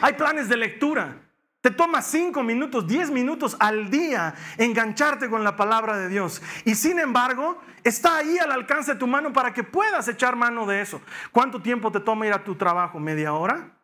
Hay 0.00 0.14
planes 0.14 0.48
de 0.48 0.56
lectura. 0.56 1.24
Te 1.60 1.72
toma 1.72 2.00
cinco 2.02 2.44
minutos, 2.44 2.86
diez 2.86 3.10
minutos 3.10 3.56
al 3.58 3.90
día 3.90 4.32
engancharte 4.58 5.28
con 5.28 5.42
la 5.42 5.56
palabra 5.56 5.96
de 5.98 6.08
Dios. 6.08 6.40
Y 6.64 6.76
sin 6.76 7.00
embargo, 7.00 7.60
está 7.82 8.18
ahí 8.18 8.38
al 8.38 8.52
alcance 8.52 8.92
de 8.92 8.98
tu 8.98 9.08
mano 9.08 9.32
para 9.32 9.52
que 9.52 9.64
puedas 9.64 10.06
echar 10.06 10.36
mano 10.36 10.66
de 10.66 10.80
eso. 10.80 11.02
¿Cuánto 11.32 11.60
tiempo 11.60 11.90
te 11.90 11.98
toma 11.98 12.28
ir 12.28 12.32
a 12.32 12.44
tu 12.44 12.54
trabajo? 12.54 13.00
¿Media 13.00 13.34
hora? 13.34 13.76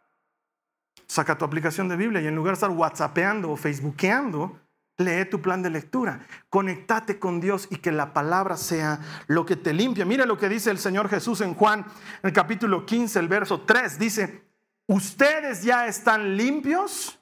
Saca 1.09 1.37
tu 1.37 1.45
aplicación 1.45 1.89
de 1.89 1.97
Biblia 1.97 2.21
y 2.21 2.29
en 2.29 2.37
lugar 2.37 2.53
de 2.53 2.59
estar 2.59 2.71
whatsappeando 2.71 3.51
o 3.51 3.57
facebookeando, 3.57 4.61
Lee 4.99 5.25
tu 5.29 5.43
plan 5.43 5.61
de 5.61 5.71
lectura, 5.71 6.25
conectate 6.49 7.19
con 7.19 7.41
Dios 7.41 7.67
y 7.69 7.79
que 7.79 7.91
la 7.91 8.13
palabra 8.13 8.57
sea 8.57 9.01
lo 9.27 9.45
que 9.45 9.57
te 9.57 9.73
limpia. 9.73 10.05
Mira 10.05 10.25
lo 10.25 10.39
que 10.39 10.49
dice 10.49 10.71
el 10.71 10.79
Señor 10.79 11.09
Jesús 11.09 11.41
en 11.41 11.55
Juan, 11.55 11.85
el 12.23 12.33
capítulo 12.33 12.87
15, 12.87 13.19
el 13.19 13.29
verso 13.29 13.63
3, 13.63 13.99
dice, 13.99 14.45
ustedes 14.87 15.65
ya 15.65 15.89
están 15.89 16.37
limpios 16.37 17.19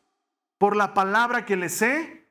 por 0.59 0.76
la 0.76 0.93
palabra 0.93 1.47
que 1.47 1.57
les 1.57 1.81
he 1.81 2.29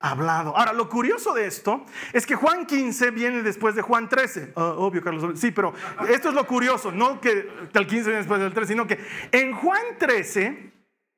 hablado. 0.00 0.56
Ahora, 0.56 0.72
lo 0.72 0.88
curioso 0.88 1.32
de 1.32 1.46
esto 1.46 1.86
es 2.12 2.26
que 2.26 2.34
Juan 2.34 2.66
15 2.66 3.12
viene 3.12 3.42
después 3.42 3.76
de 3.76 3.82
Juan 3.82 4.08
13. 4.08 4.52
Ah, 4.56 4.74
obvio, 4.76 5.00
Carlos. 5.00 5.38
Sí, 5.38 5.52
pero 5.52 5.72
esto 6.08 6.30
es 6.30 6.34
lo 6.34 6.44
curioso, 6.44 6.90
no 6.90 7.20
que 7.20 7.48
el 7.72 7.86
15 7.86 8.02
viene 8.02 8.18
después 8.18 8.40
del 8.40 8.52
13, 8.52 8.72
sino 8.72 8.86
que 8.88 8.98
en 9.30 9.54
Juan 9.54 9.96
13 9.98 10.72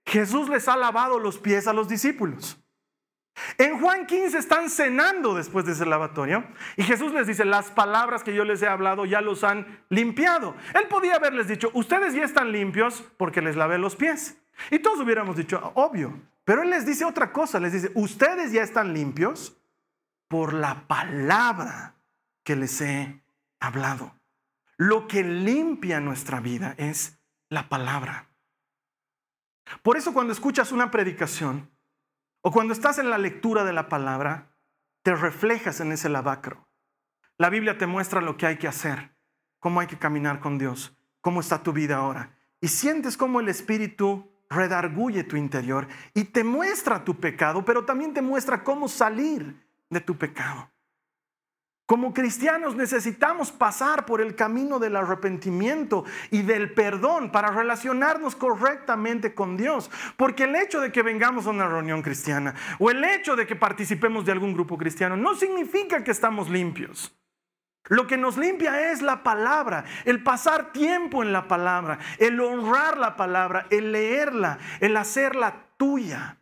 Jesús 0.04 0.50
les 0.50 0.68
ha 0.68 0.76
lavado 0.76 1.18
los 1.18 1.38
pies 1.38 1.66
a 1.66 1.72
los 1.72 1.88
discípulos. 1.88 2.63
En 3.58 3.80
Juan 3.80 4.06
15 4.06 4.38
están 4.38 4.70
cenando 4.70 5.34
después 5.34 5.64
de 5.64 5.72
ese 5.72 5.86
lavatorio 5.86 6.44
y 6.76 6.82
Jesús 6.82 7.12
les 7.12 7.26
dice, 7.26 7.44
las 7.44 7.70
palabras 7.70 8.22
que 8.22 8.34
yo 8.34 8.44
les 8.44 8.62
he 8.62 8.68
hablado 8.68 9.04
ya 9.06 9.20
los 9.20 9.44
han 9.44 9.84
limpiado. 9.88 10.54
Él 10.74 10.86
podía 10.88 11.16
haberles 11.16 11.48
dicho, 11.48 11.70
ustedes 11.74 12.14
ya 12.14 12.24
están 12.24 12.52
limpios 12.52 13.04
porque 13.16 13.42
les 13.42 13.56
lavé 13.56 13.78
los 13.78 13.96
pies. 13.96 14.38
Y 14.70 14.78
todos 14.78 15.00
hubiéramos 15.00 15.36
dicho, 15.36 15.72
obvio. 15.74 16.20
Pero 16.44 16.62
Él 16.62 16.70
les 16.70 16.86
dice 16.86 17.04
otra 17.04 17.32
cosa, 17.32 17.58
les 17.58 17.72
dice, 17.72 17.90
ustedes 17.94 18.52
ya 18.52 18.62
están 18.62 18.92
limpios 18.92 19.56
por 20.28 20.52
la 20.52 20.86
palabra 20.86 21.96
que 22.44 22.54
les 22.54 22.80
he 22.80 23.22
hablado. 23.60 24.14
Lo 24.76 25.08
que 25.08 25.22
limpia 25.22 26.00
nuestra 26.00 26.40
vida 26.40 26.74
es 26.76 27.18
la 27.48 27.68
palabra. 27.68 28.28
Por 29.82 29.96
eso 29.96 30.12
cuando 30.12 30.32
escuchas 30.32 30.72
una 30.72 30.90
predicación, 30.90 31.70
o 32.46 32.50
cuando 32.50 32.74
estás 32.74 32.98
en 32.98 33.08
la 33.08 33.16
lectura 33.16 33.64
de 33.64 33.72
la 33.72 33.88
palabra, 33.88 34.54
te 35.02 35.14
reflejas 35.14 35.80
en 35.80 35.92
ese 35.92 36.10
lavacro. 36.10 36.68
La 37.38 37.48
Biblia 37.48 37.78
te 37.78 37.86
muestra 37.86 38.20
lo 38.20 38.36
que 38.36 38.44
hay 38.44 38.58
que 38.58 38.68
hacer, 38.68 39.16
cómo 39.58 39.80
hay 39.80 39.86
que 39.86 39.98
caminar 39.98 40.40
con 40.40 40.58
Dios, 40.58 40.94
cómo 41.22 41.40
está 41.40 41.62
tu 41.62 41.72
vida 41.72 41.96
ahora. 41.96 42.38
Y 42.60 42.68
sientes 42.68 43.16
cómo 43.16 43.40
el 43.40 43.48
Espíritu 43.48 44.30
redarguye 44.50 45.24
tu 45.24 45.38
interior 45.38 45.88
y 46.12 46.24
te 46.24 46.44
muestra 46.44 47.02
tu 47.02 47.18
pecado, 47.18 47.64
pero 47.64 47.86
también 47.86 48.12
te 48.12 48.20
muestra 48.20 48.62
cómo 48.62 48.88
salir 48.88 49.66
de 49.88 50.00
tu 50.02 50.18
pecado. 50.18 50.70
Como 51.86 52.14
cristianos 52.14 52.76
necesitamos 52.76 53.52
pasar 53.52 54.06
por 54.06 54.22
el 54.22 54.34
camino 54.34 54.78
del 54.78 54.96
arrepentimiento 54.96 56.04
y 56.30 56.40
del 56.40 56.72
perdón 56.72 57.30
para 57.30 57.50
relacionarnos 57.50 58.34
correctamente 58.36 59.34
con 59.34 59.58
Dios. 59.58 59.90
Porque 60.16 60.44
el 60.44 60.56
hecho 60.56 60.80
de 60.80 60.90
que 60.90 61.02
vengamos 61.02 61.46
a 61.46 61.50
una 61.50 61.68
reunión 61.68 62.00
cristiana 62.00 62.54
o 62.78 62.90
el 62.90 63.04
hecho 63.04 63.36
de 63.36 63.46
que 63.46 63.54
participemos 63.54 64.24
de 64.24 64.32
algún 64.32 64.54
grupo 64.54 64.78
cristiano 64.78 65.14
no 65.14 65.34
significa 65.34 66.02
que 66.02 66.10
estamos 66.10 66.48
limpios. 66.48 67.14
Lo 67.90 68.06
que 68.06 68.16
nos 68.16 68.38
limpia 68.38 68.90
es 68.90 69.02
la 69.02 69.22
palabra, 69.22 69.84
el 70.06 70.22
pasar 70.22 70.72
tiempo 70.72 71.22
en 71.22 71.34
la 71.34 71.48
palabra, 71.48 71.98
el 72.18 72.40
honrar 72.40 72.96
la 72.96 73.14
palabra, 73.14 73.66
el 73.68 73.92
leerla, 73.92 74.58
el 74.80 74.96
hacerla 74.96 75.66
tuya. 75.76 76.38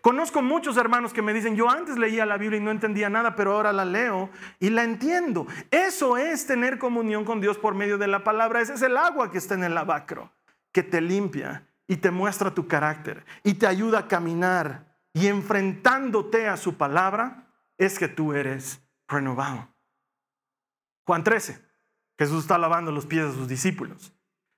Conozco 0.00 0.42
muchos 0.42 0.76
hermanos 0.76 1.12
que 1.12 1.22
me 1.22 1.32
dicen, 1.32 1.56
yo 1.56 1.68
antes 1.68 1.98
leía 1.98 2.26
la 2.26 2.38
Biblia 2.38 2.58
y 2.60 2.62
no 2.62 2.70
entendía 2.70 3.10
nada, 3.10 3.34
pero 3.34 3.54
ahora 3.54 3.72
la 3.72 3.84
leo 3.84 4.30
y 4.60 4.70
la 4.70 4.84
entiendo. 4.84 5.46
Eso 5.70 6.16
es 6.16 6.46
tener 6.46 6.78
comunión 6.78 7.24
con 7.24 7.40
Dios 7.40 7.58
por 7.58 7.74
medio 7.74 7.98
de 7.98 8.08
la 8.08 8.24
palabra. 8.24 8.60
Ese 8.60 8.74
es 8.74 8.82
el 8.82 8.96
agua 8.96 9.30
que 9.30 9.38
está 9.38 9.54
en 9.54 9.64
el 9.64 9.74
lavacro, 9.74 10.32
que 10.72 10.82
te 10.82 11.00
limpia 11.00 11.66
y 11.86 11.96
te 11.96 12.10
muestra 12.10 12.54
tu 12.54 12.68
carácter 12.68 13.24
y 13.42 13.54
te 13.54 13.66
ayuda 13.66 14.00
a 14.00 14.08
caminar. 14.08 14.86
Y 15.12 15.26
enfrentándote 15.26 16.46
a 16.46 16.56
su 16.56 16.76
palabra, 16.76 17.48
es 17.76 17.98
que 17.98 18.08
tú 18.08 18.34
eres 18.34 18.80
renovado. 19.08 19.68
Juan 21.04 21.24
13, 21.24 21.58
Jesús 22.18 22.42
está 22.42 22.58
lavando 22.58 22.92
los 22.92 23.06
pies 23.06 23.26
de 23.26 23.32
sus 23.32 23.48
discípulos. 23.48 24.12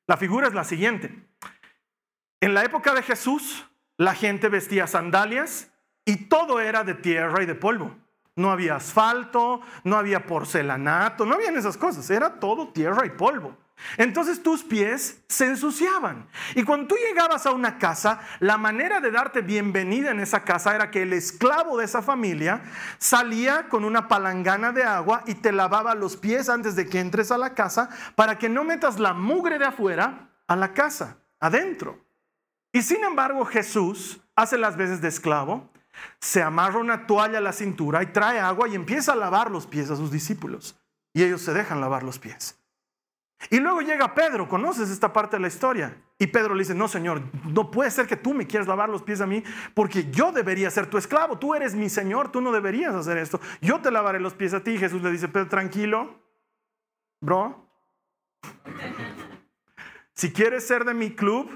La 0.07 0.17
figura 0.17 0.49
es 0.49 0.55
la 0.55 0.65
siguiente. 0.65 1.25
En 2.41 2.55
la 2.55 2.65
época 2.65 2.95
de 2.95 3.03
Jesús, 3.03 3.70
la 4.01 4.15
gente 4.15 4.49
vestía 4.49 4.87
sandalias 4.87 5.69
y 6.07 6.25
todo 6.25 6.59
era 6.59 6.85
de 6.85 6.95
tierra 6.95 7.43
y 7.43 7.47
de 7.47 7.55
polvo. 7.55 7.95
No 8.35 8.51
había 8.51 8.77
asfalto, 8.77 9.61
no 9.85 9.99
había 9.99 10.25
porcelanato, 10.25 11.27
no 11.27 11.35
habían 11.35 11.59
esas 11.59 11.77
cosas, 11.77 12.09
era 12.09 12.41
todo 12.41 12.69
tierra 12.69 13.05
y 13.05 13.11
polvo. 13.11 13.59
Entonces 13.99 14.43
tus 14.43 14.65
pies 14.65 15.23
se 15.29 15.49
ensuciaban. 15.49 16.27
Y 16.55 16.63
cuando 16.63 16.89
tú 16.89 16.95
llegabas 16.97 17.45
a 17.45 17.53
una 17.53 17.77
casa, 17.77 18.21
la 18.39 18.57
manera 18.57 19.01
de 19.01 19.11
darte 19.11 19.43
bienvenida 19.43 20.13
en 20.13 20.21
esa 20.21 20.45
casa 20.45 20.75
era 20.75 20.91
que 20.91 21.03
el 21.03 21.13
esclavo 21.13 21.77
de 21.77 21.85
esa 21.85 22.01
familia 22.01 22.63
salía 22.97 23.69
con 23.69 23.85
una 23.85 24.09
palangana 24.09 24.73
de 24.73 24.83
agua 24.83 25.25
y 25.27 25.35
te 25.35 25.53
lavaba 25.53 25.95
los 25.95 26.17
pies 26.17 26.49
antes 26.49 26.75
de 26.75 26.89
que 26.89 27.01
entres 27.01 27.31
a 27.31 27.37
la 27.37 27.53
casa 27.53 27.91
para 28.15 28.39
que 28.39 28.49
no 28.49 28.65
metas 28.65 28.99
la 28.99 29.13
mugre 29.13 29.59
de 29.59 29.67
afuera 29.67 30.31
a 30.47 30.57
la 30.57 30.73
casa, 30.73 31.19
adentro. 31.39 32.10
Y 32.73 32.83
sin 32.83 33.03
embargo 33.05 33.45
Jesús 33.45 34.21
hace 34.37 34.59
las 34.59 34.77
veces 34.77 35.01
de 35.01 35.09
esclavo, 35.09 35.71
se 36.21 36.43
amarra 36.43 36.79
una 36.79 37.07
toalla 37.07 37.39
a 37.39 37.43
la 37.43 37.53
cintura 37.53 38.03
y 38.03 38.07
trae 38.07 38.39
agua 38.39 38.69
y 38.69 38.75
empieza 38.75 39.13
a 39.13 39.17
lavar 39.17 39.51
los 39.51 39.67
pies 39.67 39.91
a 39.91 39.97
sus 39.97 40.11
discípulos. 40.11 40.81
Y 41.13 41.25
ellos 41.25 41.43
se 41.43 41.53
dejan 41.53 41.81
lavar 41.81 42.03
los 42.03 42.19
pies. 42.19 42.57
Y 43.49 43.59
luego 43.59 43.81
llega 43.81 44.15
Pedro, 44.15 44.49
conoces 44.49 44.91
esta 44.91 45.13
parte 45.13 45.37
de 45.37 45.41
la 45.41 45.49
historia. 45.49 45.97
Y 46.19 46.27
Pedro 46.27 46.55
le 46.55 46.61
dice, 46.61 46.75
no 46.75 46.89
Señor, 46.89 47.23
no 47.47 47.71
puede 47.71 47.91
ser 47.91 48.07
que 48.07 48.17
tú 48.17 48.35
me 48.35 48.47
quieras 48.47 48.69
lavar 48.69 48.91
los 48.91 49.03
pies 49.03 49.23
a 49.23 49.27
mí, 49.27 49.43
porque 49.75 50.11
yo 50.11 50.31
debería 50.31 50.71
ser 50.71 50.87
tu 50.87 50.99
esclavo, 50.99 51.39
tú 51.39 51.55
eres 51.55 51.75
mi 51.75 51.89
Señor, 51.89 52.31
tú 52.31 52.43
no 52.43 52.53
deberías 52.53 52.95
hacer 52.95 53.17
esto. 53.17 53.41
Yo 53.63 53.81
te 53.81 53.91
lavaré 53.91 54.21
los 54.21 54.35
pies 54.35 54.53
a 54.53 54.63
ti. 54.63 54.77
Jesús 54.77 55.03
le 55.03 55.11
dice, 55.11 55.29
Pedro, 55.29 55.49
tranquilo, 55.49 56.23
bro. 57.21 57.67
Si 60.13 60.35
quieres 60.35 60.67
ser 60.67 60.85
de 60.85 60.93
mi 60.93 61.15
club, 61.15 61.49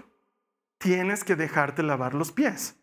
tienes 0.84 1.24
que 1.24 1.34
dejarte 1.34 1.82
lavar 1.82 2.12
los 2.12 2.30
pies. 2.30 2.76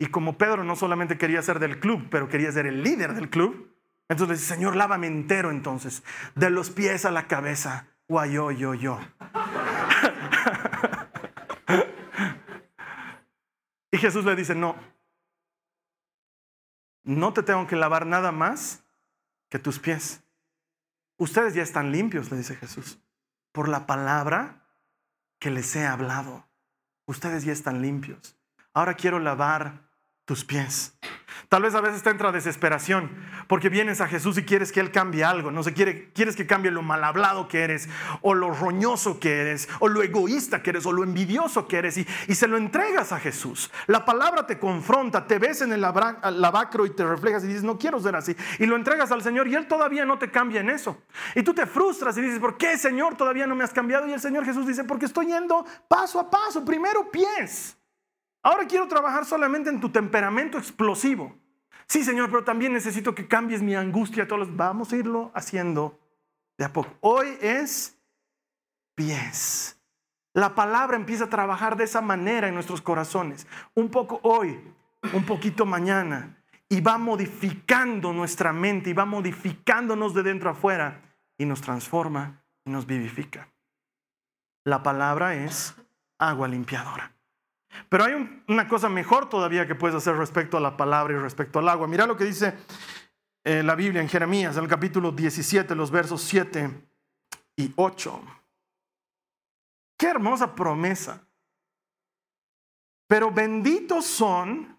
Y 0.00 0.06
como 0.06 0.36
Pedro 0.36 0.64
no 0.64 0.74
solamente 0.74 1.16
quería 1.16 1.40
ser 1.42 1.60
del 1.60 1.78
club, 1.78 2.08
pero 2.10 2.28
quería 2.28 2.50
ser 2.50 2.66
el 2.66 2.82
líder 2.82 3.14
del 3.14 3.30
club, 3.30 3.72
entonces 4.08 4.40
dice, 4.40 4.54
Señor, 4.54 4.74
lávame 4.74 5.06
entero 5.06 5.52
entonces, 5.52 6.02
de 6.34 6.50
los 6.50 6.70
pies 6.70 7.04
a 7.04 7.12
la 7.12 7.28
cabeza. 7.28 7.86
Guay, 8.08 8.32
yo, 8.32 8.50
yo, 8.50 8.74
yo. 8.74 8.98
y 13.92 13.98
Jesús 13.98 14.24
le 14.24 14.34
dice, 14.34 14.56
no, 14.56 14.74
no 17.04 17.32
te 17.32 17.44
tengo 17.44 17.68
que 17.68 17.76
lavar 17.76 18.06
nada 18.06 18.32
más 18.32 18.82
que 19.48 19.60
tus 19.60 19.78
pies. 19.78 20.24
Ustedes 21.16 21.54
ya 21.54 21.62
están 21.62 21.92
limpios, 21.92 22.32
le 22.32 22.38
dice 22.38 22.56
Jesús, 22.56 22.98
por 23.52 23.68
la 23.68 23.86
palabra 23.86 24.66
que 25.38 25.52
les 25.52 25.76
he 25.76 25.86
hablado. 25.86 26.44
Ustedes 27.06 27.44
ya 27.44 27.52
están 27.52 27.82
limpios. 27.82 28.36
Ahora 28.74 28.94
quiero 28.94 29.20
lavar 29.20 29.88
tus 30.24 30.44
pies. 30.44 30.95
Tal 31.48 31.62
vez 31.62 31.74
a 31.74 31.80
veces 31.80 32.02
te 32.02 32.10
entra 32.10 32.32
desesperación 32.32 33.10
porque 33.46 33.68
vienes 33.68 34.00
a 34.00 34.08
Jesús 34.08 34.36
y 34.38 34.44
quieres 34.44 34.72
que 34.72 34.80
Él 34.80 34.90
cambie 34.90 35.24
algo. 35.24 35.50
No 35.50 35.62
sé, 35.62 35.72
quiere, 35.72 36.10
quieres 36.12 36.34
que 36.34 36.46
cambie 36.46 36.70
lo 36.70 36.82
mal 36.82 37.04
hablado 37.04 37.46
que 37.46 37.62
eres, 37.62 37.88
o 38.22 38.34
lo 38.34 38.50
roñoso 38.50 39.20
que 39.20 39.40
eres, 39.40 39.68
o 39.78 39.88
lo 39.88 40.02
egoísta 40.02 40.62
que 40.62 40.70
eres, 40.70 40.86
o 40.86 40.92
lo 40.92 41.04
envidioso 41.04 41.68
que 41.68 41.78
eres, 41.78 41.98
y, 41.98 42.06
y 42.26 42.34
se 42.34 42.48
lo 42.48 42.56
entregas 42.56 43.12
a 43.12 43.20
Jesús. 43.20 43.70
La 43.86 44.04
palabra 44.04 44.46
te 44.46 44.58
confronta, 44.58 45.26
te 45.26 45.38
ves 45.38 45.62
en 45.62 45.72
el 45.72 45.80
lavacro 45.80 46.86
y 46.86 46.90
te 46.90 47.04
reflejas 47.04 47.44
y 47.44 47.48
dices, 47.48 47.62
no 47.62 47.78
quiero 47.78 48.00
ser 48.00 48.16
así. 48.16 48.36
Y 48.58 48.66
lo 48.66 48.74
entregas 48.76 49.12
al 49.12 49.22
Señor 49.22 49.46
y 49.46 49.54
Él 49.54 49.68
todavía 49.68 50.04
no 50.04 50.18
te 50.18 50.30
cambia 50.30 50.60
en 50.60 50.70
eso. 50.70 51.02
Y 51.34 51.42
tú 51.42 51.54
te 51.54 51.66
frustras 51.66 52.16
y 52.18 52.22
dices, 52.22 52.40
¿por 52.40 52.56
qué, 52.56 52.76
Señor, 52.76 53.16
todavía 53.16 53.46
no 53.46 53.54
me 53.54 53.64
has 53.64 53.72
cambiado? 53.72 54.08
Y 54.08 54.12
el 54.12 54.20
Señor 54.20 54.44
Jesús 54.44 54.66
dice, 54.66 54.84
porque 54.84 55.06
estoy 55.06 55.26
yendo 55.26 55.64
paso 55.88 56.18
a 56.18 56.28
paso, 56.30 56.64
primero 56.64 57.10
pies. 57.10 57.76
Ahora 58.46 58.68
quiero 58.68 58.86
trabajar 58.86 59.24
solamente 59.26 59.70
en 59.70 59.80
tu 59.80 59.88
temperamento 59.88 60.56
explosivo. 60.56 61.36
Sí, 61.88 62.04
Señor, 62.04 62.30
pero 62.30 62.44
también 62.44 62.72
necesito 62.72 63.12
que 63.12 63.26
cambies 63.26 63.60
mi 63.60 63.74
angustia. 63.74 64.28
Todos 64.28 64.54
vamos 64.54 64.92
a 64.92 64.96
irlo 64.96 65.32
haciendo 65.34 65.98
de 66.56 66.64
a 66.64 66.72
poco. 66.72 66.94
Hoy 67.00 67.36
es 67.40 67.98
pies. 68.94 69.80
La 70.32 70.54
palabra 70.54 70.96
empieza 70.96 71.24
a 71.24 71.28
trabajar 71.28 71.76
de 71.76 71.82
esa 71.82 72.00
manera 72.00 72.46
en 72.46 72.54
nuestros 72.54 72.80
corazones. 72.80 73.48
Un 73.74 73.88
poco 73.88 74.20
hoy, 74.22 74.60
un 75.12 75.24
poquito 75.24 75.66
mañana. 75.66 76.40
Y 76.68 76.80
va 76.80 76.98
modificando 76.98 78.12
nuestra 78.12 78.52
mente 78.52 78.90
y 78.90 78.92
va 78.92 79.06
modificándonos 79.06 80.14
de 80.14 80.22
dentro 80.22 80.50
afuera 80.50 81.02
y 81.36 81.46
nos 81.46 81.62
transforma 81.62 82.44
y 82.64 82.70
nos 82.70 82.86
vivifica. 82.86 83.48
La 84.62 84.84
palabra 84.84 85.34
es 85.34 85.74
agua 86.16 86.46
limpiadora. 86.46 87.15
Pero 87.88 88.04
hay 88.04 88.42
una 88.48 88.68
cosa 88.68 88.88
mejor 88.88 89.28
todavía 89.28 89.66
que 89.66 89.74
puedes 89.74 89.96
hacer 89.96 90.16
respecto 90.16 90.56
a 90.56 90.60
la 90.60 90.76
palabra 90.76 91.14
y 91.14 91.18
respecto 91.18 91.58
al 91.58 91.68
agua. 91.68 91.86
Mira 91.86 92.06
lo 92.06 92.16
que 92.16 92.24
dice 92.24 92.54
eh, 93.44 93.62
la 93.62 93.74
Biblia 93.74 94.00
en 94.00 94.08
Jeremías, 94.08 94.56
en 94.56 94.64
el 94.64 94.68
capítulo 94.68 95.12
17, 95.12 95.74
los 95.74 95.90
versos 95.90 96.22
7 96.22 96.70
y 97.56 97.72
8. 97.76 98.22
Qué 99.96 100.08
hermosa 100.08 100.54
promesa. 100.54 101.26
Pero 103.08 103.30
benditos 103.30 104.04
son 104.04 104.76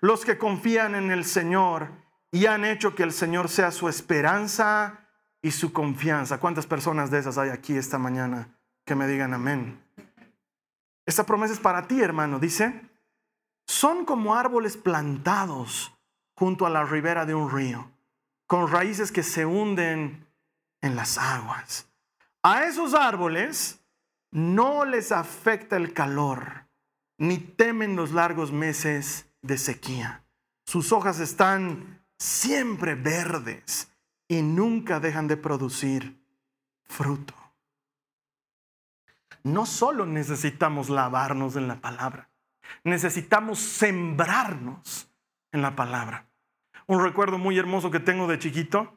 los 0.00 0.24
que 0.24 0.36
confían 0.36 0.94
en 0.94 1.10
el 1.10 1.24
Señor 1.24 1.90
y 2.30 2.46
han 2.46 2.64
hecho 2.64 2.94
que 2.94 3.02
el 3.02 3.12
Señor 3.12 3.48
sea 3.48 3.70
su 3.70 3.88
esperanza 3.88 5.08
y 5.40 5.52
su 5.52 5.72
confianza. 5.72 6.38
¿Cuántas 6.38 6.66
personas 6.66 7.10
de 7.10 7.18
esas 7.18 7.38
hay 7.38 7.50
aquí 7.50 7.76
esta 7.76 7.98
mañana 7.98 8.58
que 8.84 8.94
me 8.94 9.06
digan 9.06 9.32
amén? 9.32 9.85
Esta 11.06 11.24
promesa 11.24 11.54
es 11.54 11.60
para 11.60 11.86
ti, 11.86 12.02
hermano. 12.02 12.40
Dice, 12.40 12.82
son 13.66 14.04
como 14.04 14.34
árboles 14.34 14.76
plantados 14.76 15.96
junto 16.34 16.66
a 16.66 16.70
la 16.70 16.84
ribera 16.84 17.24
de 17.24 17.34
un 17.34 17.50
río, 17.50 17.90
con 18.46 18.70
raíces 18.70 19.12
que 19.12 19.22
se 19.22 19.46
hunden 19.46 20.26
en 20.82 20.96
las 20.96 21.16
aguas. 21.16 21.88
A 22.42 22.64
esos 22.64 22.92
árboles 22.92 23.80
no 24.32 24.84
les 24.84 25.12
afecta 25.12 25.76
el 25.76 25.92
calor, 25.94 26.66
ni 27.18 27.38
temen 27.38 27.96
los 27.96 28.12
largos 28.12 28.52
meses 28.52 29.26
de 29.42 29.58
sequía. 29.58 30.24
Sus 30.66 30.92
hojas 30.92 31.20
están 31.20 32.04
siempre 32.18 32.96
verdes 32.96 33.88
y 34.28 34.42
nunca 34.42 34.98
dejan 34.98 35.28
de 35.28 35.36
producir 35.36 36.20
fruto 36.84 37.45
no 39.46 39.64
solo 39.64 40.06
necesitamos 40.06 40.90
lavarnos 40.90 41.54
en 41.54 41.68
la 41.68 41.76
palabra, 41.76 42.28
necesitamos 42.82 43.60
sembrarnos 43.60 45.08
en 45.52 45.62
la 45.62 45.76
palabra. 45.76 46.26
Un 46.88 47.02
recuerdo 47.02 47.38
muy 47.38 47.56
hermoso 47.56 47.90
que 47.92 48.00
tengo 48.00 48.26
de 48.26 48.40
chiquito 48.40 48.92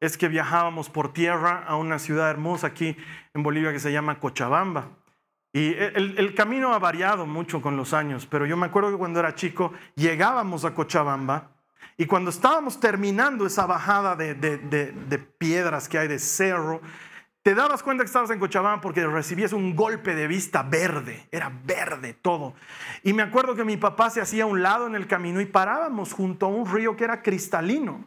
es 0.00 0.18
que 0.18 0.28
viajábamos 0.28 0.90
por 0.90 1.14
tierra 1.14 1.64
a 1.66 1.76
una 1.76 1.98
ciudad 1.98 2.28
hermosa 2.28 2.66
aquí 2.68 2.96
en 3.32 3.42
Bolivia 3.42 3.72
que 3.72 3.80
se 3.80 3.92
llama 3.92 4.20
Cochabamba. 4.20 4.90
Y 5.54 5.72
el, 5.72 6.34
camino 6.34 6.74
ha 6.74 6.78
variado 6.78 7.26
mucho 7.26 7.62
con 7.62 7.76
los 7.76 7.94
años, 7.94 8.26
pero 8.26 8.44
yo 8.44 8.56
me 8.56 8.66
acuerdo 8.66 8.90
que 8.90 8.98
cuando 8.98 9.20
era 9.20 9.34
chico 9.34 9.72
llegábamos 9.94 10.66
a 10.66 10.74
Cochabamba 10.74 11.52
y 11.96 12.04
cuando 12.04 12.28
estábamos 12.30 12.78
terminando 12.78 13.46
esa 13.46 13.64
bajada 13.64 14.16
de, 14.16 14.34
de 14.34 15.18
piedras 15.18 15.88
que 15.88 15.98
hay 15.98 16.08
de 16.08 16.18
cerro, 16.18 16.82
te 17.44 17.54
dabas 17.54 17.82
cuenta 17.82 18.02
que 18.02 18.06
estabas 18.06 18.30
en 18.30 18.38
Cochabamba 18.38 18.80
porque 18.80 19.06
recibías 19.06 19.52
un 19.52 19.76
golpe 19.76 20.14
de 20.14 20.26
vista 20.26 20.62
verde, 20.62 21.28
era 21.30 21.52
verde 21.64 22.14
todo. 22.14 22.54
Y 23.02 23.12
me 23.12 23.22
acuerdo 23.22 23.54
que 23.54 23.66
mi 23.66 23.76
papá 23.76 24.08
se 24.08 24.22
hacía 24.22 24.44
a 24.44 24.46
un 24.46 24.62
lado 24.62 24.86
en 24.86 24.94
el 24.94 25.06
camino 25.06 25.42
y 25.42 25.44
parábamos 25.44 26.14
junto 26.14 26.46
a 26.46 26.48
un 26.48 26.66
río 26.66 26.96
que 26.96 27.04
era 27.04 27.20
cristalino. 27.20 28.02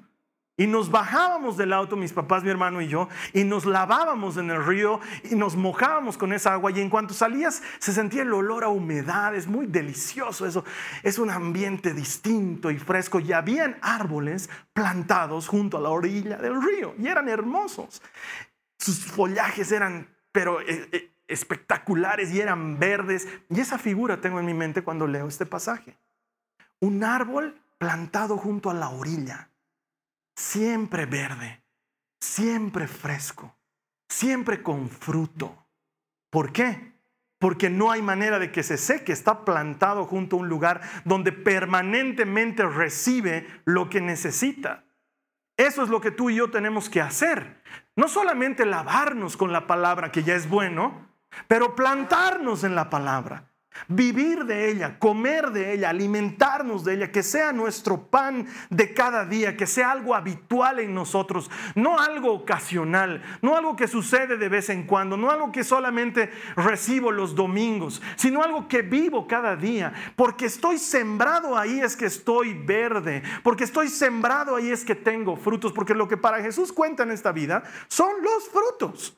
Y 0.60 0.65
nos 0.65 0.89
bajábamos 0.89 1.56
del 1.56 1.71
auto, 1.71 1.95
mis 1.95 2.13
papás, 2.13 2.43
mi 2.43 2.50
hermano 2.50 2.82
y 2.82 2.88
yo, 2.88 3.10
y 3.32 3.43
nos 3.43 3.67
lavábamos 3.67 4.38
en 4.38 4.50
el 4.50 4.65
río 4.65 5.00
y 5.30 5.36
nos 5.36 5.56
mojábamos 5.56 6.17
con 6.17 6.34
esa 6.34 6.54
agua. 6.54 6.71
Y 6.71 6.82
en 6.82 6.89
cuanto 6.89 7.13
salías, 7.13 7.62
se 7.78 7.93
sentía 7.93 8.23
el 8.23 8.34
olor 8.34 8.63
a 8.63 8.69
humedad, 8.69 9.36
es 9.36 9.45
muy 9.45 9.67
delicioso 9.67 10.47
eso. 10.47 10.65
Es 11.04 11.19
un 11.19 11.30
ambiente 11.30 11.93
distinto 11.93 12.71
y 12.71 12.80
fresco. 12.80 13.19
Y 13.19 13.34
habían 13.34 13.78
árboles 13.84 14.50
plantados 14.73 15.47
junto 15.47 15.78
a 15.78 15.82
la 15.82 15.89
orilla 15.89 16.38
del 16.38 16.60
río 16.60 16.95
y 16.97 17.06
eran 17.06 17.30
hermosos. 17.30 18.02
Sus 18.88 19.04
follajes 19.04 19.73
eran, 19.73 20.08
pero 20.32 20.62
eh, 20.62 20.88
eh, 20.93 21.12
espectaculares 21.28 22.32
y 22.32 22.39
eran 22.39 22.80
verdes. 22.80 23.28
Y 23.50 23.60
esa 23.60 23.78
figura 23.78 24.21
tengo 24.21 24.39
en 24.39 24.45
mi 24.45 24.54
mente 24.54 24.82
cuando 24.82 25.08
leo 25.08 25.28
este 25.28 25.45
pasaje. 25.45 25.97
Un 26.80 27.04
árbol 27.04 27.62
plantado 27.78 28.38
junto 28.38 28.69
a 28.69 28.73
la 28.73 28.88
orilla, 28.88 29.50
siempre 30.38 31.06
verde, 31.06 31.65
siempre 32.21 32.88
fresco, 32.88 33.58
siempre 34.08 34.63
con 34.63 34.89
fruto. 34.89 35.67
¿Por 36.30 36.54
qué? 36.54 36.93
Porque 37.39 37.69
no 37.69 37.91
hay 37.91 38.02
manera 38.02 38.39
de 38.39 38.54
que 38.54 38.63
se 38.63 38.78
seque, 38.78 39.12
está 39.12 39.43
plantado 39.43 40.06
junto 40.06 40.38
a 40.38 40.39
un 40.39 40.47
lugar 40.47 40.80
donde 41.04 41.34
permanentemente 41.34 42.65
recibe 42.65 43.45
lo 43.65 43.89
que 43.89 44.00
necesita. 44.00 44.86
Eso 45.58 45.84
es 45.84 45.89
lo 45.89 46.00
que 46.00 46.12
tú 46.12 46.30
y 46.30 46.36
yo 46.36 46.52
tenemos 46.52 46.89
que 46.89 47.02
hacer. 47.02 47.62
No 47.96 48.08
solamente 48.08 48.65
lavarnos 48.65 49.36
con 49.36 49.52
la 49.52 49.65
palabra, 49.67 50.12
que 50.12 50.24
ya 50.24 50.36
es 50.36 50.48
bueno, 50.48 51.10
pero 51.48 51.76
plantarnos 51.76 52.63
en 52.63 52.76
la 52.76 52.89
palabra 52.89 53.52
vivir 53.87 54.45
de 54.45 54.71
ella, 54.71 54.99
comer 54.99 55.51
de 55.51 55.73
ella, 55.73 55.89
alimentarnos 55.89 56.83
de 56.83 56.95
ella, 56.95 57.11
que 57.11 57.23
sea 57.23 57.53
nuestro 57.53 58.09
pan 58.09 58.47
de 58.69 58.93
cada 58.93 59.25
día, 59.25 59.55
que 59.55 59.67
sea 59.67 59.91
algo 59.91 60.15
habitual 60.15 60.79
en 60.79 60.93
nosotros, 60.93 61.49
no 61.75 61.99
algo 61.99 62.33
ocasional, 62.33 63.23
no 63.41 63.55
algo 63.55 63.75
que 63.75 63.87
sucede 63.87 64.37
de 64.37 64.49
vez 64.49 64.69
en 64.69 64.83
cuando, 64.83 65.17
no 65.17 65.31
algo 65.31 65.51
que 65.51 65.63
solamente 65.63 66.31
recibo 66.55 67.11
los 67.11 67.35
domingos, 67.35 68.01
sino 68.15 68.43
algo 68.43 68.67
que 68.67 68.81
vivo 68.81 69.27
cada 69.27 69.55
día, 69.55 69.93
porque 70.15 70.45
estoy 70.45 70.77
sembrado 70.77 71.57
ahí 71.57 71.79
es 71.79 71.95
que 71.95 72.05
estoy 72.05 72.53
verde, 72.53 73.23
porque 73.43 73.63
estoy 73.63 73.87
sembrado 73.87 74.55
ahí 74.55 74.69
es 74.69 74.83
que 74.83 74.95
tengo 74.95 75.35
frutos, 75.35 75.71
porque 75.73 75.93
lo 75.93 76.07
que 76.07 76.17
para 76.17 76.41
Jesús 76.41 76.71
cuenta 76.71 77.03
en 77.03 77.11
esta 77.11 77.31
vida 77.31 77.63
son 77.87 78.11
los 78.21 78.49
frutos. 78.49 79.17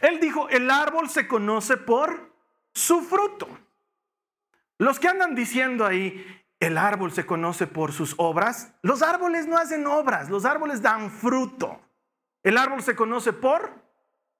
Él 0.00 0.18
dijo, 0.20 0.48
el 0.48 0.70
árbol 0.70 1.08
se 1.08 1.28
conoce 1.28 1.76
por 1.76 2.35
su 2.76 3.00
fruto. 3.00 3.48
Los 4.76 5.00
que 5.00 5.08
andan 5.08 5.34
diciendo 5.34 5.86
ahí, 5.86 6.44
el 6.60 6.76
árbol 6.76 7.10
se 7.10 7.24
conoce 7.24 7.66
por 7.66 7.92
sus 7.92 8.14
obras, 8.18 8.74
los 8.82 9.00
árboles 9.00 9.46
no 9.46 9.56
hacen 9.56 9.86
obras, 9.86 10.28
los 10.28 10.44
árboles 10.44 10.82
dan 10.82 11.10
fruto. 11.10 11.80
El 12.42 12.58
árbol 12.58 12.82
se 12.82 12.94
conoce 12.94 13.32
por 13.32 13.72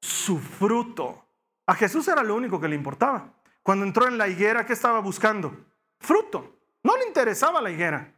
su 0.02 0.38
fruto. 0.38 1.24
A 1.66 1.74
Jesús 1.74 2.06
era 2.08 2.22
lo 2.22 2.34
único 2.34 2.60
que 2.60 2.68
le 2.68 2.76
importaba. 2.76 3.32
Cuando 3.62 3.86
entró 3.86 4.06
en 4.06 4.18
la 4.18 4.28
higuera, 4.28 4.66
¿qué 4.66 4.74
estaba 4.74 5.00
buscando? 5.00 5.56
Fruto. 5.98 6.58
No 6.84 6.94
le 6.98 7.06
interesaba 7.06 7.62
la 7.62 7.70
higuera. 7.70 8.12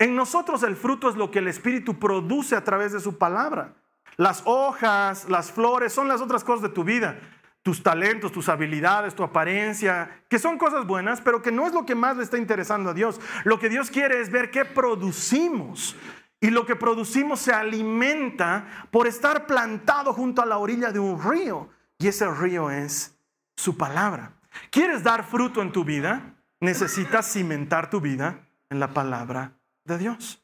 En 0.00 0.16
nosotros 0.16 0.64
el 0.64 0.74
fruto 0.74 1.08
es 1.08 1.14
lo 1.14 1.30
que 1.30 1.38
el 1.38 1.46
Espíritu 1.46 1.96
produce 1.98 2.56
a 2.56 2.64
través 2.64 2.92
de 2.92 2.98
su 2.98 3.18
palabra. 3.18 3.76
Las 4.16 4.42
hojas, 4.46 5.28
las 5.28 5.52
flores 5.52 5.92
son 5.92 6.08
las 6.08 6.20
otras 6.20 6.42
cosas 6.42 6.62
de 6.62 6.68
tu 6.70 6.82
vida. 6.82 7.20
Tus 7.62 7.82
talentos, 7.82 8.32
tus 8.32 8.48
habilidades, 8.48 9.14
tu 9.14 9.22
apariencia, 9.22 10.22
que 10.28 10.38
son 10.38 10.56
cosas 10.56 10.86
buenas, 10.86 11.20
pero 11.20 11.42
que 11.42 11.52
no 11.52 11.66
es 11.66 11.72
lo 11.72 11.84
que 11.84 11.94
más 11.94 12.16
le 12.16 12.22
está 12.22 12.38
interesando 12.38 12.90
a 12.90 12.94
Dios. 12.94 13.20
Lo 13.44 13.58
que 13.58 13.68
Dios 13.68 13.90
quiere 13.90 14.20
es 14.20 14.30
ver 14.30 14.50
qué 14.50 14.64
producimos. 14.64 15.96
Y 16.40 16.50
lo 16.50 16.64
que 16.64 16.74
producimos 16.74 17.40
se 17.40 17.52
alimenta 17.52 18.88
por 18.90 19.06
estar 19.06 19.46
plantado 19.46 20.14
junto 20.14 20.40
a 20.40 20.46
la 20.46 20.56
orilla 20.56 20.90
de 20.90 20.98
un 20.98 21.22
río. 21.22 21.68
Y 21.98 22.08
ese 22.08 22.30
río 22.30 22.70
es 22.70 23.14
su 23.56 23.76
palabra. 23.76 24.32
¿Quieres 24.70 25.02
dar 25.02 25.24
fruto 25.24 25.60
en 25.60 25.70
tu 25.70 25.84
vida? 25.84 26.34
Necesitas 26.60 27.30
cimentar 27.30 27.90
tu 27.90 28.00
vida 28.00 28.48
en 28.70 28.80
la 28.80 28.88
palabra 28.88 29.52
de 29.84 29.98
Dios. 29.98 30.42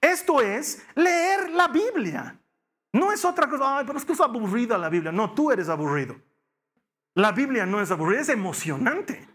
Esto 0.00 0.40
es 0.40 0.82
leer 0.94 1.50
la 1.50 1.68
Biblia. 1.68 2.38
No 2.92 3.12
es 3.12 3.24
otra 3.24 3.48
cosa, 3.48 3.78
ay, 3.78 3.84
pero 3.86 3.98
es 3.98 4.04
que 4.06 4.12
es 4.12 4.20
aburrida 4.20 4.78
la 4.78 4.88
Biblia. 4.88 5.12
No, 5.12 5.34
tú 5.34 5.52
eres 5.52 5.68
aburrido. 5.68 6.16
La 7.18 7.32
Biblia 7.32 7.66
no 7.66 7.80
es 7.80 7.90
aburrida, 7.90 8.20
es 8.20 8.28
emocionante. 8.28 9.26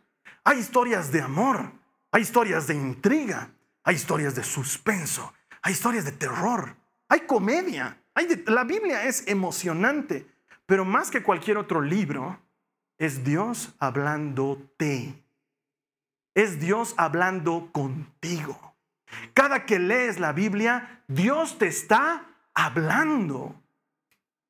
Hay 0.46 0.58
historias 0.58 1.12
de 1.12 1.22
amor, 1.22 1.69
hay 2.13 2.22
historias 2.22 2.65
de 2.65 2.76
intriga, 2.76 3.50
hay 3.84 3.96
historias 3.96 4.36
de 4.36 4.43
suspenso, 4.46 5.34
hay 5.62 5.74
historias 5.74 6.06
de 6.06 6.13
terror, 6.13 6.78
hay 7.10 7.28
comedia. 7.28 8.02
La 8.46 8.63
Biblia 8.63 9.04
es 9.04 9.28
emocionante, 9.28 10.26
pero 10.65 10.86
más 10.86 11.12
que 11.12 11.24
cualquier 11.24 11.58
otro 11.58 11.82
libro, 11.82 12.39
es 12.98 13.26
Dios 13.26 13.76
hablándote. 13.80 15.22
Es 16.36 16.62
Dios 16.62 16.93
hablando 16.96 17.69
contigo. 17.74 18.78
Cada 19.34 19.65
que 19.65 19.80
lees 19.80 20.22
la 20.22 20.32
Biblia, 20.32 21.04
Dios 21.10 21.58
te 21.58 21.67
está 21.67 22.30
hablando. 22.54 23.62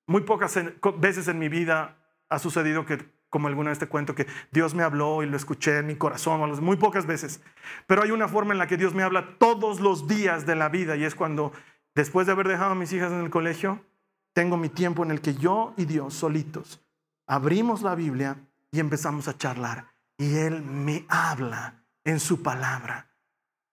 Muy 0.06 0.22
pocas 0.22 0.56
veces 1.00 1.28
en 1.28 1.40
mi 1.40 1.50
vida 1.50 1.98
ha 2.30 2.38
sucedido 2.38 2.86
que, 2.86 3.13
como 3.34 3.48
alguna 3.48 3.72
vez 3.72 3.80
te 3.80 3.88
cuento, 3.88 4.14
que 4.14 4.28
Dios 4.52 4.76
me 4.76 4.84
habló 4.84 5.24
y 5.24 5.26
lo 5.26 5.36
escuché 5.36 5.80
en 5.80 5.88
mi 5.88 5.96
corazón, 5.96 6.64
muy 6.64 6.78
pocas 6.78 7.08
veces. 7.08 7.42
Pero 7.88 8.04
hay 8.04 8.12
una 8.12 8.28
forma 8.28 8.54
en 8.54 8.60
la 8.60 8.68
que 8.68 8.78
Dios 8.78 8.94
me 8.94 9.02
habla 9.02 9.40
todos 9.40 9.80
los 9.80 10.08
días 10.08 10.46
de 10.46 10.54
la 10.56 10.70
vida 10.70 10.96
y 10.96 11.04
es 11.04 11.16
cuando, 11.16 11.52
después 11.96 12.28
de 12.28 12.34
haber 12.34 12.48
dejado 12.48 12.74
a 12.74 12.76
mis 12.76 12.94
hijas 12.94 13.12
en 13.12 13.22
el 13.22 13.32
colegio, 13.32 13.84
tengo 14.34 14.56
mi 14.56 14.70
tiempo 14.70 15.04
en 15.04 15.10
el 15.10 15.20
que 15.20 15.34
yo 15.34 15.74
y 15.78 15.86
Dios 15.86 16.14
solitos 16.14 16.80
abrimos 17.28 17.82
la 17.82 17.96
Biblia 17.96 18.38
y 18.72 18.80
empezamos 18.80 19.28
a 19.28 19.38
charlar. 19.38 19.88
Y 20.18 20.36
Él 20.38 20.62
me 20.62 21.06
habla 21.10 21.84
en 22.04 22.20
su 22.20 22.44
palabra, 22.44 23.10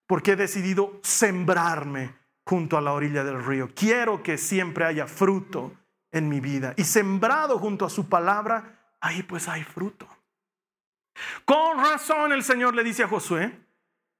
porque 0.07 0.31
he 0.31 0.35
decidido 0.35 0.99
sembrarme 1.03 2.15
junto 2.45 2.77
a 2.77 2.81
la 2.81 2.93
orilla 2.93 3.23
del 3.23 3.43
río. 3.43 3.69
Quiero 3.75 4.23
que 4.23 4.37
siempre 4.37 4.85
haya 4.85 5.05
fruto 5.05 5.73
en 6.11 6.27
mi 6.27 6.39
vida. 6.39 6.73
Y 6.77 6.83
sembrado 6.83 7.59
junto 7.59 7.85
a 7.85 7.89
su 7.89 8.09
palabra, 8.09 8.80
ahí 9.01 9.23
pues 9.23 9.47
hay 9.47 9.63
fruto. 9.63 10.07
Con 11.45 11.77
razón 11.77 12.31
el 12.31 12.43
Señor 12.43 12.75
le 12.75 12.83
dice 12.83 13.03
a 13.03 13.07
Josué, 13.07 13.51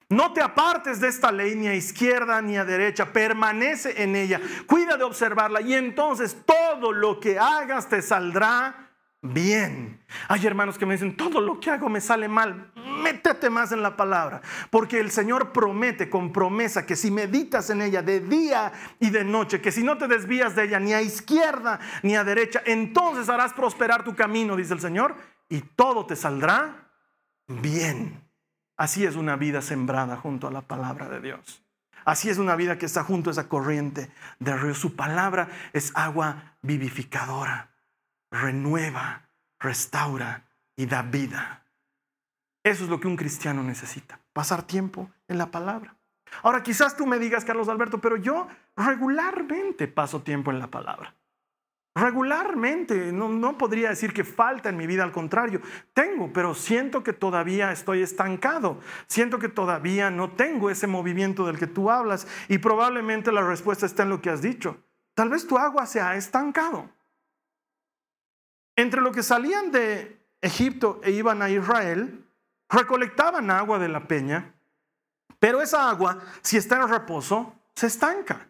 no 0.10 0.34
te 0.34 0.42
apartes 0.42 1.00
de 1.00 1.08
esta 1.08 1.32
ley 1.32 1.56
ni 1.56 1.68
a 1.68 1.74
izquierda 1.74 2.42
ni 2.42 2.58
a 2.58 2.66
derecha, 2.66 3.14
permanece 3.14 4.04
en 4.04 4.16
ella, 4.16 4.42
cuida 4.68 4.98
de 4.98 5.04
observarla 5.04 5.62
y 5.62 5.74
entonces 5.74 6.36
todo 6.46 6.92
lo 6.92 7.20
que 7.20 7.40
hagas 7.40 7.88
te 7.88 8.02
saldrá 8.02 8.91
bien. 9.22 10.04
Hay 10.28 10.46
hermanos 10.46 10.78
que 10.78 10.86
me 10.86 10.96
dicen, 10.96 11.16
todo 11.16 11.42
lo 11.42 11.60
que 11.60 11.70
hago 11.70 11.90
me 11.90 12.02
sale 12.02 12.28
mal. 12.28 12.72
Métete 12.76 13.50
más 13.50 13.72
en 13.72 13.82
la 13.82 13.96
palabra, 13.96 14.42
porque 14.70 15.00
el 15.00 15.12
Señor 15.12 15.52
promete 15.52 16.10
con 16.10 16.32
promesa 16.32 16.86
que 16.86 16.96
si 16.96 17.12
meditas 17.12 17.70
en 17.70 17.82
ella 17.82 18.02
de 18.02 18.20
día 18.20 18.72
y 19.00 19.10
de 19.10 19.24
noche, 19.24 19.62
que 19.62 19.72
si 19.72 19.84
no 19.84 19.98
te 19.98 20.08
desvías 20.08 20.56
de 20.56 20.66
ella 20.66 20.80
ni 20.80 20.94
a 20.94 21.02
izquierda 21.02 21.80
ni 22.04 22.16
a 22.16 22.24
derecha, 22.24 22.62
entonces 22.66 23.30
harás 23.30 23.54
prosperar 23.54 24.04
tu 24.04 24.16
camino, 24.16 24.56
dice 24.56 24.74
el 24.74 24.82
Señor, 24.82 25.16
y 25.50 25.62
todo 25.62 26.06
te 26.06 26.16
saldrá 26.16 26.90
bien. 27.48 28.22
Así 28.78 29.06
es 29.06 29.16
una 29.16 29.36
vida 29.36 29.62
sembrada 29.62 30.18
junto 30.18 30.48
a 30.48 30.52
la 30.52 30.62
palabra 30.62 31.10
de 31.10 31.22
Dios. 31.22 31.64
Así 32.04 32.30
es 32.30 32.40
una 32.40 32.56
vida 32.56 32.80
que 32.80 32.88
está 32.88 33.04
junto 33.04 33.30
a 33.30 33.34
esa 33.34 33.48
corriente 33.48 34.10
de 34.40 34.58
río. 34.58 34.74
Su 34.74 34.96
palabra 34.96 35.50
es 35.72 35.92
agua 35.94 36.56
vivificadora 36.64 37.71
renueva, 38.32 39.30
restaura 39.60 40.48
y 40.76 40.86
da 40.86 41.04
vida. 41.04 41.64
Eso 42.64 42.84
es 42.86 42.90
lo 42.90 43.00
que 43.00 43.08
un 43.08 43.18
cristiano 43.18 43.64
necesita, 43.64 44.20
pasar 44.34 44.64
tiempo 44.64 45.10
en 45.28 45.38
la 45.38 45.52
palabra. 45.52 45.96
Ahora 46.44 46.64
quizás 46.64 46.96
tú 46.96 47.06
me 47.06 47.20
digas, 47.20 47.44
Carlos 47.44 47.68
Alberto, 47.68 48.00
pero 48.00 48.16
yo 48.16 48.48
regularmente 48.76 49.88
paso 49.88 50.22
tiempo 50.22 50.52
en 50.52 50.60
la 50.60 50.68
palabra. 50.68 51.14
Regularmente, 51.94 53.12
no, 53.12 53.28
no, 53.28 53.58
podría 53.58 53.90
decir 53.90 54.14
que 54.14 54.24
falta 54.24 54.70
en 54.70 54.78
mi 54.78 54.88
vida, 54.88 55.04
al 55.04 55.12
contrario, 55.12 55.60
tengo, 55.94 56.32
pero 56.32 56.56
siento 56.56 57.04
que 57.04 57.12
todavía 57.12 57.74
estoy 57.74 58.02
estancado, 58.02 58.80
siento 59.08 59.40
que 59.40 59.50
todavía 59.50 60.10
no 60.10 60.32
tengo 60.32 60.70
ese 60.70 60.88
movimiento 60.88 61.46
del 61.46 61.60
que 61.60 61.68
tú 61.68 61.92
hablas 61.92 62.28
y 62.48 62.60
probablemente 62.60 63.34
la 63.34 63.42
respuesta 63.42 63.86
está 63.86 64.04
en 64.04 64.10
lo 64.10 64.22
que 64.22 64.30
has 64.30 64.42
dicho. 64.42 64.78
Tal 65.16 65.30
vez 65.30 65.46
tu 65.46 65.58
agua 65.58 65.86
se 65.86 66.00
ha 66.00 66.16
estancado. 66.16 66.90
Entre 68.82 69.00
los 69.00 69.16
que 69.16 69.22
salían 69.22 69.72
de 69.72 70.20
Egipto 70.42 71.00
e 71.04 71.12
iban 71.12 71.44
a 71.44 71.52
Israel, 71.52 72.26
recolectaban 72.68 73.52
agua 73.52 73.78
de 73.78 73.88
la 73.88 74.08
peña, 74.08 74.56
pero 75.38 75.62
esa 75.62 75.88
agua, 75.88 76.18
si 76.42 76.58
está 76.58 76.82
en 76.82 76.88
reposo, 76.90 77.54
se 77.76 77.86
estanca. 77.86 78.48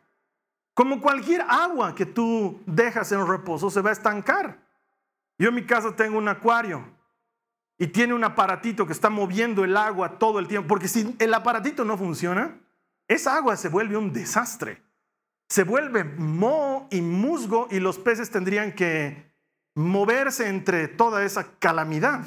Como 0.73 1.01
cualquier 1.01 1.41
agua 1.41 1.93
que 1.93 2.05
tú 2.05 2.61
dejas 2.65 3.11
en 3.11 3.27
reposo, 3.27 3.69
se 3.69 3.81
va 3.81 3.89
a 3.89 3.93
estancar. 3.93 4.57
Yo 5.37 5.49
en 5.49 5.55
mi 5.55 5.65
casa 5.65 5.97
tengo 5.97 6.17
un 6.17 6.29
acuario 6.29 6.81
y 7.77 7.87
tiene 7.87 8.13
un 8.13 8.23
aparatito 8.23 8.87
que 8.87 8.93
está 8.93 9.09
moviendo 9.09 9.65
el 9.65 9.75
agua 9.75 10.17
todo 10.17 10.39
el 10.39 10.47
tiempo, 10.47 10.69
porque 10.69 10.87
si 10.87 11.13
el 11.19 11.33
aparatito 11.33 11.83
no 11.83 11.97
funciona, 11.97 12.57
esa 13.05 13.35
agua 13.35 13.57
se 13.57 13.67
vuelve 13.67 13.97
un 13.97 14.13
desastre. 14.13 14.81
Se 15.49 15.65
vuelve 15.65 16.05
moho 16.05 16.87
y 16.89 17.01
musgo 17.01 17.67
y 17.69 17.81
los 17.81 17.99
peces 17.99 18.31
tendrían 18.31 18.71
que 18.71 19.29
moverse 19.75 20.47
entre 20.47 20.87
toda 20.87 21.23
esa 21.23 21.51
calamidad. 21.59 22.23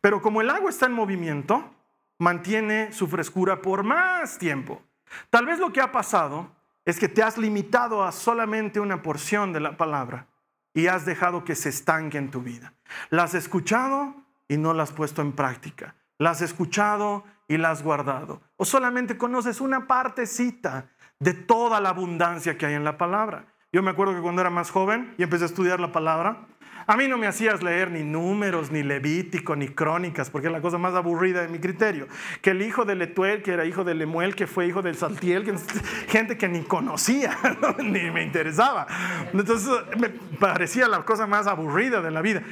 Pero 0.00 0.22
como 0.22 0.40
el 0.40 0.50
agua 0.50 0.70
está 0.70 0.86
en 0.86 0.92
movimiento, 0.92 1.74
mantiene 2.18 2.92
su 2.92 3.06
frescura 3.08 3.62
por 3.62 3.82
más 3.82 4.38
tiempo. 4.38 4.82
Tal 5.30 5.46
vez 5.46 5.58
lo 5.58 5.72
que 5.72 5.80
ha 5.80 5.92
pasado 5.92 6.50
es 6.84 6.98
que 6.98 7.08
te 7.08 7.22
has 7.22 7.36
limitado 7.38 8.04
a 8.04 8.12
solamente 8.12 8.80
una 8.80 9.02
porción 9.02 9.52
de 9.52 9.60
la 9.60 9.76
palabra 9.76 10.26
y 10.72 10.86
has 10.86 11.04
dejado 11.04 11.44
que 11.44 11.54
se 11.54 11.70
estanque 11.70 12.18
en 12.18 12.30
tu 12.30 12.42
vida. 12.42 12.74
La 13.10 13.24
has 13.24 13.34
escuchado 13.34 14.14
y 14.48 14.56
no 14.56 14.72
la 14.74 14.84
has 14.84 14.92
puesto 14.92 15.22
en 15.22 15.32
práctica. 15.32 15.94
La 16.18 16.30
has 16.30 16.42
escuchado 16.42 17.24
y 17.48 17.56
la 17.56 17.70
has 17.70 17.82
guardado. 17.82 18.40
O 18.56 18.64
solamente 18.64 19.18
conoces 19.18 19.60
una 19.60 19.86
partecita 19.86 20.88
de 21.18 21.34
toda 21.34 21.80
la 21.80 21.90
abundancia 21.90 22.56
que 22.56 22.66
hay 22.66 22.74
en 22.74 22.84
la 22.84 22.98
palabra. 22.98 23.46
Yo 23.72 23.82
me 23.82 23.90
acuerdo 23.90 24.14
que 24.14 24.20
cuando 24.20 24.40
era 24.40 24.50
más 24.50 24.70
joven 24.70 25.14
y 25.18 25.22
empecé 25.22 25.44
a 25.44 25.46
estudiar 25.46 25.80
la 25.80 25.92
palabra, 25.92 26.46
a 26.88 26.96
mí 26.96 27.08
no 27.08 27.18
me 27.18 27.26
hacías 27.26 27.62
leer 27.62 27.90
ni 27.90 28.04
números, 28.04 28.70
ni 28.70 28.84
levítico, 28.84 29.56
ni 29.56 29.68
crónicas, 29.68 30.30
porque 30.30 30.46
es 30.46 30.52
la 30.52 30.60
cosa 30.60 30.78
más 30.78 30.94
aburrida 30.94 31.42
de 31.42 31.48
mi 31.48 31.58
criterio. 31.58 32.06
Que 32.42 32.50
el 32.50 32.62
hijo 32.62 32.84
de 32.84 32.94
Letuel, 32.94 33.42
que 33.42 33.52
era 33.52 33.64
hijo 33.64 33.82
de 33.82 33.94
Lemuel, 33.94 34.36
que 34.36 34.46
fue 34.46 34.66
hijo 34.66 34.82
del 34.82 34.96
Saltiel, 34.96 35.44
que, 35.44 35.56
gente 36.08 36.38
que 36.38 36.48
ni 36.48 36.62
conocía, 36.62 37.36
ni 37.78 38.10
me 38.10 38.22
interesaba. 38.22 38.86
Entonces 39.32 39.68
me 39.98 40.10
parecía 40.10 40.86
la 40.86 41.04
cosa 41.04 41.26
más 41.26 41.48
aburrida 41.48 42.00
de 42.00 42.10
la 42.12 42.22
vida. 42.22 42.42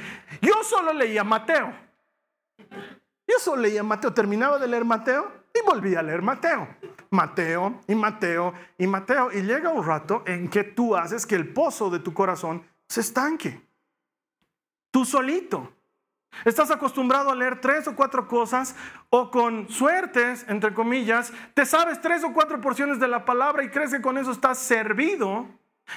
Yo 0.41 0.53
solo 0.63 0.91
leía 0.91 1.23
Mateo. 1.23 1.73
Yo 3.27 3.39
solo 3.39 3.61
leía 3.61 3.83
Mateo, 3.83 4.13
terminaba 4.13 4.59
de 4.59 4.67
leer 4.67 4.83
Mateo 4.83 5.31
y 5.53 5.65
volvía 5.65 5.99
a 5.99 6.03
leer 6.03 6.21
Mateo. 6.21 6.67
Mateo 7.09 7.81
y 7.87 7.95
Mateo 7.95 8.53
y 8.77 8.85
Mateo. 8.85 9.31
Y 9.31 9.43
llega 9.43 9.69
un 9.69 9.85
rato 9.85 10.23
en 10.25 10.49
que 10.49 10.65
tú 10.65 10.95
haces 10.95 11.25
que 11.25 11.35
el 11.35 11.53
pozo 11.53 11.89
de 11.89 11.99
tu 11.99 12.13
corazón 12.13 12.63
se 12.89 12.99
estanque 12.99 13.65
tú 14.95 15.03
solito. 15.03 15.73
Estás 16.45 16.71
acostumbrado 16.71 17.29
a 17.29 17.35
leer 17.35 17.59
tres 17.59 17.85
o 17.85 17.97
cuatro 17.97 18.29
cosas 18.29 18.77
o 19.09 19.29
con 19.29 19.67
suertes, 19.67 20.45
entre 20.47 20.73
comillas, 20.73 21.33
te 21.53 21.65
sabes 21.65 21.99
tres 21.99 22.23
o 22.23 22.31
cuatro 22.31 22.61
porciones 22.61 22.97
de 22.97 23.09
la 23.09 23.25
palabra 23.25 23.61
y 23.65 23.69
crees 23.71 23.91
que 23.91 24.01
con 24.01 24.17
eso 24.17 24.31
estás 24.31 24.57
servido. 24.57 25.49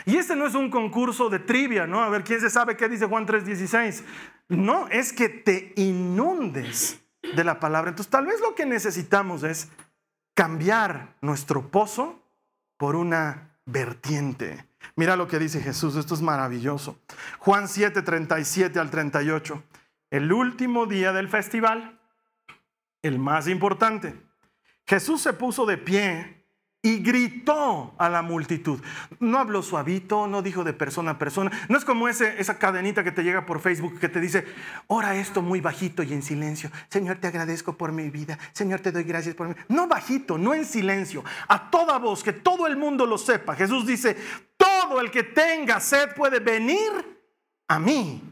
Y 0.04 0.16
este 0.16 0.34
no 0.34 0.48
es 0.48 0.56
un 0.56 0.68
concurso 0.68 1.30
de 1.30 1.38
trivia, 1.38 1.86
¿no? 1.86 2.02
A 2.02 2.08
ver 2.08 2.24
quién 2.24 2.40
se 2.40 2.50
sabe 2.50 2.76
qué 2.76 2.88
dice 2.88 3.06
Juan 3.06 3.24
3:16. 3.24 4.02
No, 4.48 4.88
es 4.88 5.12
que 5.12 5.28
te 5.28 5.74
inundes 5.76 7.00
de 7.22 7.44
la 7.44 7.60
palabra. 7.60 7.90
Entonces, 7.90 8.10
tal 8.10 8.26
vez 8.26 8.40
lo 8.40 8.56
que 8.56 8.66
necesitamos 8.66 9.44
es 9.44 9.68
cambiar 10.34 11.14
nuestro 11.20 11.70
pozo 11.70 12.20
por 12.76 12.96
una 12.96 13.56
vertiente. 13.64 14.67
Mira 14.96 15.16
lo 15.16 15.28
que 15.28 15.38
dice 15.38 15.60
Jesús, 15.60 15.96
esto 15.96 16.14
es 16.14 16.22
maravilloso. 16.22 16.98
Juan 17.38 17.68
7, 17.68 18.02
37 18.02 18.78
al 18.78 18.90
38. 18.90 19.62
El 20.10 20.32
último 20.32 20.86
día 20.86 21.12
del 21.12 21.28
festival, 21.28 22.00
el 23.02 23.18
más 23.18 23.48
importante. 23.48 24.14
Jesús 24.86 25.20
se 25.20 25.34
puso 25.34 25.66
de 25.66 25.76
pie 25.76 26.38
y 26.80 26.98
gritó 26.98 27.94
a 27.98 28.08
la 28.08 28.22
multitud. 28.22 28.80
No 29.18 29.38
habló 29.38 29.62
suavito, 29.62 30.26
no 30.26 30.42
dijo 30.42 30.62
de 30.62 30.72
persona 30.72 31.12
a 31.12 31.18
persona. 31.18 31.50
No 31.68 31.76
es 31.76 31.84
como 31.84 32.08
ese, 32.08 32.40
esa 32.40 32.58
cadenita 32.58 33.02
que 33.02 33.10
te 33.10 33.24
llega 33.24 33.44
por 33.44 33.60
Facebook 33.60 33.98
que 33.98 34.08
te 34.08 34.20
dice, 34.20 34.46
ora 34.86 35.16
esto 35.16 35.42
muy 35.42 35.60
bajito 35.60 36.02
y 36.02 36.12
en 36.12 36.22
silencio. 36.22 36.70
Señor, 36.88 37.18
te 37.18 37.26
agradezco 37.26 37.76
por 37.76 37.92
mi 37.92 38.10
vida. 38.10 38.38
Señor, 38.52 38.80
te 38.80 38.92
doy 38.92 39.02
gracias 39.02 39.34
por 39.34 39.48
mi 39.48 39.54
No 39.68 39.88
bajito, 39.88 40.38
no 40.38 40.54
en 40.54 40.64
silencio. 40.64 41.24
A 41.48 41.70
toda 41.70 41.98
voz, 41.98 42.22
que 42.22 42.32
todo 42.32 42.66
el 42.66 42.76
mundo 42.76 43.06
lo 43.06 43.18
sepa. 43.18 43.56
Jesús 43.56 43.84
dice, 43.84 44.16
todo 44.80 45.00
el 45.00 45.10
que 45.10 45.22
tenga 45.24 45.80
sed 45.80 46.14
puede 46.14 46.38
venir 46.40 46.90
a 47.68 47.78
mí. 47.78 48.22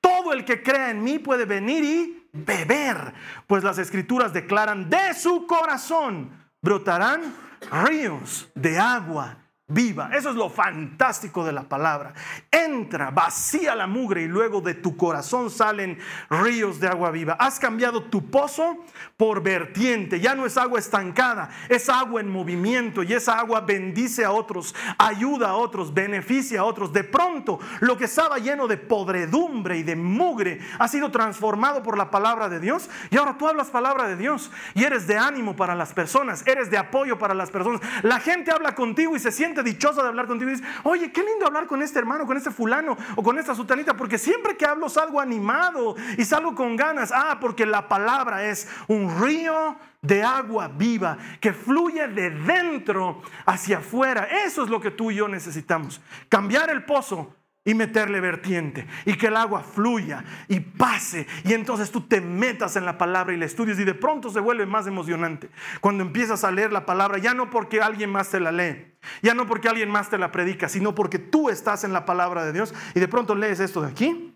Todo 0.00 0.32
el 0.32 0.44
que 0.44 0.62
crea 0.62 0.90
en 0.90 1.02
mí 1.02 1.18
puede 1.18 1.44
venir 1.44 1.84
y 1.84 2.28
beber. 2.32 3.14
Pues 3.46 3.62
las 3.62 3.78
escrituras 3.78 4.32
declaran, 4.32 4.90
de 4.90 5.14
su 5.14 5.46
corazón 5.46 6.30
brotarán 6.60 7.34
ríos 7.70 8.48
de 8.54 8.78
agua 8.78 9.38
viva. 9.68 10.10
Eso 10.12 10.30
es 10.30 10.36
lo 10.36 10.50
fantástico 10.50 11.44
de 11.44 11.52
la 11.52 11.62
palabra. 11.62 12.12
Entra, 12.50 13.10
vacía 13.10 13.74
la 13.74 13.86
mugre 13.86 14.22
y 14.22 14.28
luego 14.28 14.60
de 14.60 14.74
tu 14.74 14.96
corazón 14.96 15.50
salen 15.50 15.98
ríos 16.28 16.80
de 16.80 16.88
agua 16.88 17.10
viva. 17.10 17.34
Has 17.34 17.58
cambiado 17.58 18.04
tu 18.04 18.30
pozo 18.30 18.78
por 19.16 19.42
vertiente. 19.42 20.20
Ya 20.20 20.34
no 20.34 20.46
es 20.46 20.56
agua 20.56 20.78
estancada, 20.78 21.50
es 21.68 21.88
agua 21.88 22.20
en 22.20 22.28
movimiento 22.28 23.02
y 23.02 23.12
esa 23.12 23.38
agua 23.38 23.60
bendice 23.60 24.24
a 24.24 24.32
otros, 24.32 24.74
ayuda 24.98 25.50
a 25.50 25.54
otros, 25.54 25.94
beneficia 25.94 26.60
a 26.60 26.64
otros. 26.64 26.92
De 26.92 27.04
pronto, 27.04 27.58
lo 27.80 27.96
que 27.96 28.04
estaba 28.04 28.38
lleno 28.38 28.66
de 28.66 28.76
podredumbre 28.76 29.78
y 29.78 29.82
de 29.82 29.96
mugre 29.96 30.60
ha 30.78 30.88
sido 30.88 31.10
transformado 31.10 31.82
por 31.82 31.96
la 31.96 32.10
palabra 32.10 32.48
de 32.48 32.60
Dios 32.60 32.90
y 33.10 33.16
ahora 33.16 33.38
tú 33.38 33.48
hablas 33.48 33.70
palabra 33.70 34.08
de 34.08 34.16
Dios 34.16 34.50
y 34.74 34.84
eres 34.84 35.06
de 35.06 35.16
ánimo 35.16 35.56
para 35.56 35.74
las 35.74 35.92
personas, 35.92 36.46
eres 36.46 36.70
de 36.70 36.78
apoyo 36.78 37.18
para 37.18 37.34
las 37.34 37.50
personas. 37.50 37.80
La 38.02 38.20
gente 38.20 38.50
habla 38.50 38.74
contigo 38.74 39.16
y 39.16 39.20
se 39.20 39.30
siente 39.30 39.51
dichoso 39.60 40.02
de 40.02 40.08
hablar 40.08 40.26
contigo 40.26 40.50
y 40.50 40.54
dices, 40.54 40.66
oye, 40.84 41.12
qué 41.12 41.22
lindo 41.22 41.46
hablar 41.46 41.66
con 41.66 41.82
este 41.82 41.98
hermano, 41.98 42.26
con 42.26 42.36
este 42.36 42.50
fulano 42.50 42.96
o 43.16 43.22
con 43.22 43.38
esta 43.38 43.54
sutanita, 43.54 43.94
porque 43.94 44.16
siempre 44.16 44.56
que 44.56 44.64
hablo 44.64 44.88
salgo 44.88 45.20
animado 45.20 45.96
y 46.16 46.24
salgo 46.24 46.54
con 46.54 46.76
ganas. 46.76 47.12
Ah, 47.14 47.38
porque 47.40 47.66
la 47.66 47.88
palabra 47.88 48.46
es 48.46 48.68
un 48.88 49.20
río 49.20 49.76
de 50.00 50.22
agua 50.22 50.68
viva 50.68 51.18
que 51.40 51.52
fluye 51.52 52.08
de 52.08 52.30
dentro 52.30 53.20
hacia 53.44 53.78
afuera. 53.78 54.28
Eso 54.46 54.64
es 54.64 54.70
lo 54.70 54.80
que 54.80 54.90
tú 54.90 55.10
y 55.10 55.16
yo 55.16 55.28
necesitamos. 55.28 56.00
Cambiar 56.28 56.70
el 56.70 56.84
pozo 56.84 57.34
y 57.64 57.74
meterle 57.74 58.20
vertiente 58.20 58.86
y 59.04 59.14
que 59.14 59.28
el 59.28 59.36
agua 59.36 59.62
fluya 59.62 60.24
y 60.48 60.60
pase 60.60 61.26
y 61.44 61.52
entonces 61.52 61.90
tú 61.90 62.02
te 62.02 62.20
metas 62.20 62.76
en 62.76 62.84
la 62.84 62.98
palabra 62.98 63.32
y 63.32 63.36
la 63.36 63.44
estudies 63.44 63.78
y 63.78 63.84
de 63.84 63.94
pronto 63.94 64.30
se 64.30 64.40
vuelve 64.40 64.66
más 64.66 64.86
emocionante 64.86 65.48
cuando 65.80 66.02
empiezas 66.02 66.42
a 66.42 66.50
leer 66.50 66.72
la 66.72 66.86
palabra 66.86 67.18
ya 67.18 67.34
no 67.34 67.50
porque 67.50 67.80
alguien 67.80 68.10
más 68.10 68.30
te 68.30 68.40
la 68.40 68.50
lee 68.50 68.94
ya 69.22 69.34
no 69.34 69.46
porque 69.46 69.68
alguien 69.68 69.90
más 69.90 70.10
te 70.10 70.18
la 70.18 70.32
predica 70.32 70.68
sino 70.68 70.94
porque 70.94 71.18
tú 71.18 71.50
estás 71.50 71.84
en 71.84 71.92
la 71.92 72.04
palabra 72.04 72.44
de 72.44 72.52
Dios 72.52 72.74
y 72.94 73.00
de 73.00 73.08
pronto 73.08 73.34
lees 73.34 73.60
esto 73.60 73.80
de 73.80 73.88
aquí 73.88 74.32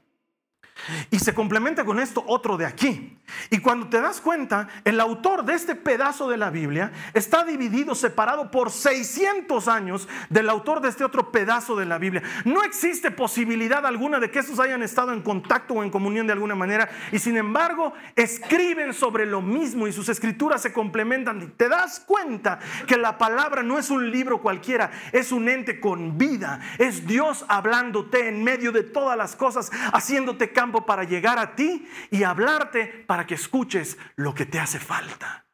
y 1.11 1.19
se 1.19 1.35
complementa 1.35 1.85
con 1.85 1.99
esto 1.99 2.23
otro 2.27 2.57
de 2.57 2.67
aquí. 2.67 3.16
Y 3.51 3.59
cuando 3.59 3.89
te 3.89 4.01
das 4.01 4.21
cuenta, 4.21 4.69
el 4.85 5.01
autor 5.01 5.45
de 5.45 5.55
este 5.55 5.75
pedazo 5.75 6.29
de 6.29 6.37
la 6.37 6.51
Biblia 6.51 6.93
está 7.15 7.45
dividido, 7.45 7.95
separado 7.95 8.51
por 8.51 8.71
600 8.71 9.69
años 9.69 10.09
del 10.31 10.49
autor 10.49 10.81
de 10.81 10.89
este 10.89 11.05
otro 11.05 11.31
pedazo 11.31 11.77
de 11.77 11.87
la 11.87 11.99
Biblia. 11.99 12.23
No 12.45 12.63
existe 12.63 13.11
posibilidad 13.11 13.85
alguna 13.87 14.21
de 14.21 14.31
que 14.31 14.41
estos 14.41 14.61
hayan 14.61 14.83
estado 14.83 15.13
en 15.13 15.23
contacto 15.23 15.75
o 15.75 15.83
en 15.83 15.91
comunión 15.91 16.27
de 16.27 16.33
alguna 16.33 16.55
manera. 16.55 16.89
Y 17.13 17.19
sin 17.19 17.37
embargo, 17.37 17.93
escriben 18.15 18.93
sobre 18.93 19.27
lo 19.27 19.43
mismo 19.43 19.87
y 19.87 19.93
sus 19.93 20.09
escrituras 20.09 20.63
se 20.63 20.73
complementan. 20.73 21.43
Y 21.43 21.47
te 21.47 21.69
das 21.69 22.01
cuenta 22.01 22.59
que 22.87 22.97
la 22.97 23.19
palabra 23.19 23.63
no 23.63 23.79
es 23.79 23.91
un 23.91 24.11
libro 24.11 24.41
cualquiera, 24.41 24.91
es 25.13 25.33
un 25.33 25.49
ente 25.49 25.81
con 25.81 26.19
vida. 26.19 26.61
Es 26.79 27.07
Dios 27.07 27.45
hablándote 27.49 28.29
en 28.29 28.43
medio 28.43 28.73
de 28.73 28.83
todas 28.83 29.17
las 29.17 29.37
cosas, 29.37 29.71
haciéndote 29.93 30.53
campo 30.53 30.87
para 30.87 31.05
llegar 31.05 31.39
a 31.39 31.55
ti 31.55 31.89
y 32.11 32.23
hablarte 32.23 33.05
que 33.25 33.37
escuches 33.37 33.97
lo 34.17 34.35
que 34.35 34.45
te 34.45 34.59
hace 34.59 34.81
falta. 34.81 35.47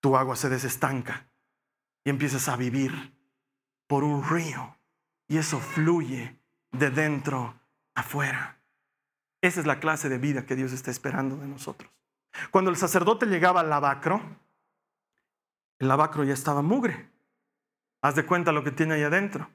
Tu 0.00 0.16
agua 0.16 0.36
se 0.36 0.48
desestanca 0.48 1.28
y 2.04 2.10
empiezas 2.10 2.48
a 2.48 2.56
vivir 2.56 3.14
por 3.88 4.04
un 4.04 4.24
río 4.24 4.78
y 5.28 5.38
eso 5.38 5.58
fluye 5.58 6.38
de 6.70 6.90
dentro 6.90 7.60
afuera. 7.94 8.58
Esa 9.42 9.60
es 9.60 9.66
la 9.66 9.80
clase 9.80 10.08
de 10.08 10.18
vida 10.18 10.46
que 10.46 10.56
Dios 10.56 10.72
está 10.72 10.90
esperando 10.90 11.36
de 11.36 11.46
nosotros. 11.46 11.90
Cuando 12.50 12.70
el 12.70 12.76
sacerdote 12.76 13.26
llegaba 13.26 13.60
al 13.60 13.68
lavacro, 13.68 14.22
el 15.78 15.88
lavacro 15.88 16.24
ya 16.24 16.32
estaba 16.32 16.62
mugre. 16.62 17.10
Haz 18.02 18.14
de 18.14 18.24
cuenta 18.24 18.52
lo 18.52 18.64
que 18.64 18.70
tiene 18.70 18.94
ahí 18.94 19.02
adentro. 19.02 19.50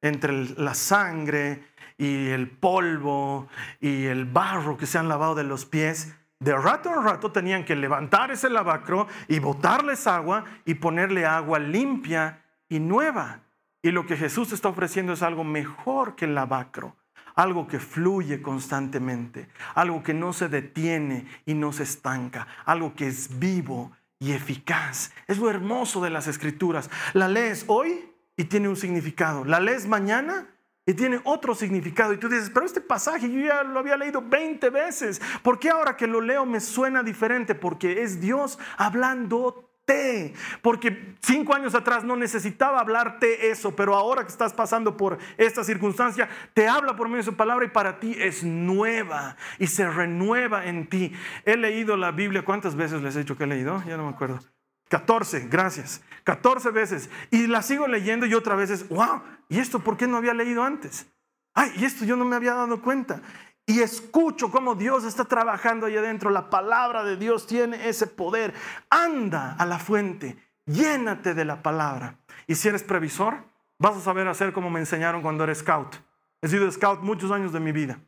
Entre 0.00 0.32
la 0.54 0.74
sangre 0.74 1.64
y 1.96 2.28
el 2.28 2.50
polvo 2.50 3.48
y 3.80 4.04
el 4.06 4.24
barro 4.24 4.76
que 4.76 4.86
se 4.86 4.98
han 4.98 5.08
lavado 5.08 5.34
de 5.34 5.44
los 5.44 5.64
pies, 5.64 6.14
de 6.44 6.54
rato 6.54 6.90
a 6.90 7.02
rato 7.02 7.32
tenían 7.32 7.64
que 7.64 7.74
levantar 7.74 8.30
ese 8.30 8.50
lavacro 8.50 9.08
y 9.28 9.38
botarles 9.38 10.06
agua 10.06 10.44
y 10.66 10.74
ponerle 10.74 11.24
agua 11.24 11.58
limpia 11.58 12.44
y 12.68 12.80
nueva. 12.80 13.40
Y 13.80 13.90
lo 13.90 14.06
que 14.06 14.18
Jesús 14.18 14.52
está 14.52 14.68
ofreciendo 14.68 15.14
es 15.14 15.22
algo 15.22 15.42
mejor 15.42 16.16
que 16.16 16.26
el 16.26 16.34
lavacro, 16.34 16.96
algo 17.34 17.66
que 17.66 17.80
fluye 17.80 18.42
constantemente, 18.42 19.48
algo 19.74 20.02
que 20.02 20.12
no 20.12 20.34
se 20.34 20.50
detiene 20.50 21.26
y 21.46 21.54
no 21.54 21.72
se 21.72 21.84
estanca, 21.84 22.46
algo 22.66 22.94
que 22.94 23.06
es 23.06 23.38
vivo 23.38 23.92
y 24.18 24.32
eficaz. 24.32 25.12
Es 25.26 25.38
lo 25.38 25.48
hermoso 25.48 26.02
de 26.02 26.10
las 26.10 26.26
escrituras. 26.26 26.90
La 27.14 27.26
lees 27.26 27.64
hoy 27.68 28.10
y 28.36 28.44
tiene 28.44 28.68
un 28.68 28.76
significado. 28.76 29.46
La 29.46 29.60
lees 29.60 29.86
mañana 29.86 30.46
y 30.86 30.94
tiene 30.94 31.20
otro 31.24 31.54
significado. 31.54 32.12
Y 32.12 32.18
tú 32.18 32.28
dices, 32.28 32.50
pero 32.50 32.66
este 32.66 32.80
pasaje 32.80 33.30
yo 33.30 33.40
ya 33.40 33.62
lo 33.62 33.78
había 33.78 33.96
leído 33.96 34.22
20 34.22 34.70
veces. 34.70 35.20
¿Por 35.42 35.58
qué 35.58 35.70
ahora 35.70 35.96
que 35.96 36.06
lo 36.06 36.20
leo 36.20 36.44
me 36.44 36.60
suena 36.60 37.02
diferente? 37.02 37.54
Porque 37.54 38.02
es 38.02 38.20
Dios 38.20 38.58
hablándote. 38.76 40.34
Porque 40.62 41.14
cinco 41.20 41.54
años 41.54 41.74
atrás 41.74 42.04
no 42.04 42.16
necesitaba 42.16 42.80
hablarte 42.80 43.50
eso, 43.50 43.76
pero 43.76 43.94
ahora 43.94 44.22
que 44.22 44.30
estás 44.30 44.54
pasando 44.54 44.96
por 44.96 45.18
esta 45.36 45.62
circunstancia, 45.62 46.28
te 46.54 46.68
habla 46.68 46.96
por 46.96 47.08
medio 47.08 47.18
de 47.18 47.24
su 47.24 47.36
palabra 47.36 47.66
y 47.66 47.68
para 47.68 48.00
ti 48.00 48.16
es 48.18 48.44
nueva 48.44 49.36
y 49.58 49.66
se 49.66 49.88
renueva 49.88 50.66
en 50.66 50.88
ti. 50.88 51.12
He 51.44 51.58
leído 51.58 51.98
la 51.98 52.12
Biblia, 52.12 52.44
¿cuántas 52.44 52.76
veces 52.76 53.02
les 53.02 53.14
he 53.16 53.20
dicho 53.20 53.36
que 53.36 53.44
he 53.44 53.46
leído? 53.46 53.82
Ya 53.86 53.98
no 53.98 54.04
me 54.04 54.10
acuerdo. 54.10 54.40
14, 54.88 55.48
gracias. 55.48 56.02
14 56.24 56.70
veces. 56.70 57.10
Y 57.30 57.46
la 57.46 57.62
sigo 57.62 57.86
leyendo 57.86 58.26
y 58.26 58.34
otra 58.34 58.54
vez 58.54 58.70
es, 58.70 58.88
wow, 58.88 59.22
¿y 59.48 59.58
esto 59.58 59.80
por 59.80 59.96
qué 59.96 60.06
no 60.06 60.16
había 60.16 60.34
leído 60.34 60.62
antes? 60.62 61.06
Ay, 61.54 61.72
y 61.76 61.84
esto 61.84 62.04
yo 62.04 62.16
no 62.16 62.24
me 62.24 62.36
había 62.36 62.54
dado 62.54 62.82
cuenta. 62.82 63.22
Y 63.66 63.80
escucho 63.80 64.50
cómo 64.50 64.74
Dios 64.74 65.04
está 65.04 65.24
trabajando 65.24 65.86
ahí 65.86 65.96
adentro. 65.96 66.30
La 66.30 66.50
palabra 66.50 67.04
de 67.04 67.16
Dios 67.16 67.46
tiene 67.46 67.88
ese 67.88 68.06
poder. 68.06 68.52
Anda 68.90 69.54
a 69.54 69.64
la 69.64 69.78
fuente, 69.78 70.36
llénate 70.66 71.34
de 71.34 71.44
la 71.44 71.62
palabra. 71.62 72.18
Y 72.46 72.56
si 72.56 72.68
eres 72.68 72.82
previsor, 72.82 73.44
vas 73.78 73.96
a 73.96 74.00
saber 74.00 74.28
hacer 74.28 74.52
como 74.52 74.68
me 74.68 74.80
enseñaron 74.80 75.22
cuando 75.22 75.44
era 75.44 75.54
scout. 75.54 75.96
He 76.42 76.48
sido 76.48 76.70
scout 76.70 77.00
muchos 77.00 77.30
años 77.30 77.52
de 77.52 77.60
mi 77.60 77.72
vida. 77.72 77.98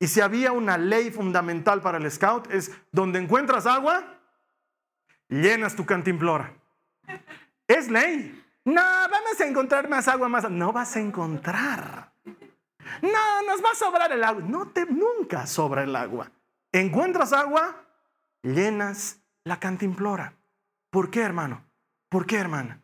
Y 0.00 0.08
si 0.08 0.20
había 0.20 0.52
una 0.52 0.76
ley 0.76 1.10
fundamental 1.10 1.80
para 1.80 1.98
el 1.98 2.10
scout, 2.10 2.50
es 2.50 2.72
donde 2.90 3.18
encuentras 3.18 3.66
agua, 3.66 4.15
llenas 5.28 5.76
tu 5.76 5.84
cantimplora. 5.84 6.52
Es 7.66 7.90
ley. 7.90 8.42
No, 8.64 8.82
vamos 8.82 9.40
a 9.40 9.46
encontrar 9.46 9.88
más 9.88 10.08
agua, 10.08 10.28
más. 10.28 10.50
No 10.50 10.72
vas 10.72 10.96
a 10.96 11.00
encontrar. 11.00 12.12
No, 13.02 13.42
nos 13.46 13.64
va 13.64 13.70
a 13.72 13.74
sobrar 13.74 14.12
el 14.12 14.22
agua. 14.24 14.42
No 14.42 14.68
te 14.68 14.86
nunca 14.86 15.46
sobra 15.46 15.82
el 15.82 15.94
agua. 15.94 16.30
Encuentras 16.72 17.32
agua, 17.32 17.76
llenas 18.42 19.20
la 19.44 19.58
cantimplora. 19.58 20.34
¿Por 20.90 21.10
qué, 21.10 21.20
hermano? 21.20 21.64
¿Por 22.08 22.26
qué, 22.26 22.38
hermana? 22.38 22.82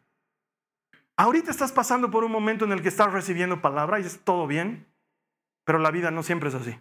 Ahorita 1.16 1.50
estás 1.50 1.72
pasando 1.72 2.10
por 2.10 2.24
un 2.24 2.32
momento 2.32 2.64
en 2.64 2.72
el 2.72 2.82
que 2.82 2.88
estás 2.88 3.12
recibiendo 3.12 3.60
palabra 3.60 4.00
y 4.00 4.04
es 4.04 4.20
todo 4.24 4.46
bien, 4.46 4.86
pero 5.64 5.78
la 5.78 5.90
vida 5.90 6.10
no 6.10 6.22
siempre 6.22 6.48
es 6.48 6.54
así. 6.54 6.80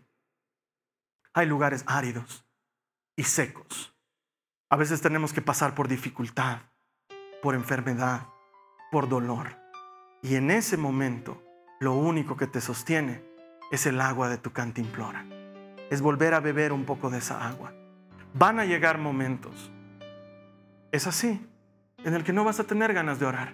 Hay 1.34 1.45
lugares 1.47 1.84
áridos 1.86 2.45
y 3.15 3.24
secos 3.24 3.93
a 4.71 4.77
veces 4.77 5.01
tenemos 5.01 5.34
que 5.34 5.41
pasar 5.41 5.76
por 5.76 5.89
dificultad, 5.89 6.59
por 7.43 7.55
enfermedad, 7.55 8.28
por 8.89 9.09
dolor. 9.09 9.57
Y 10.22 10.36
en 10.36 10.49
ese 10.49 10.78
momento, 10.78 11.43
lo 11.82 11.93
único 11.93 12.38
que 12.38 12.47
te 12.47 12.61
sostiene 12.61 13.22
es 13.69 13.86
el 13.86 13.99
agua 13.99 14.30
de 14.30 14.38
tu 14.38 14.53
cantimplora. 14.53 15.26
Es 15.89 16.01
volver 16.01 16.34
a 16.34 16.39
beber 16.39 16.72
un 16.72 16.86
poco 16.86 17.09
de 17.09 17.17
esa 17.17 17.45
agua. 17.45 17.74
Van 18.34 18.61
a 18.61 18.65
llegar 18.65 18.97
momentos, 18.97 19.74
es 20.93 21.05
así, 21.05 21.45
en 22.05 22.13
el 22.13 22.24
que 22.24 22.32
no 22.32 22.45
vas 22.45 22.61
a 22.61 22.63
tener 22.63 22.93
ganas 22.93 23.19
de 23.19 23.26
orar. 23.26 23.53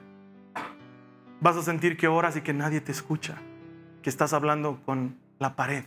Vas 1.42 1.58
a 1.58 1.64
sentir 1.64 1.98
que 1.98 2.08
oras 2.08 2.38
y 2.38 2.42
que 2.42 2.54
nadie 2.54 2.80
te 2.80 2.92
escucha, 2.92 3.38
que 4.04 4.12
estás 4.12 4.34
hablando 4.34 4.84
con 4.86 5.18
la 5.40 5.56
pared. 5.56 5.86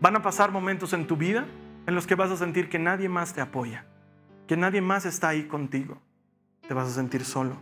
Van 0.00 0.16
a 0.16 0.22
pasar 0.22 0.50
momentos 0.50 0.92
en 0.92 1.06
tu 1.06 1.16
vida 1.16 1.46
en 1.86 1.94
los 1.94 2.08
que 2.08 2.16
vas 2.16 2.32
a 2.32 2.36
sentir 2.36 2.68
que 2.68 2.80
nadie 2.80 3.08
más 3.08 3.32
te 3.32 3.40
apoya 3.40 3.86
que 4.46 4.56
nadie 4.56 4.80
más 4.80 5.06
está 5.06 5.28
ahí 5.28 5.44
contigo, 5.44 5.98
te 6.66 6.74
vas 6.74 6.88
a 6.88 6.92
sentir 6.92 7.24
solo. 7.24 7.56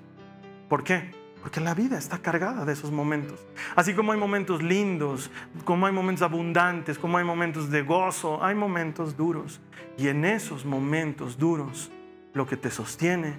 ¿Por 0.68 0.84
qué? 0.84 1.10
Porque 1.42 1.60
la 1.60 1.74
vida 1.74 1.98
está 1.98 2.18
cargada 2.18 2.64
de 2.64 2.72
esos 2.72 2.92
momentos. 2.92 3.44
Así 3.74 3.94
como 3.94 4.12
hay 4.12 4.18
momentos 4.18 4.62
lindos, 4.62 5.30
como 5.64 5.86
hay 5.86 5.92
momentos 5.92 6.22
abundantes, 6.22 6.98
como 6.98 7.18
hay 7.18 7.24
momentos 7.24 7.70
de 7.70 7.82
gozo, 7.82 8.42
hay 8.44 8.54
momentos 8.54 9.16
duros. 9.16 9.60
Y 9.98 10.08
en 10.08 10.24
esos 10.24 10.64
momentos 10.64 11.38
duros, 11.38 11.90
lo 12.32 12.46
que 12.46 12.56
te 12.56 12.70
sostiene 12.70 13.38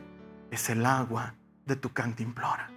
es 0.51 0.69
el 0.69 0.85
agua 0.85 1.35
de 1.65 1.75
tu 1.77 1.93
cantimplora. 1.93 2.69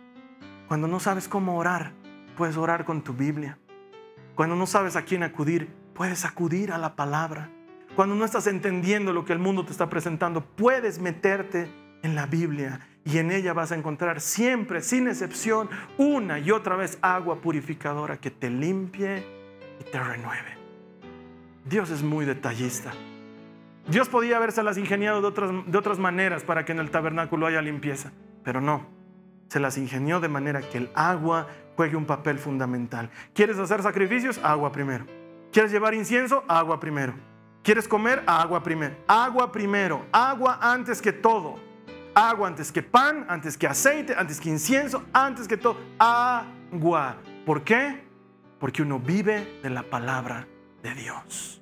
Cuando 0.68 0.86
no 0.88 1.00
sabes 1.00 1.28
cómo 1.28 1.58
orar, 1.58 1.92
puedes 2.36 2.56
orar 2.56 2.84
con 2.84 3.02
tu 3.02 3.12
Biblia. 3.12 3.58
Cuando 4.34 4.54
no 4.54 4.66
sabes 4.66 4.96
a 4.96 5.02
quién 5.02 5.22
acudir, 5.22 5.74
puedes 5.94 6.24
acudir 6.24 6.72
a 6.72 6.78
la 6.78 6.94
palabra. 6.94 7.50
Cuando 7.96 8.14
no 8.14 8.26
estás 8.26 8.46
entendiendo 8.46 9.14
lo 9.14 9.24
que 9.24 9.32
el 9.32 9.38
mundo 9.38 9.64
te 9.64 9.72
está 9.72 9.88
presentando, 9.88 10.44
puedes 10.44 11.00
meterte 11.00 11.66
en 12.02 12.14
la 12.14 12.26
Biblia 12.26 12.86
y 13.06 13.16
en 13.16 13.32
ella 13.32 13.54
vas 13.54 13.72
a 13.72 13.74
encontrar 13.74 14.20
siempre, 14.20 14.82
sin 14.82 15.08
excepción, 15.08 15.70
una 15.96 16.38
y 16.38 16.50
otra 16.50 16.76
vez 16.76 16.98
agua 17.00 17.40
purificadora 17.40 18.18
que 18.18 18.30
te 18.30 18.50
limpie 18.50 19.24
y 19.80 19.84
te 19.90 19.98
renueve. 19.98 20.58
Dios 21.64 21.88
es 21.88 22.02
muy 22.02 22.26
detallista. 22.26 22.92
Dios 23.88 24.10
podía 24.10 24.38
las 24.40 24.76
ingeniado 24.76 25.22
de 25.22 25.28
otras, 25.28 25.50
de 25.66 25.78
otras 25.78 25.98
maneras 25.98 26.44
para 26.44 26.66
que 26.66 26.72
en 26.72 26.80
el 26.80 26.90
tabernáculo 26.90 27.46
haya 27.46 27.62
limpieza, 27.62 28.12
pero 28.44 28.60
no. 28.60 28.86
Se 29.48 29.58
las 29.58 29.78
ingenió 29.78 30.20
de 30.20 30.28
manera 30.28 30.60
que 30.60 30.76
el 30.76 30.90
agua 30.94 31.46
juegue 31.76 31.96
un 31.96 32.04
papel 32.04 32.38
fundamental. 32.38 33.08
¿Quieres 33.32 33.58
hacer 33.58 33.82
sacrificios? 33.82 34.38
Agua 34.42 34.70
primero. 34.70 35.06
¿Quieres 35.50 35.72
llevar 35.72 35.94
incienso? 35.94 36.44
Agua 36.46 36.78
primero. 36.78 37.14
¿Quieres 37.66 37.86
comer? 37.86 38.22
Agua 38.26 38.62
primero. 38.62 38.94
Agua 39.06 39.52
primero. 39.52 40.06
Agua 40.12 40.58
antes 40.62 41.02
que 41.02 41.12
todo 41.12 41.66
agua 42.16 42.48
antes 42.48 42.72
que 42.72 42.82
pan, 42.82 43.26
antes 43.28 43.58
que 43.58 43.66
aceite, 43.66 44.14
antes 44.16 44.40
que 44.40 44.48
incienso, 44.48 45.04
antes 45.12 45.46
que 45.46 45.58
todo. 45.58 45.76
Agua. 45.98 47.16
¿Por 47.44 47.62
qué? 47.62 48.04
Porque 48.58 48.82
uno 48.82 48.98
vive 48.98 49.60
de 49.62 49.68
la 49.68 49.82
palabra 49.82 50.48
de 50.82 50.94
Dios. 50.94 51.60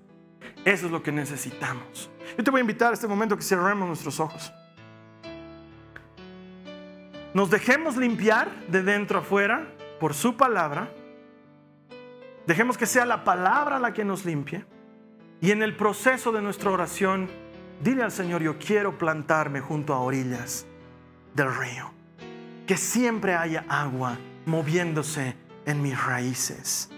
Eso 0.65 0.87
es 0.87 0.93
lo 0.93 1.03
que 1.03 1.11
necesitamos. 1.11 2.09
Yo 2.39 2.45
te 2.45 2.51
voy 2.51 2.59
a 2.59 2.61
invitar 2.61 2.93
a 2.93 2.95
este 2.95 3.09
momento 3.09 3.37
que 3.37 3.43
cerremos 3.43 3.89
nuestros 3.89 4.21
ojos. 4.21 4.53
Nos 7.35 7.51
dejemos 7.51 7.97
limpiar 7.97 8.49
de 8.69 8.83
dentro 8.83 9.19
afuera 9.19 9.67
por 9.99 10.15
su 10.15 10.37
palabra. 10.37 10.89
Dejemos 12.47 12.79
que 12.79 12.87
sea 12.87 13.05
la 13.05 13.25
palabra 13.25 13.81
la 13.81 13.93
que 13.93 14.05
nos 14.05 14.25
limpie. 14.25 14.65
Y 15.45 15.51
en 15.51 15.63
el 15.63 15.77
proceso 15.77 16.33
de 16.33 16.41
nuestra 16.41 16.71
oración, 16.71 17.29
Dile 17.85 18.03
al 18.03 18.13
Señor, 18.13 18.43
yo 18.43 18.59
quiero 18.59 18.97
plantarme 18.97 19.61
junto 19.61 19.93
a 19.93 19.99
orillas 19.99 20.65
del 21.35 21.55
río. 21.55 21.93
Que 22.67 22.79
siempre 22.79 23.35
haya 23.35 23.67
agua 23.69 24.17
moviéndose 24.47 25.37
en 25.67 25.83
mis 25.83 26.03
raíces. 26.03 26.89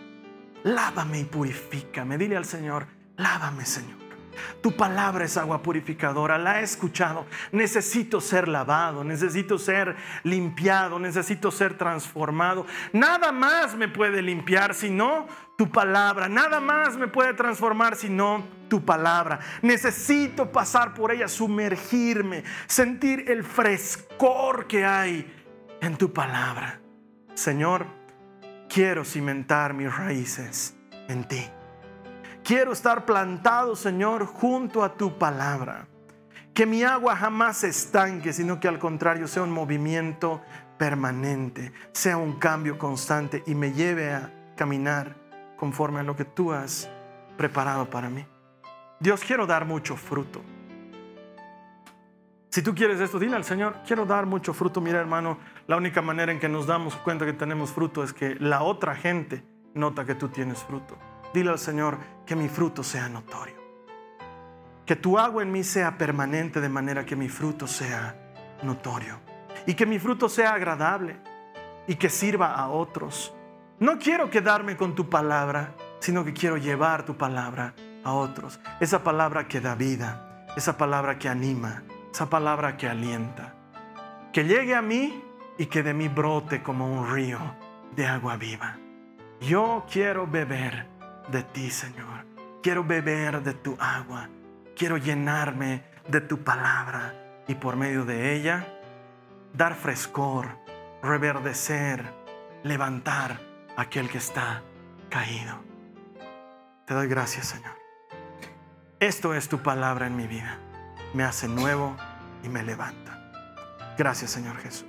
Lávame 0.62 1.18
y 1.20 1.24
purifícame. 1.24 2.18
Dile 2.18 2.36
al 2.36 2.44
Señor, 2.44 2.86
lávame 3.16 3.64
Señor. 3.64 4.05
Tu 4.61 4.74
palabra 4.76 5.24
es 5.24 5.37
agua 5.37 5.62
purificadora, 5.62 6.39
la 6.39 6.61
he 6.61 6.64
escuchado. 6.64 7.26
Necesito 7.53 8.20
ser 8.20 8.49
lavado, 8.49 9.05
necesito 9.05 9.59
ser 9.59 9.97
limpiado, 10.22 10.99
necesito 10.99 11.51
ser 11.51 11.76
transformado. 11.76 12.66
Nada 12.93 13.32
más 13.32 13.74
me 13.74 13.89
puede 13.89 14.22
limpiar 14.22 14.74
si 14.74 14.91
no 14.91 15.26
tu 15.57 15.70
palabra. 15.70 16.28
Nada 16.28 16.61
más 16.61 16.97
me 16.97 17.09
puede 17.09 17.34
transformar 17.34 17.97
si 17.97 18.09
no 18.09 18.45
tu 18.68 18.84
palabra. 18.84 19.41
Necesito 19.62 20.51
pasar 20.53 20.95
por 20.95 21.12
ella, 21.12 21.28
sumergirme, 21.28 22.45
sentir 22.66 23.30
el 23.30 23.45
frescor 23.45 24.66
que 24.66 24.84
hay 24.84 25.32
en 25.80 25.97
tu 25.97 26.12
palabra. 26.12 26.80
Señor, 27.34 27.87
quiero 28.68 29.05
cimentar 29.05 29.74
mis 29.74 29.95
raíces 29.95 30.74
en 31.09 31.24
ti. 31.24 31.55
Quiero 32.47 32.70
estar 32.70 33.05
plantado, 33.05 33.74
Señor, 33.74 34.24
junto 34.24 34.84
a 34.84 34.94
tu 34.94 35.18
palabra. 35.18 35.88
Que 36.55 36.64
mi 36.64 36.84
agua 36.84 37.16
jamás 37.16 37.57
se 37.57 37.66
estanque, 37.66 38.32
sino 38.32 38.61
que 38.61 38.68
al 38.68 38.78
contrario 38.78 39.26
sea 39.26 39.42
un 39.42 39.51
movimiento 39.51 40.40
permanente, 40.78 41.72
sea 41.90 42.18
un 42.18 42.34
cambio 42.34 42.78
constante 42.78 43.42
y 43.49 43.57
me 43.57 43.72
lleve 43.72 44.14
a 44.14 44.32
caminar 44.55 45.16
conforme 45.57 45.99
a 45.99 46.03
lo 46.05 46.14
que 46.14 46.24
tú 46.24 46.53
has 46.53 46.88
preparado 47.36 47.90
para 47.90 48.09
mí. 48.11 48.24
Dios, 49.01 49.24
quiero 49.26 49.44
dar 49.44 49.64
mucho 49.64 49.97
fruto. 49.97 50.40
Si 52.51 52.62
tú 52.62 52.76
quieres 52.76 53.01
esto, 53.01 53.18
dile 53.18 53.34
al 53.34 53.42
Señor, 53.42 53.78
quiero 53.84 54.07
dar 54.07 54.24
mucho 54.24 54.55
fruto. 54.55 54.80
Mira, 54.80 55.01
hermano, 55.01 55.38
la 55.66 55.76
única 55.76 56.01
manera 56.01 56.30
en 56.30 56.38
que 56.38 56.49
nos 56.49 56.68
damos 56.68 56.94
cuenta 56.94 57.26
que 57.26 57.32
tenemos 57.32 57.72
fruto 57.72 58.05
es 58.05 58.12
que 58.12 58.36
la 58.36 58.62
otra 58.62 58.94
gente 58.94 59.42
nota 59.74 60.05
que 60.05 60.14
tú 60.14 60.28
tienes 60.28 60.62
fruto. 60.62 60.97
Dile 61.37 61.51
al 61.51 61.59
Señor 61.59 61.99
que 62.24 62.34
mi 62.34 62.49
fruto 62.49 62.82
sea 62.82 63.11
notorio. 63.11 63.57
Que 64.87 64.97
tu 64.97 65.18
agua 65.18 65.43
en 65.43 65.53
mí 65.53 65.64
sea 65.64 65.99
permanente 65.99 66.62
de 66.62 66.70
manera 66.70 67.05
que 67.05 67.14
mi 67.14 67.28
fruto 67.28 67.66
sea 67.66 68.32
notorio. 68.62 69.20
Y 69.66 69.74
que 69.74 69.84
mi 69.84 69.99
fruto 69.99 70.30
sea 70.30 70.55
agradable 70.55 71.18
y 71.87 71.97
que 71.97 72.09
sirva 72.09 72.55
a 72.55 72.70
otros. 72.70 73.34
No 73.78 73.99
quiero 73.99 74.30
quedarme 74.30 74.78
con 74.78 74.95
tu 74.95 75.11
palabra, 75.11 75.74
sino 75.99 76.24
que 76.24 76.32
quiero 76.32 76.57
llevar 76.57 77.05
tu 77.05 77.18
palabra 77.18 77.74
a 78.03 78.14
otros. 78.14 78.59
Esa 78.80 79.05
palabra 79.05 79.47
que 79.47 79.61
da 79.61 79.74
vida, 79.74 80.47
esa 80.57 80.78
palabra 80.78 81.18
que 81.18 81.28
anima, 81.28 81.82
esa 82.11 82.30
palabra 82.30 82.78
que 82.78 82.89
alienta. 82.89 83.53
Que 84.32 84.45
llegue 84.45 84.74
a 84.74 84.80
mí 84.80 85.22
y 85.59 85.66
que 85.66 85.82
de 85.82 85.93
mí 85.93 86.09
brote 86.09 86.62
como 86.62 86.91
un 86.91 87.12
río 87.12 87.41
de 87.95 88.07
agua 88.07 88.39
viva. 88.39 88.78
Yo 89.43 89.84
quiero 89.87 90.26
beber 90.26 90.95
de 91.29 91.43
ti, 91.43 91.70
Señor. 91.70 92.27
Quiero 92.62 92.85
beber 92.85 93.43
de 93.43 93.55
tu 93.55 93.77
agua. 93.79 94.29
Quiero 94.77 94.97
llenarme 94.97 95.85
de 96.09 96.20
tu 96.20 96.43
palabra 96.43 97.43
y 97.49 97.55
por 97.55 97.77
medio 97.77 98.05
de 98.05 98.35
ella 98.35 98.66
dar 99.53 99.74
frescor, 99.74 100.59
reverdecer, 101.03 102.05
levantar 102.62 103.41
aquel 103.77 104.09
que 104.09 104.18
está 104.18 104.62
caído. 105.09 105.64
Te 106.87 106.95
doy 106.95 107.09
gracias, 107.09 107.47
Señor. 107.47 107.74
Esto 109.01 109.35
es 109.35 109.49
tu 109.49 109.59
palabra 109.62 110.07
en 110.07 110.16
mi 110.16 110.27
vida. 110.27 110.59
Me 111.14 111.24
hace 111.24 111.49
nuevo 111.49 111.97
y 112.43 112.49
me 112.49 112.62
levanta. 112.62 113.31
Gracias, 113.97 114.31
Señor 114.31 114.57
Jesús. 114.59 114.87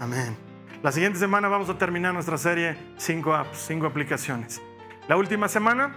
Amén. 0.00 0.36
La 0.82 0.92
siguiente 0.92 1.18
semana 1.18 1.48
vamos 1.48 1.68
a 1.68 1.78
terminar 1.78 2.12
nuestra 2.12 2.36
serie 2.36 2.76
5 2.98 3.34
apps, 3.34 3.58
5 3.66 3.86
aplicaciones. 3.86 4.60
La 5.06 5.18
última 5.18 5.48
semana 5.48 5.94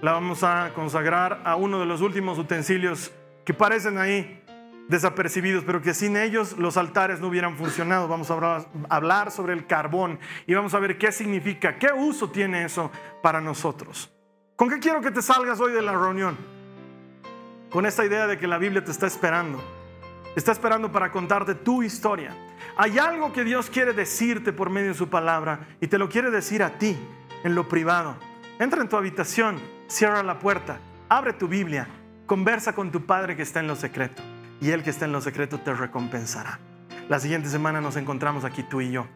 la 0.00 0.12
vamos 0.12 0.42
a 0.42 0.70
consagrar 0.74 1.42
a 1.44 1.56
uno 1.56 1.78
de 1.78 1.84
los 1.84 2.00
últimos 2.00 2.38
utensilios 2.38 3.12
que 3.44 3.52
parecen 3.52 3.98
ahí 3.98 4.42
desapercibidos, 4.88 5.62
pero 5.64 5.82
que 5.82 5.92
sin 5.92 6.16
ellos 6.16 6.56
los 6.56 6.78
altares 6.78 7.20
no 7.20 7.28
hubieran 7.28 7.56
funcionado. 7.58 8.08
Vamos 8.08 8.30
a 8.30 8.66
hablar 8.88 9.30
sobre 9.30 9.52
el 9.52 9.66
carbón 9.66 10.18
y 10.46 10.54
vamos 10.54 10.72
a 10.72 10.78
ver 10.78 10.96
qué 10.96 11.12
significa, 11.12 11.78
qué 11.78 11.88
uso 11.92 12.30
tiene 12.30 12.64
eso 12.64 12.90
para 13.22 13.42
nosotros. 13.42 14.10
¿Con 14.56 14.70
qué 14.70 14.78
quiero 14.78 15.02
que 15.02 15.10
te 15.10 15.20
salgas 15.20 15.60
hoy 15.60 15.72
de 15.72 15.82
la 15.82 15.92
reunión? 15.92 16.38
Con 17.68 17.84
esta 17.84 18.06
idea 18.06 18.26
de 18.26 18.38
que 18.38 18.46
la 18.46 18.56
Biblia 18.56 18.82
te 18.82 18.90
está 18.90 19.06
esperando. 19.06 19.62
Está 20.34 20.52
esperando 20.52 20.90
para 20.90 21.12
contarte 21.12 21.54
tu 21.54 21.82
historia. 21.82 22.34
Hay 22.78 22.98
algo 22.98 23.34
que 23.34 23.44
Dios 23.44 23.68
quiere 23.68 23.92
decirte 23.92 24.54
por 24.54 24.70
medio 24.70 24.88
de 24.88 24.94
su 24.94 25.10
palabra 25.10 25.68
y 25.78 25.88
te 25.88 25.98
lo 25.98 26.08
quiere 26.08 26.30
decir 26.30 26.62
a 26.62 26.78
ti 26.78 26.96
en 27.44 27.54
lo 27.54 27.68
privado. 27.68 28.16
Entra 28.58 28.80
en 28.80 28.88
tu 28.88 28.96
habitación, 28.96 29.60
cierra 29.86 30.22
la 30.22 30.38
puerta, 30.38 30.78
abre 31.10 31.34
tu 31.34 31.46
Biblia, 31.46 31.88
conversa 32.24 32.74
con 32.74 32.90
tu 32.90 33.04
Padre 33.04 33.36
que 33.36 33.42
está 33.42 33.60
en 33.60 33.66
lo 33.66 33.76
secreto 33.76 34.22
y 34.62 34.70
Él 34.70 34.82
que 34.82 34.88
está 34.88 35.04
en 35.04 35.12
lo 35.12 35.20
secreto 35.20 35.60
te 35.60 35.74
recompensará. 35.74 36.58
La 37.10 37.20
siguiente 37.20 37.50
semana 37.50 37.82
nos 37.82 37.96
encontramos 37.96 38.44
aquí 38.44 38.62
tú 38.62 38.80
y 38.80 38.90
yo. 38.90 39.06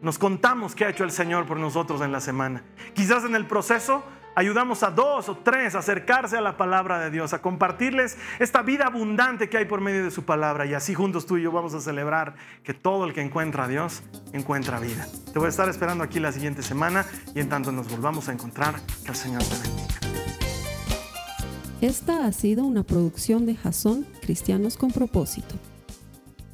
Nos 0.00 0.16
contamos 0.16 0.76
qué 0.76 0.84
ha 0.84 0.90
hecho 0.90 1.02
el 1.02 1.10
Señor 1.10 1.44
por 1.44 1.58
nosotros 1.58 2.02
en 2.02 2.12
la 2.12 2.20
semana. 2.20 2.62
Quizás 2.94 3.24
en 3.24 3.34
el 3.34 3.46
proceso 3.46 4.04
ayudamos 4.34 4.82
a 4.82 4.90
dos 4.90 5.28
o 5.28 5.36
tres 5.36 5.74
a 5.74 5.78
acercarse 5.78 6.36
a 6.36 6.40
la 6.40 6.56
palabra 6.56 6.98
de 6.98 7.10
Dios, 7.10 7.32
a 7.32 7.42
compartirles 7.42 8.16
esta 8.38 8.62
vida 8.62 8.86
abundante 8.86 9.48
que 9.48 9.58
hay 9.58 9.64
por 9.64 9.80
medio 9.80 10.04
de 10.04 10.10
su 10.10 10.24
palabra. 10.24 10.66
Y 10.66 10.74
así 10.74 10.94
juntos 10.94 11.26
tú 11.26 11.36
y 11.36 11.42
yo 11.42 11.52
vamos 11.52 11.74
a 11.74 11.80
celebrar 11.80 12.34
que 12.62 12.74
todo 12.74 13.04
el 13.04 13.12
que 13.12 13.22
encuentra 13.22 13.64
a 13.64 13.68
Dios 13.68 14.02
encuentra 14.32 14.80
vida. 14.80 15.06
Te 15.32 15.38
voy 15.38 15.46
a 15.46 15.50
estar 15.50 15.68
esperando 15.68 16.04
aquí 16.04 16.20
la 16.20 16.32
siguiente 16.32 16.62
semana 16.62 17.06
y 17.34 17.40
en 17.40 17.48
tanto 17.48 17.72
nos 17.72 17.90
volvamos 17.90 18.28
a 18.28 18.32
encontrar, 18.32 18.74
que 19.04 19.10
el 19.10 19.16
Señor 19.16 19.42
te 19.42 19.54
bendiga. 19.56 19.94
Esta 21.80 22.24
ha 22.24 22.32
sido 22.32 22.64
una 22.64 22.82
producción 22.82 23.44
de 23.44 23.56
Jason 23.56 24.06
Cristianos 24.22 24.76
con 24.76 24.90
Propósito. 24.90 25.54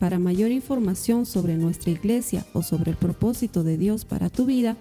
Para 0.00 0.18
mayor 0.18 0.50
información 0.50 1.26
sobre 1.26 1.56
nuestra 1.56 1.90
iglesia 1.90 2.44
o 2.54 2.62
sobre 2.62 2.90
el 2.90 2.96
propósito 2.96 3.62
de 3.62 3.76
Dios 3.76 4.04
para 4.04 4.30
tu 4.30 4.46
vida, 4.46 4.76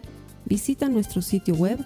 visita 0.46 0.88
nuestro 0.90 1.22
sitio 1.22 1.56
web 1.56 1.86